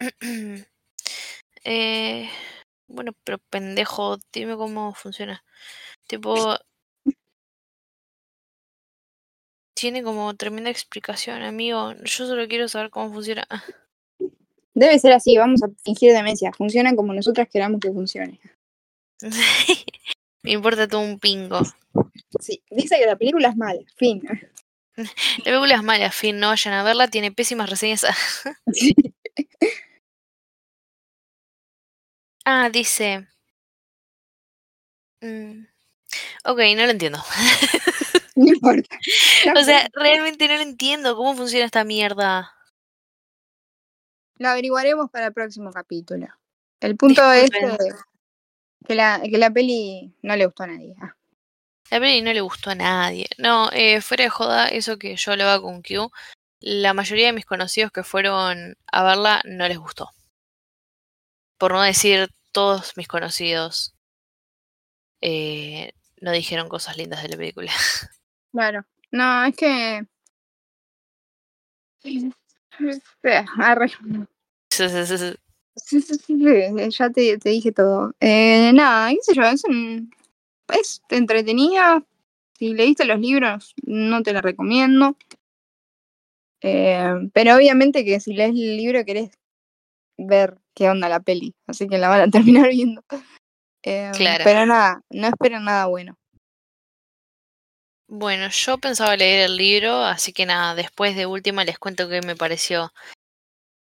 eh, 1.64 2.30
bueno, 2.86 3.12
pero 3.24 3.38
pendejo, 3.50 4.18
dime 4.32 4.56
cómo 4.56 4.94
funciona. 4.94 5.44
Tipo. 6.06 6.56
Tiene 9.76 10.02
como 10.02 10.34
tremenda 10.34 10.70
explicación, 10.70 11.42
amigo. 11.42 11.92
Yo 12.02 12.26
solo 12.26 12.48
quiero 12.48 12.66
saber 12.66 12.88
cómo 12.88 13.12
funciona. 13.12 13.46
Debe 14.74 14.98
ser 14.98 15.12
así, 15.12 15.36
vamos 15.36 15.62
a 15.62 15.68
fingir 15.84 16.12
demencia, 16.14 16.50
funciona 16.52 16.96
como 16.96 17.12
nosotras 17.12 17.46
queramos 17.52 17.80
que 17.80 17.92
funcione. 17.92 18.40
Me 20.42 20.52
importa 20.52 20.88
todo 20.88 21.02
un 21.02 21.18
pingo. 21.18 21.60
Sí, 22.40 22.62
dice 22.70 22.98
que 22.98 23.04
la 23.06 23.16
película 23.16 23.48
es 23.48 23.56
mala, 23.56 23.80
fin. 23.96 24.22
La 24.96 25.44
película 25.44 25.74
es 25.74 25.82
mala, 25.82 26.10
fin, 26.10 26.38
no 26.40 26.48
vayan 26.48 26.72
a 26.72 26.82
verla, 26.82 27.08
tiene 27.08 27.30
pésimas 27.30 27.68
reseñas. 27.68 28.06
ah, 32.46 32.70
dice. 32.70 33.26
Mm, 35.20 35.66
Ok, 36.44 36.60
no 36.76 36.84
lo 36.86 36.90
entiendo. 36.92 37.18
no 38.44 38.46
importa. 38.46 38.98
o 39.56 39.64
sea, 39.64 39.88
realmente 39.94 40.46
no 40.46 40.54
lo 40.54 40.60
entiendo. 40.60 41.16
¿Cómo 41.16 41.34
funciona 41.34 41.64
esta 41.64 41.84
mierda? 41.84 42.52
Lo 44.38 44.48
averiguaremos 44.50 45.10
para 45.10 45.28
el 45.28 45.32
próximo 45.32 45.72
capítulo. 45.72 46.26
El 46.80 46.96
punto 46.96 47.32
es 47.32 47.50
que, 47.50 48.94
la, 48.94 49.22
que 49.22 49.38
la 49.38 49.50
peli 49.50 50.12
no 50.22 50.36
le 50.36 50.44
gustó 50.44 50.64
a 50.64 50.66
nadie. 50.66 50.94
Ah, 51.00 51.16
La 51.90 51.98
peli 51.98 52.20
no 52.20 52.32
le 52.34 52.42
gustó 52.42 52.70
a 52.70 52.74
nadie. 52.74 53.26
No, 53.38 53.70
eh, 53.72 54.02
fuera 54.02 54.24
de 54.24 54.30
joda, 54.30 54.68
eso 54.68 54.98
que 54.98 55.16
yo 55.16 55.32
hablaba 55.32 55.60
con 55.62 55.80
Q, 55.80 56.10
la 56.60 56.92
mayoría 56.92 57.28
de 57.28 57.32
mis 57.32 57.46
conocidos 57.46 57.90
que 57.90 58.02
fueron 58.02 58.76
a 58.92 59.02
verla 59.02 59.40
no 59.46 59.66
les 59.66 59.78
gustó. 59.78 60.10
Por 61.56 61.72
no 61.72 61.80
decir 61.80 62.28
todos 62.52 62.98
mis 62.98 63.08
conocidos 63.08 63.94
eh, 65.22 65.92
no 66.20 66.32
dijeron 66.32 66.68
cosas 66.68 66.98
lindas 66.98 67.22
de 67.22 67.30
la 67.30 67.36
película. 67.38 67.72
Claro. 68.56 68.86
No, 69.12 69.44
es 69.44 69.54
que. 69.54 70.06
Arre. 73.58 73.88
Sí, 74.70 74.88
sí, 74.88 75.06
sí, 75.06 75.18
sí. 75.18 75.34
Sí, 75.76 76.00
sí, 76.00 76.14
sí, 76.14 76.90
ya 76.90 77.10
te, 77.10 77.36
te 77.36 77.50
dije 77.50 77.70
todo. 77.70 78.14
Eh, 78.18 78.72
nada, 78.72 79.10
qué 79.10 79.18
sé 79.20 79.34
yo, 79.34 79.42
es 79.42 79.62
un. 79.64 80.10
Es 80.72 81.02
entretenida. 81.10 82.02
Si 82.58 82.72
leíste 82.72 83.04
los 83.04 83.20
libros, 83.20 83.74
no 83.84 84.22
te 84.22 84.32
la 84.32 84.40
recomiendo. 84.40 85.18
Eh, 86.62 87.28
pero 87.34 87.56
obviamente 87.56 88.06
que 88.06 88.20
si 88.20 88.32
lees 88.32 88.52
el 88.52 88.78
libro 88.78 89.04
querés 89.04 89.32
ver 90.16 90.56
qué 90.74 90.88
onda 90.88 91.10
la 91.10 91.20
peli. 91.20 91.54
Así 91.66 91.86
que 91.86 91.98
la 91.98 92.08
van 92.08 92.22
a 92.22 92.30
terminar 92.30 92.70
viendo. 92.70 93.04
Eh, 93.82 94.12
Claro. 94.16 94.44
Pero 94.44 94.64
nada, 94.64 95.02
no 95.10 95.26
esperen 95.26 95.64
nada 95.64 95.84
bueno. 95.84 96.16
Bueno, 98.08 98.48
yo 98.50 98.78
pensaba 98.78 99.16
leer 99.16 99.46
el 99.46 99.56
libro, 99.56 100.04
así 100.04 100.32
que 100.32 100.46
nada, 100.46 100.74
después 100.74 101.16
de 101.16 101.26
última 101.26 101.64
les 101.64 101.78
cuento 101.78 102.08
qué 102.08 102.20
me 102.22 102.36
pareció 102.36 102.92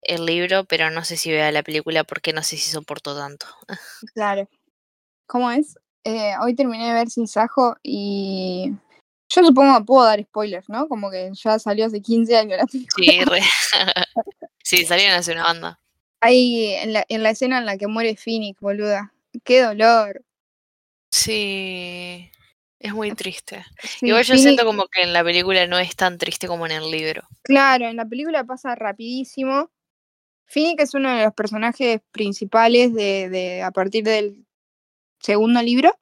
el 0.01 0.25
libro, 0.25 0.65
pero 0.65 0.89
no 0.89 1.03
sé 1.03 1.15
si 1.17 1.31
vea 1.31 1.51
la 1.51 1.63
película 1.63 2.03
porque 2.03 2.33
no 2.33 2.43
sé 2.43 2.57
si 2.57 2.69
soporto 2.69 3.17
tanto. 3.17 3.45
Claro. 4.13 4.49
¿Cómo 5.25 5.51
es? 5.51 5.77
Eh, 6.03 6.33
hoy 6.41 6.55
terminé 6.55 6.87
de 6.87 6.93
ver 6.93 7.09
Sin 7.09 7.27
Sajo 7.27 7.75
y 7.83 8.73
yo 9.29 9.43
supongo 9.43 9.77
que 9.77 9.85
puedo 9.85 10.05
dar 10.05 10.21
spoilers, 10.23 10.67
¿no? 10.69 10.87
Como 10.87 11.11
que 11.11 11.29
ya 11.33 11.59
salió 11.59 11.85
hace 11.85 12.01
15 12.01 12.35
años 12.35 12.57
la 12.57 12.65
película. 12.65 13.05
Sí, 13.05 13.25
re. 13.25 13.41
sí, 14.63 14.85
salieron 14.85 15.17
hace 15.17 15.33
una 15.33 15.43
banda. 15.43 15.79
Ahí 16.21 16.73
en 16.73 16.93
la, 16.93 17.05
en 17.07 17.23
la 17.23 17.29
escena 17.29 17.59
en 17.59 17.65
la 17.65 17.77
que 17.77 17.87
muere 17.87 18.17
Phoenix, 18.17 18.59
boluda. 18.59 19.13
Qué 19.43 19.61
dolor. 19.61 20.23
Sí, 21.11 22.31
es 22.79 22.93
muy 22.93 23.11
triste. 23.13 23.65
Sí, 23.83 24.07
Igual 24.07 24.23
yo 24.23 24.37
siento 24.37 24.65
como 24.65 24.87
que 24.87 25.01
en 25.01 25.13
la 25.13 25.23
película 25.23 25.67
no 25.67 25.77
es 25.77 25.95
tan 25.95 26.17
triste 26.17 26.47
como 26.47 26.65
en 26.65 26.71
el 26.73 26.89
libro. 26.89 27.23
Claro, 27.43 27.85
en 27.87 27.97
la 27.97 28.05
película 28.05 28.43
pasa 28.43 28.75
rapidísimo. 28.75 29.69
Phoenix 30.45 30.83
es 30.83 30.93
uno 30.93 31.13
de 31.15 31.25
los 31.25 31.33
personajes 31.33 32.01
principales 32.11 32.93
de, 32.93 33.29
de 33.29 33.61
a 33.61 33.71
partir 33.71 34.03
del 34.03 34.45
segundo 35.19 35.61
libro, 35.61 35.93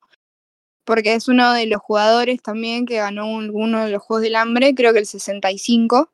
porque 0.86 1.16
es 1.16 1.28
uno 1.28 1.52
de 1.54 1.66
los 1.66 1.82
jugadores 1.82 2.42
también 2.42 2.86
que 2.86 2.98
ganó 2.98 3.28
un- 3.30 3.50
uno 3.54 3.84
de 3.86 3.92
los 3.92 4.02
Juegos 4.02 4.22
del 4.24 4.36
Hambre, 4.38 4.74
creo 4.74 4.94
que 4.94 5.00
el 5.00 5.06
65. 5.06 6.12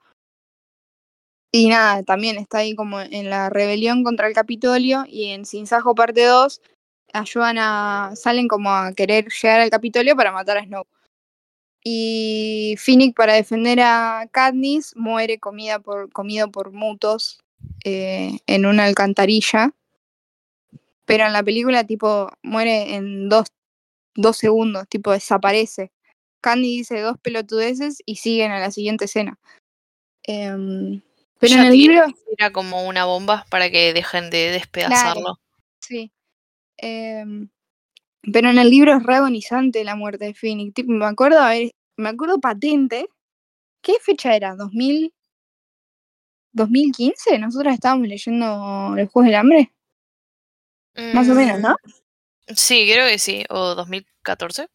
Y 1.51 1.67
nada, 1.69 2.01
también 2.01 2.37
está 2.37 2.59
ahí 2.59 2.73
como 2.73 2.99
en 3.01 3.29
la 3.29 3.49
rebelión 3.51 4.03
contra 4.03 4.27
el 4.27 4.33
Capitolio 4.33 5.05
y 5.07 5.25
en 5.25 5.45
Sin 5.45 5.67
Sajo 5.67 5.93
parte 5.93 6.23
2 6.25 6.61
ayudan 7.13 7.57
a, 7.59 8.11
salen 8.15 8.47
como 8.47 8.71
a 8.71 8.91
querer 8.93 9.27
llegar 9.29 9.61
al 9.61 9.69
Capitolio 9.69 10.15
para 10.15 10.31
matar 10.31 10.57
a 10.57 10.63
Snow. 10.63 10.85
Y 11.83 12.75
Finnick 12.79 13.15
para 13.15 13.33
defender 13.33 13.79
a 13.81 14.27
Katniss 14.31 14.95
muere 14.95 15.39
comida 15.39 15.79
por, 15.79 16.11
comido 16.11 16.49
por 16.49 16.71
mutos 16.71 17.39
eh, 17.83 18.39
en 18.47 18.65
una 18.65 18.85
alcantarilla. 18.85 19.73
Pero 21.05 21.25
en 21.25 21.33
la 21.33 21.43
película 21.43 21.83
tipo 21.83 22.31
muere 22.41 22.95
en 22.95 23.29
dos, 23.29 23.47
dos 24.15 24.37
segundos, 24.37 24.87
tipo 24.87 25.11
desaparece. 25.11 25.91
Candy 26.41 26.77
dice 26.77 26.99
dos 26.99 27.17
pelotudeces 27.21 28.01
y 28.05 28.17
siguen 28.17 28.51
a 28.51 28.59
la 28.59 28.71
siguiente 28.71 29.05
escena. 29.05 29.39
Em, 30.23 31.01
pero 31.39 31.55
en 31.55 31.65
el 31.65 31.73
libro, 31.73 32.05
Era 32.37 32.51
como 32.51 32.87
una 32.87 33.05
bomba 33.05 33.45
para 33.49 33.69
que 33.69 33.93
dejen 33.93 34.29
de 34.29 34.51
despedazarlo. 34.51 35.39
sí. 35.79 36.11
Em, 36.77 37.49
pero 38.31 38.49
en 38.49 38.57
el 38.59 38.69
libro 38.69 38.95
es 38.95 39.03
re 39.03 39.15
agonizante 39.15 39.83
la 39.83 39.95
muerte 39.95 40.25
de 40.25 40.33
Phoenix. 40.33 40.73
Tipo, 40.73 40.91
me 40.91 41.05
acuerdo, 41.05 41.39
a 41.39 41.49
ver, 41.49 41.71
me 41.97 42.09
acuerdo 42.09 42.39
patente. 42.39 43.07
¿Qué 43.81 43.95
fecha 44.01 44.35
era? 44.35 44.55
¿2000? 44.55 45.13
¿2015? 46.53 47.39
Nosotros 47.39 47.73
estábamos 47.73 48.07
leyendo 48.07 48.93
Los 48.95 49.09
Juegos 49.09 49.25
del 49.25 49.35
Hambre. 49.35 49.73
Más 50.95 51.27
o 51.29 51.33
menos, 51.33 51.59
¿no? 51.59 51.71
Mm, 51.71 52.53
Sí, 52.55 52.89
creo 52.91 53.07
que 53.07 53.19
sí. 53.19 53.45
O 53.49 53.73
2014. 53.73 54.67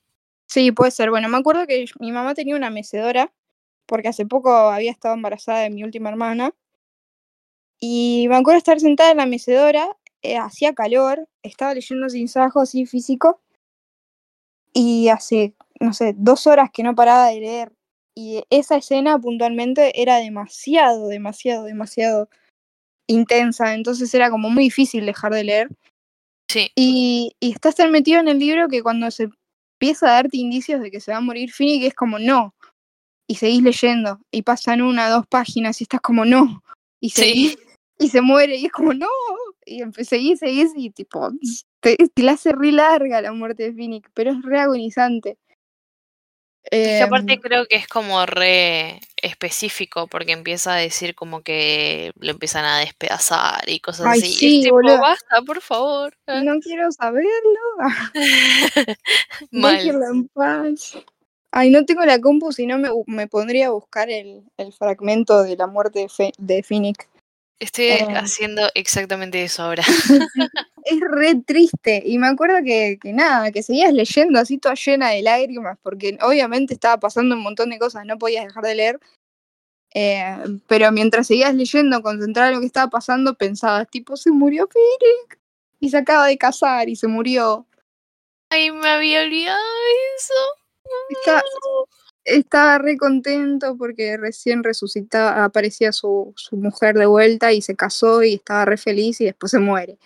Sí, 0.46 0.72
puede 0.72 0.90
ser. 0.90 1.10
Bueno, 1.10 1.28
me 1.28 1.36
acuerdo 1.36 1.66
que 1.66 1.84
mi 2.00 2.12
mamá 2.12 2.34
tenía 2.34 2.56
una 2.56 2.70
mecedora, 2.70 3.32
porque 3.86 4.08
hace 4.08 4.24
poco 4.26 4.50
había 4.70 4.90
estado 4.90 5.14
embarazada 5.14 5.60
de 5.60 5.70
mi 5.70 5.84
última 5.84 6.08
hermana. 6.08 6.54
Y 7.78 8.26
me 8.28 8.36
acuerdo 8.36 8.58
estar 8.58 8.80
sentada 8.80 9.10
en 9.10 9.18
la 9.18 9.26
mecedora, 9.26 9.86
eh, 10.22 10.36
hacía 10.38 10.74
calor, 10.74 11.28
estaba 11.42 11.74
leyendo 11.74 12.08
sin 12.08 12.28
sajo 12.28 12.60
así 12.60 12.86
físico. 12.86 13.40
Y 14.74 15.08
hace, 15.08 15.54
no 15.80 15.92
sé, 15.92 16.14
dos 16.16 16.46
horas 16.46 16.70
que 16.72 16.82
no 16.82 16.94
paraba 16.94 17.28
de 17.28 17.40
leer. 17.40 17.72
Y 18.14 18.42
esa 18.50 18.76
escena 18.76 19.18
puntualmente 19.18 20.00
era 20.00 20.16
demasiado, 20.16 21.08
demasiado, 21.08 21.64
demasiado 21.64 22.28
intensa. 23.08 23.74
Entonces 23.74 24.12
era 24.14 24.30
como 24.30 24.50
muy 24.50 24.64
difícil 24.64 25.06
dejar 25.06 25.32
de 25.32 25.44
leer. 25.44 25.68
Sí. 26.50 26.70
Y, 26.74 27.32
y 27.40 27.52
estás 27.52 27.76
tan 27.76 27.90
metido 27.92 28.20
en 28.20 28.28
el 28.28 28.38
libro 28.38 28.68
que 28.68 28.82
cuando 28.82 29.10
se 29.10 29.28
empieza 29.80 30.08
a 30.08 30.12
darte 30.14 30.36
indicios 30.38 30.80
de 30.80 30.90
que 30.90 31.00
se 31.00 31.12
va 31.12 31.18
a 31.18 31.22
morir 31.22 31.52
Finnick 31.52 31.84
es 31.84 31.94
como 31.94 32.18
no. 32.18 32.54
Y 33.28 33.36
seguís 33.36 33.62
leyendo. 33.62 34.20
Y 34.30 34.42
pasan 34.42 34.82
una, 34.82 35.10
dos 35.10 35.26
páginas 35.28 35.80
y 35.80 35.84
estás 35.84 36.00
como 36.00 36.24
no. 36.24 36.62
Y 37.00 37.10
seguís 37.10 37.52
Sí. 37.52 37.58
y 38.00 38.08
se 38.08 38.20
muere 38.20 38.56
y 38.56 38.66
es 38.66 38.72
como 38.72 38.94
no. 38.94 39.06
Y 39.68 39.82
empe- 39.82 40.04
seguís, 40.04 40.38
seguís 40.40 40.70
y 40.76 40.90
tipo 40.90 41.30
te, 41.80 41.96
te 41.96 42.22
la 42.22 42.32
hace 42.32 42.52
re 42.52 42.72
larga 42.72 43.20
la 43.20 43.32
muerte 43.32 43.64
de 43.64 43.72
Finnick, 43.74 44.10
pero 44.14 44.32
es 44.32 44.42
re 44.42 44.60
agonizante. 44.60 45.36
Es 46.70 46.98
que 46.98 47.02
aparte 47.02 47.32
Em, 47.34 47.40
creo 47.40 47.66
que 47.66 47.76
es 47.76 47.88
como 47.88 48.24
re 48.26 49.00
específico 49.22 50.06
porque 50.06 50.32
empieza 50.32 50.74
a 50.74 50.76
decir 50.76 51.14
como 51.14 51.40
que 51.42 52.12
lo 52.20 52.30
empiezan 52.30 52.64
a 52.64 52.78
despedazar 52.78 53.68
y 53.68 53.80
cosas 53.80 54.06
Ay, 54.06 54.20
así. 54.20 54.26
y 54.26 54.32
sí, 54.34 54.56
es 54.58 54.64
tipo, 54.64 54.74
boluda. 54.74 55.00
basta, 55.00 55.42
por 55.42 55.60
favor. 55.62 56.14
No 56.26 56.58
quiero 56.60 56.90
saberlo. 56.92 57.30
Mal. 59.50 59.76
Déjenlo 59.78 60.06
en 60.08 60.28
paz. 60.28 60.98
Ay, 61.50 61.70
no 61.70 61.84
tengo 61.86 62.04
la 62.04 62.20
compu, 62.20 62.52
si 62.52 62.66
no 62.66 62.76
me, 62.78 62.90
me 63.06 63.26
pondría 63.26 63.68
a 63.68 63.70
buscar 63.70 64.10
el, 64.10 64.42
el 64.58 64.72
fragmento 64.74 65.42
de 65.42 65.56
la 65.56 65.66
muerte 65.66 66.00
de, 66.00 66.08
Fe- 66.10 66.32
de 66.36 66.62
Finnick. 66.62 67.08
Estoy 67.60 67.86
Eh. 67.86 68.06
haciendo 68.14 68.62
exactamente 68.74 69.42
eso 69.42 69.62
ahora. 69.64 69.82
Es 70.84 71.00
re 71.00 71.34
triste. 71.46 72.02
Y 72.06 72.16
me 72.18 72.28
acuerdo 72.28 72.56
que, 72.64 72.98
que 73.00 73.12
nada, 73.12 73.50
que 73.52 73.62
seguías 73.62 73.92
leyendo 73.92 74.38
así 74.40 74.56
toda 74.58 74.74
llena 74.74 75.10
de 75.10 75.22
lágrimas, 75.22 75.76
porque 75.82 76.16
obviamente 76.22 76.72
estaba 76.72 76.98
pasando 76.98 77.34
un 77.34 77.42
montón 77.42 77.68
de 77.70 77.78
cosas, 77.78 78.06
no 78.06 78.16
podías 78.18 78.46
dejar 78.46 78.64
de 78.64 78.74
leer. 78.74 79.00
Eh, 79.94 80.36
pero 80.66 80.90
mientras 80.92 81.26
seguías 81.26 81.54
leyendo, 81.54 82.00
concentrada 82.02 82.48
en 82.48 82.54
lo 82.54 82.60
que 82.60 82.66
estaba 82.66 82.88
pasando, 82.90 83.34
pensabas, 83.34 83.88
tipo, 83.90 84.16
se 84.16 84.30
murió 84.30 84.66
Finnick. 84.68 85.38
Y 85.80 85.90
se 85.90 85.98
acaba 85.98 86.26
de 86.26 86.38
casar 86.38 86.88
y 86.88 86.96
se 86.96 87.06
murió. 87.06 87.66
Ay, 88.50 88.70
me 88.72 88.88
había 88.88 89.22
olvidado 89.22 89.60
eso. 90.16 90.34
Está- 91.10 91.42
estaba 92.28 92.78
re 92.78 92.96
contento 92.96 93.76
porque 93.76 94.16
recién 94.16 94.62
resucitaba, 94.62 95.44
aparecía 95.44 95.92
su, 95.92 96.32
su 96.36 96.56
mujer 96.56 96.96
de 96.96 97.06
vuelta 97.06 97.52
y 97.52 97.62
se 97.62 97.76
casó 97.76 98.22
y 98.22 98.34
estaba 98.34 98.64
re 98.64 98.76
feliz 98.76 99.20
y 99.20 99.26
después 99.26 99.50
se 99.50 99.58
muere. 99.58 99.98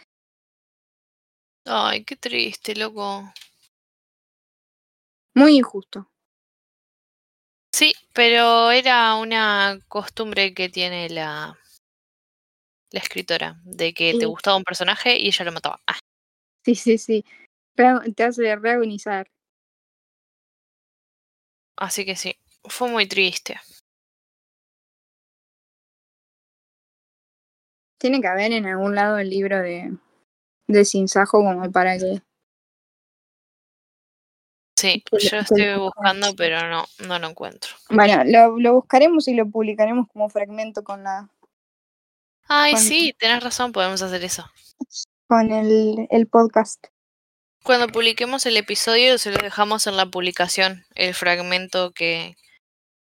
Ay, 1.64 2.04
qué 2.04 2.16
triste, 2.16 2.74
loco. 2.74 3.32
Muy 5.34 5.56
injusto. 5.56 6.08
Sí, 7.74 7.94
pero 8.12 8.70
era 8.70 9.14
una 9.16 9.80
costumbre 9.88 10.52
que 10.52 10.68
tiene 10.68 11.08
la, 11.08 11.58
la 12.90 13.00
escritora, 13.00 13.60
de 13.64 13.94
que 13.94 14.14
te 14.18 14.26
gustaba 14.26 14.56
un 14.56 14.64
personaje 14.64 15.18
y 15.18 15.28
ella 15.28 15.44
lo 15.46 15.52
mataba. 15.52 15.80
Ah, 15.86 15.98
Sí, 16.64 16.74
sí, 16.74 16.98
sí. 16.98 17.24
Te 17.74 18.24
hace 18.24 18.54
reagonizar. 18.56 19.26
Así 21.76 22.04
que 22.04 22.16
sí, 22.16 22.36
fue 22.64 22.88
muy 22.90 23.06
triste. 23.06 23.60
Tiene 27.98 28.20
que 28.20 28.28
haber 28.28 28.52
en 28.52 28.66
algún 28.66 28.94
lado 28.94 29.18
el 29.18 29.30
libro 29.30 29.60
de, 29.60 29.96
de 30.66 30.84
Sinsajo 30.84 31.38
como 31.44 31.70
para 31.70 31.96
que... 31.98 32.20
Sí, 34.76 35.04
Que 35.08 35.18
yo 35.20 35.36
estoy 35.38 35.76
buscando, 35.78 36.34
pero 36.34 36.68
no, 36.68 36.84
no 37.06 37.18
lo 37.20 37.28
encuentro. 37.28 37.70
Bueno, 37.88 38.24
lo, 38.24 38.58
lo 38.58 38.74
buscaremos 38.74 39.28
y 39.28 39.34
lo 39.34 39.48
publicaremos 39.48 40.08
como 40.12 40.28
fragmento 40.28 40.82
con 40.82 41.04
la 41.04 41.28
Ay, 42.48 42.72
Con- 42.72 42.82
sí, 42.82 43.14
tenés 43.18 43.44
razón, 43.44 43.70
podemos 43.70 44.02
hacer 44.02 44.24
eso. 44.24 44.44
con 45.28 45.52
el, 45.52 46.08
el 46.10 46.26
podcast. 46.26 46.84
Cuando 47.62 47.86
publiquemos 47.88 48.44
el 48.46 48.56
episodio, 48.56 49.18
se 49.18 49.30
lo 49.30 49.38
dejamos 49.38 49.86
en 49.86 49.96
la 49.96 50.06
publicación, 50.06 50.84
el 50.96 51.14
fragmento 51.14 51.92
que, 51.92 52.36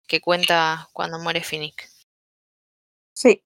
que 0.08 0.20
cuenta 0.22 0.90
cuando 0.94 1.18
muere 1.20 1.44
Finnick. 1.44 1.90
Sí. 3.14 3.42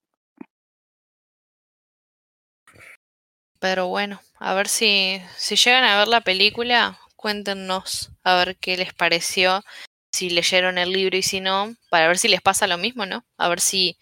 Pero 3.60 3.88
bueno, 3.88 4.20
a 4.38 4.54
ver 4.54 4.68
si, 4.68 5.22
si 5.36 5.56
llegan 5.56 5.84
a 5.84 5.98
ver 5.98 6.08
la 6.08 6.20
película, 6.22 6.98
cuéntenos 7.16 8.10
a 8.24 8.34
ver 8.36 8.56
qué 8.56 8.76
les 8.76 8.92
pareció, 8.92 9.64
si 10.12 10.30
leyeron 10.30 10.78
el 10.78 10.92
libro 10.92 11.16
y 11.16 11.22
si 11.22 11.40
no, 11.40 11.74
para 11.90 12.08
ver 12.08 12.18
si 12.18 12.28
les 12.28 12.42
pasa 12.42 12.66
lo 12.66 12.78
mismo, 12.78 13.06
¿no? 13.06 13.24
A 13.38 13.48
ver 13.48 13.60
si 13.60 13.98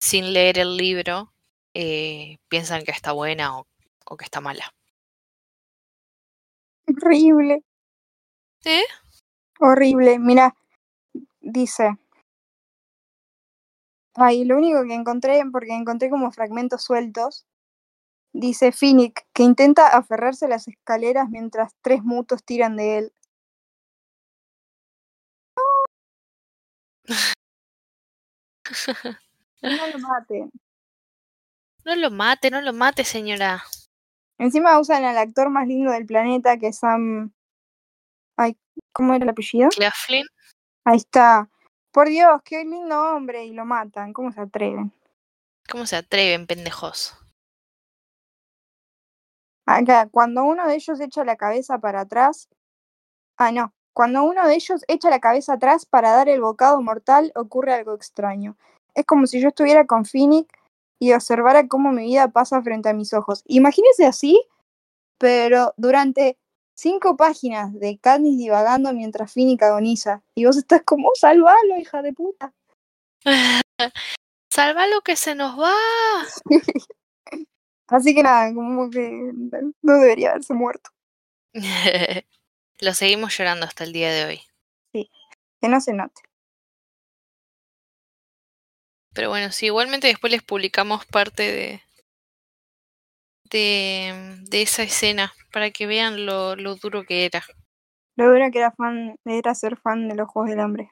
sin 0.00 0.32
leer 0.32 0.58
el 0.58 0.76
libro 0.76 1.32
eh, 1.74 2.38
piensan 2.48 2.84
que 2.84 2.92
está 2.92 3.12
buena 3.12 3.58
o, 3.58 3.66
o 4.06 4.16
que 4.16 4.24
está 4.24 4.40
mala. 4.40 4.75
Horrible. 6.88 7.62
¿Eh? 8.64 8.82
Horrible. 9.60 10.18
Mira, 10.18 10.54
dice. 11.40 11.96
Ay, 14.14 14.44
lo 14.44 14.56
único 14.56 14.82
que 14.84 14.94
encontré, 14.94 15.42
porque 15.52 15.72
encontré 15.74 16.10
como 16.10 16.30
fragmentos 16.32 16.82
sueltos, 16.82 17.46
dice 18.32 18.72
Finnick, 18.72 19.26
que 19.34 19.42
intenta 19.44 19.88
aferrarse 19.88 20.46
a 20.46 20.48
las 20.48 20.68
escaleras 20.68 21.28
mientras 21.30 21.72
tres 21.82 22.02
mutos 22.04 22.42
tiran 22.44 22.76
de 22.76 22.98
él. 22.98 23.12
No 29.62 29.86
lo 29.88 29.98
maten. 29.98 30.50
No 31.86 31.94
lo 31.96 32.10
mate, 32.10 32.50
no 32.50 32.60
lo 32.60 32.72
mate, 32.74 33.02
señora. 33.04 33.64
Encima 34.38 34.78
usan 34.78 35.04
al 35.04 35.16
actor 35.18 35.50
más 35.50 35.66
lindo 35.66 35.90
del 35.90 36.06
planeta, 36.06 36.58
que 36.58 36.68
es 36.68 36.78
Sam. 36.78 37.32
Ay, 38.36 38.56
¿cómo 38.92 39.14
era 39.14 39.24
el 39.24 39.30
apellido? 39.30 39.70
Claflin. 39.70 40.26
Ahí 40.84 40.96
está. 40.96 41.48
Por 41.90 42.08
Dios, 42.08 42.42
qué 42.44 42.64
lindo 42.64 43.00
hombre, 43.00 43.46
y 43.46 43.52
lo 43.52 43.64
matan. 43.64 44.12
¿Cómo 44.12 44.30
se 44.32 44.40
atreven? 44.42 44.92
¿Cómo 45.70 45.86
se 45.86 45.96
atreven, 45.96 46.46
pendejos? 46.46 47.16
Acá, 49.66 50.08
cuando 50.10 50.44
uno 50.44 50.66
de 50.68 50.76
ellos 50.76 51.00
echa 51.00 51.24
la 51.24 51.36
cabeza 51.36 51.78
para 51.78 52.02
atrás. 52.02 52.48
Ah, 53.36 53.50
no. 53.50 53.72
Cuando 53.92 54.22
uno 54.24 54.46
de 54.46 54.54
ellos 54.54 54.84
echa 54.88 55.08
la 55.08 55.20
cabeza 55.20 55.54
atrás 55.54 55.86
para 55.86 56.10
dar 56.10 56.28
el 56.28 56.42
bocado 56.42 56.80
mortal, 56.82 57.32
ocurre 57.34 57.72
algo 57.72 57.94
extraño. 57.94 58.56
Es 58.94 59.06
como 59.06 59.26
si 59.26 59.40
yo 59.40 59.48
estuviera 59.48 59.86
con 59.86 60.04
Finnick 60.04 60.52
y 60.98 61.12
observara 61.12 61.68
cómo 61.68 61.92
mi 61.92 62.04
vida 62.04 62.28
pasa 62.28 62.62
frente 62.62 62.88
a 62.88 62.94
mis 62.94 63.12
ojos. 63.12 63.42
Imagínese 63.46 64.06
así, 64.06 64.40
pero 65.18 65.74
durante 65.76 66.38
cinco 66.74 67.16
páginas 67.16 67.72
de 67.74 67.98
Katniss 67.98 68.38
divagando 68.38 68.92
mientras 68.92 69.32
Finnick 69.32 69.62
agoniza. 69.62 70.22
Y 70.34 70.44
vos 70.44 70.56
estás 70.56 70.82
como, 70.84 71.10
salvalo, 71.14 71.76
hija 71.78 72.02
de 72.02 72.12
puta. 72.12 72.52
Salva 74.50 74.84
que 75.04 75.16
se 75.16 75.34
nos 75.34 75.58
va. 75.58 75.74
Así 77.88 78.14
que 78.14 78.22
nada, 78.22 78.52
como 78.54 78.90
que 78.90 79.32
no 79.82 79.94
debería 79.98 80.30
haberse 80.30 80.54
muerto. 80.54 80.90
Lo 82.80 82.94
seguimos 82.94 83.36
llorando 83.36 83.66
hasta 83.66 83.84
el 83.84 83.92
día 83.92 84.10
de 84.10 84.24
hoy. 84.24 84.40
Sí, 84.92 85.10
que 85.60 85.68
no 85.68 85.80
se 85.80 85.92
note. 85.92 86.22
Pero 89.16 89.30
bueno, 89.30 89.50
sí, 89.50 89.66
igualmente 89.66 90.06
después 90.06 90.30
les 90.30 90.42
publicamos 90.42 91.06
parte 91.06 91.42
de, 91.50 91.82
de, 93.50 94.36
de 94.42 94.62
esa 94.62 94.82
escena 94.82 95.32
para 95.52 95.70
que 95.70 95.86
vean 95.86 96.26
lo, 96.26 96.54
lo 96.54 96.76
duro 96.76 97.04
que 97.04 97.24
era. 97.24 97.42
Lo 98.16 98.26
duro 98.28 98.50
que 98.52 98.58
era 98.58 98.72
fan, 98.72 99.16
era 99.24 99.54
ser 99.54 99.76
fan 99.78 100.08
de 100.08 100.14
los 100.16 100.28
Juegos 100.28 100.50
del 100.50 100.60
Hambre. 100.60 100.90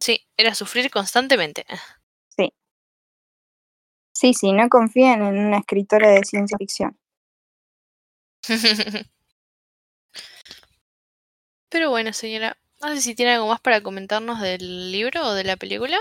Sí, 0.00 0.26
era 0.36 0.54
sufrir 0.54 0.90
constantemente. 0.90 1.66
Sí. 2.28 2.52
Sí, 4.14 4.34
sí, 4.34 4.52
no 4.52 4.68
confíen 4.68 5.22
en 5.22 5.38
una 5.38 5.58
escritora 5.58 6.10
de 6.10 6.24
ciencia 6.24 6.56
ficción. 6.58 6.98
Pero 11.70 11.88
bueno, 11.90 12.12
señora, 12.12 12.58
no 12.82 12.88
sé 12.94 13.00
si 13.00 13.14
tiene 13.14 13.32
algo 13.32 13.48
más 13.48 13.60
para 13.60 13.82
comentarnos 13.82 14.40
del 14.40 14.92
libro 14.92 15.28
o 15.28 15.32
de 15.32 15.44
la 15.44 15.56
película. 15.56 15.98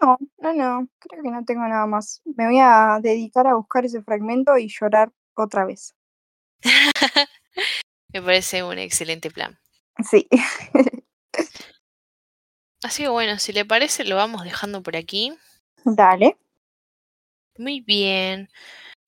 No, 0.00 0.18
no, 0.38 0.52
no, 0.52 0.88
creo 0.98 1.22
que 1.22 1.30
no 1.30 1.44
tengo 1.44 1.66
nada 1.66 1.86
más. 1.86 2.22
Me 2.24 2.46
voy 2.46 2.58
a 2.60 2.98
dedicar 3.02 3.46
a 3.46 3.54
buscar 3.54 3.84
ese 3.84 4.02
fragmento 4.02 4.56
y 4.56 4.68
llorar 4.68 5.12
otra 5.34 5.64
vez. 5.64 5.94
Me 8.12 8.22
parece 8.22 8.62
un 8.62 8.78
excelente 8.78 9.30
plan. 9.30 9.58
Sí. 10.08 10.28
Así 12.82 13.02
que 13.02 13.08
bueno, 13.08 13.38
si 13.38 13.52
le 13.52 13.64
parece, 13.64 14.04
lo 14.04 14.16
vamos 14.16 14.44
dejando 14.44 14.82
por 14.82 14.96
aquí. 14.96 15.36
Dale. 15.84 16.38
Muy 17.56 17.80
bien. 17.80 18.48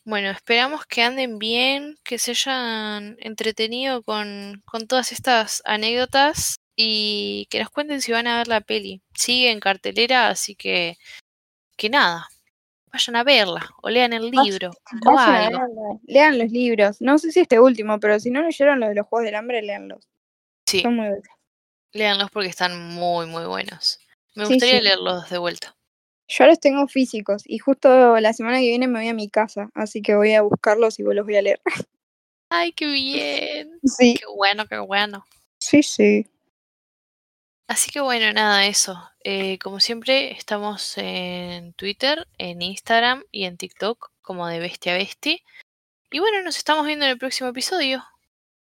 Bueno, 0.04 0.30
esperamos 0.30 0.86
que 0.86 1.02
anden 1.02 1.38
bien, 1.38 1.96
que 2.02 2.18
se 2.18 2.32
hayan 2.32 3.16
entretenido 3.20 4.02
con, 4.02 4.60
con 4.64 4.88
todas 4.88 5.12
estas 5.12 5.62
anécdotas 5.64 6.56
y 6.82 7.46
que 7.50 7.60
nos 7.60 7.68
cuenten 7.68 8.00
si 8.00 8.10
van 8.10 8.26
a 8.26 8.38
ver 8.38 8.48
la 8.48 8.62
peli. 8.62 9.02
Sigue 9.14 9.50
en 9.50 9.60
cartelera, 9.60 10.28
así 10.28 10.54
que 10.54 10.96
que 11.76 11.90
nada, 11.90 12.28
vayan 12.92 13.16
a 13.16 13.24
verla 13.24 13.70
o 13.82 13.90
lean 13.90 14.12
el 14.12 14.30
libro 14.30 14.70
o 15.06 15.18
algo. 15.18 16.00
Lean 16.06 16.38
los 16.38 16.50
libros. 16.50 17.00
No 17.00 17.18
sé 17.18 17.32
si 17.32 17.40
este 17.40 17.60
último, 17.60 18.00
pero 18.00 18.18
si 18.18 18.30
no 18.30 18.42
leyeron 18.42 18.80
los 18.80 18.88
de 18.90 18.94
los 18.94 19.06
Juegos 19.06 19.26
del 19.26 19.34
Hambre, 19.34 19.62
leanlos. 19.62 20.08
Sí. 20.66 20.80
Son 20.80 20.96
muy 20.96 21.08
buenos. 21.08 21.28
Leanlos 21.92 22.30
porque 22.30 22.48
están 22.48 22.94
muy, 22.94 23.26
muy 23.26 23.44
buenos. 23.44 23.98
Me 24.34 24.46
gustaría 24.46 24.80
leerlos 24.80 25.28
de 25.28 25.38
vuelta. 25.38 25.76
Yo 26.28 26.46
los 26.46 26.60
tengo 26.60 26.86
físicos 26.86 27.42
y 27.44 27.58
justo 27.58 28.18
la 28.20 28.32
semana 28.32 28.58
que 28.58 28.68
viene 28.68 28.86
me 28.86 29.00
voy 29.00 29.08
a 29.08 29.14
mi 29.14 29.28
casa, 29.28 29.68
así 29.74 30.00
que 30.00 30.14
voy 30.14 30.32
a 30.32 30.42
buscarlos 30.42 30.98
y 30.98 31.02
los 31.02 31.26
voy 31.26 31.36
a 31.36 31.42
leer. 31.42 31.60
Ay, 32.48 32.72
qué 32.72 32.86
bien. 32.86 33.80
Sí. 33.84 34.14
Qué 34.18 34.26
bueno, 34.34 34.66
qué 34.66 34.78
bueno. 34.78 35.24
Sí, 35.58 35.82
sí. 35.82 36.26
Así 37.70 37.92
que 37.92 38.00
bueno, 38.00 38.32
nada, 38.32 38.66
eso. 38.66 39.00
Eh, 39.22 39.56
como 39.60 39.78
siempre, 39.78 40.32
estamos 40.32 40.98
en 40.98 41.72
Twitter, 41.74 42.26
en 42.36 42.62
Instagram 42.62 43.22
y 43.30 43.44
en 43.44 43.56
TikTok 43.56 44.10
como 44.22 44.48
de 44.48 44.58
Bestia 44.58 44.94
Besti. 44.94 45.44
Y 46.10 46.18
bueno, 46.18 46.42
nos 46.42 46.56
estamos 46.56 46.84
viendo 46.84 47.04
en 47.04 47.12
el 47.12 47.18
próximo 47.18 47.48
episodio. 47.48 48.02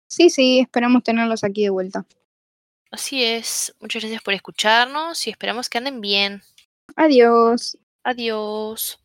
Sí, 0.08 0.32
sí, 0.32 0.58
esperamos 0.60 1.04
tenerlos 1.04 1.44
aquí 1.44 1.62
de 1.62 1.70
vuelta. 1.70 2.04
Así 2.90 3.24
es. 3.24 3.76
Muchas 3.80 4.02
gracias 4.02 4.24
por 4.24 4.34
escucharnos 4.34 5.28
y 5.28 5.30
esperamos 5.30 5.70
que 5.70 5.78
anden 5.78 6.02
bien. 6.02 6.42
Adiós. 6.96 7.78
Adiós. 8.04 9.00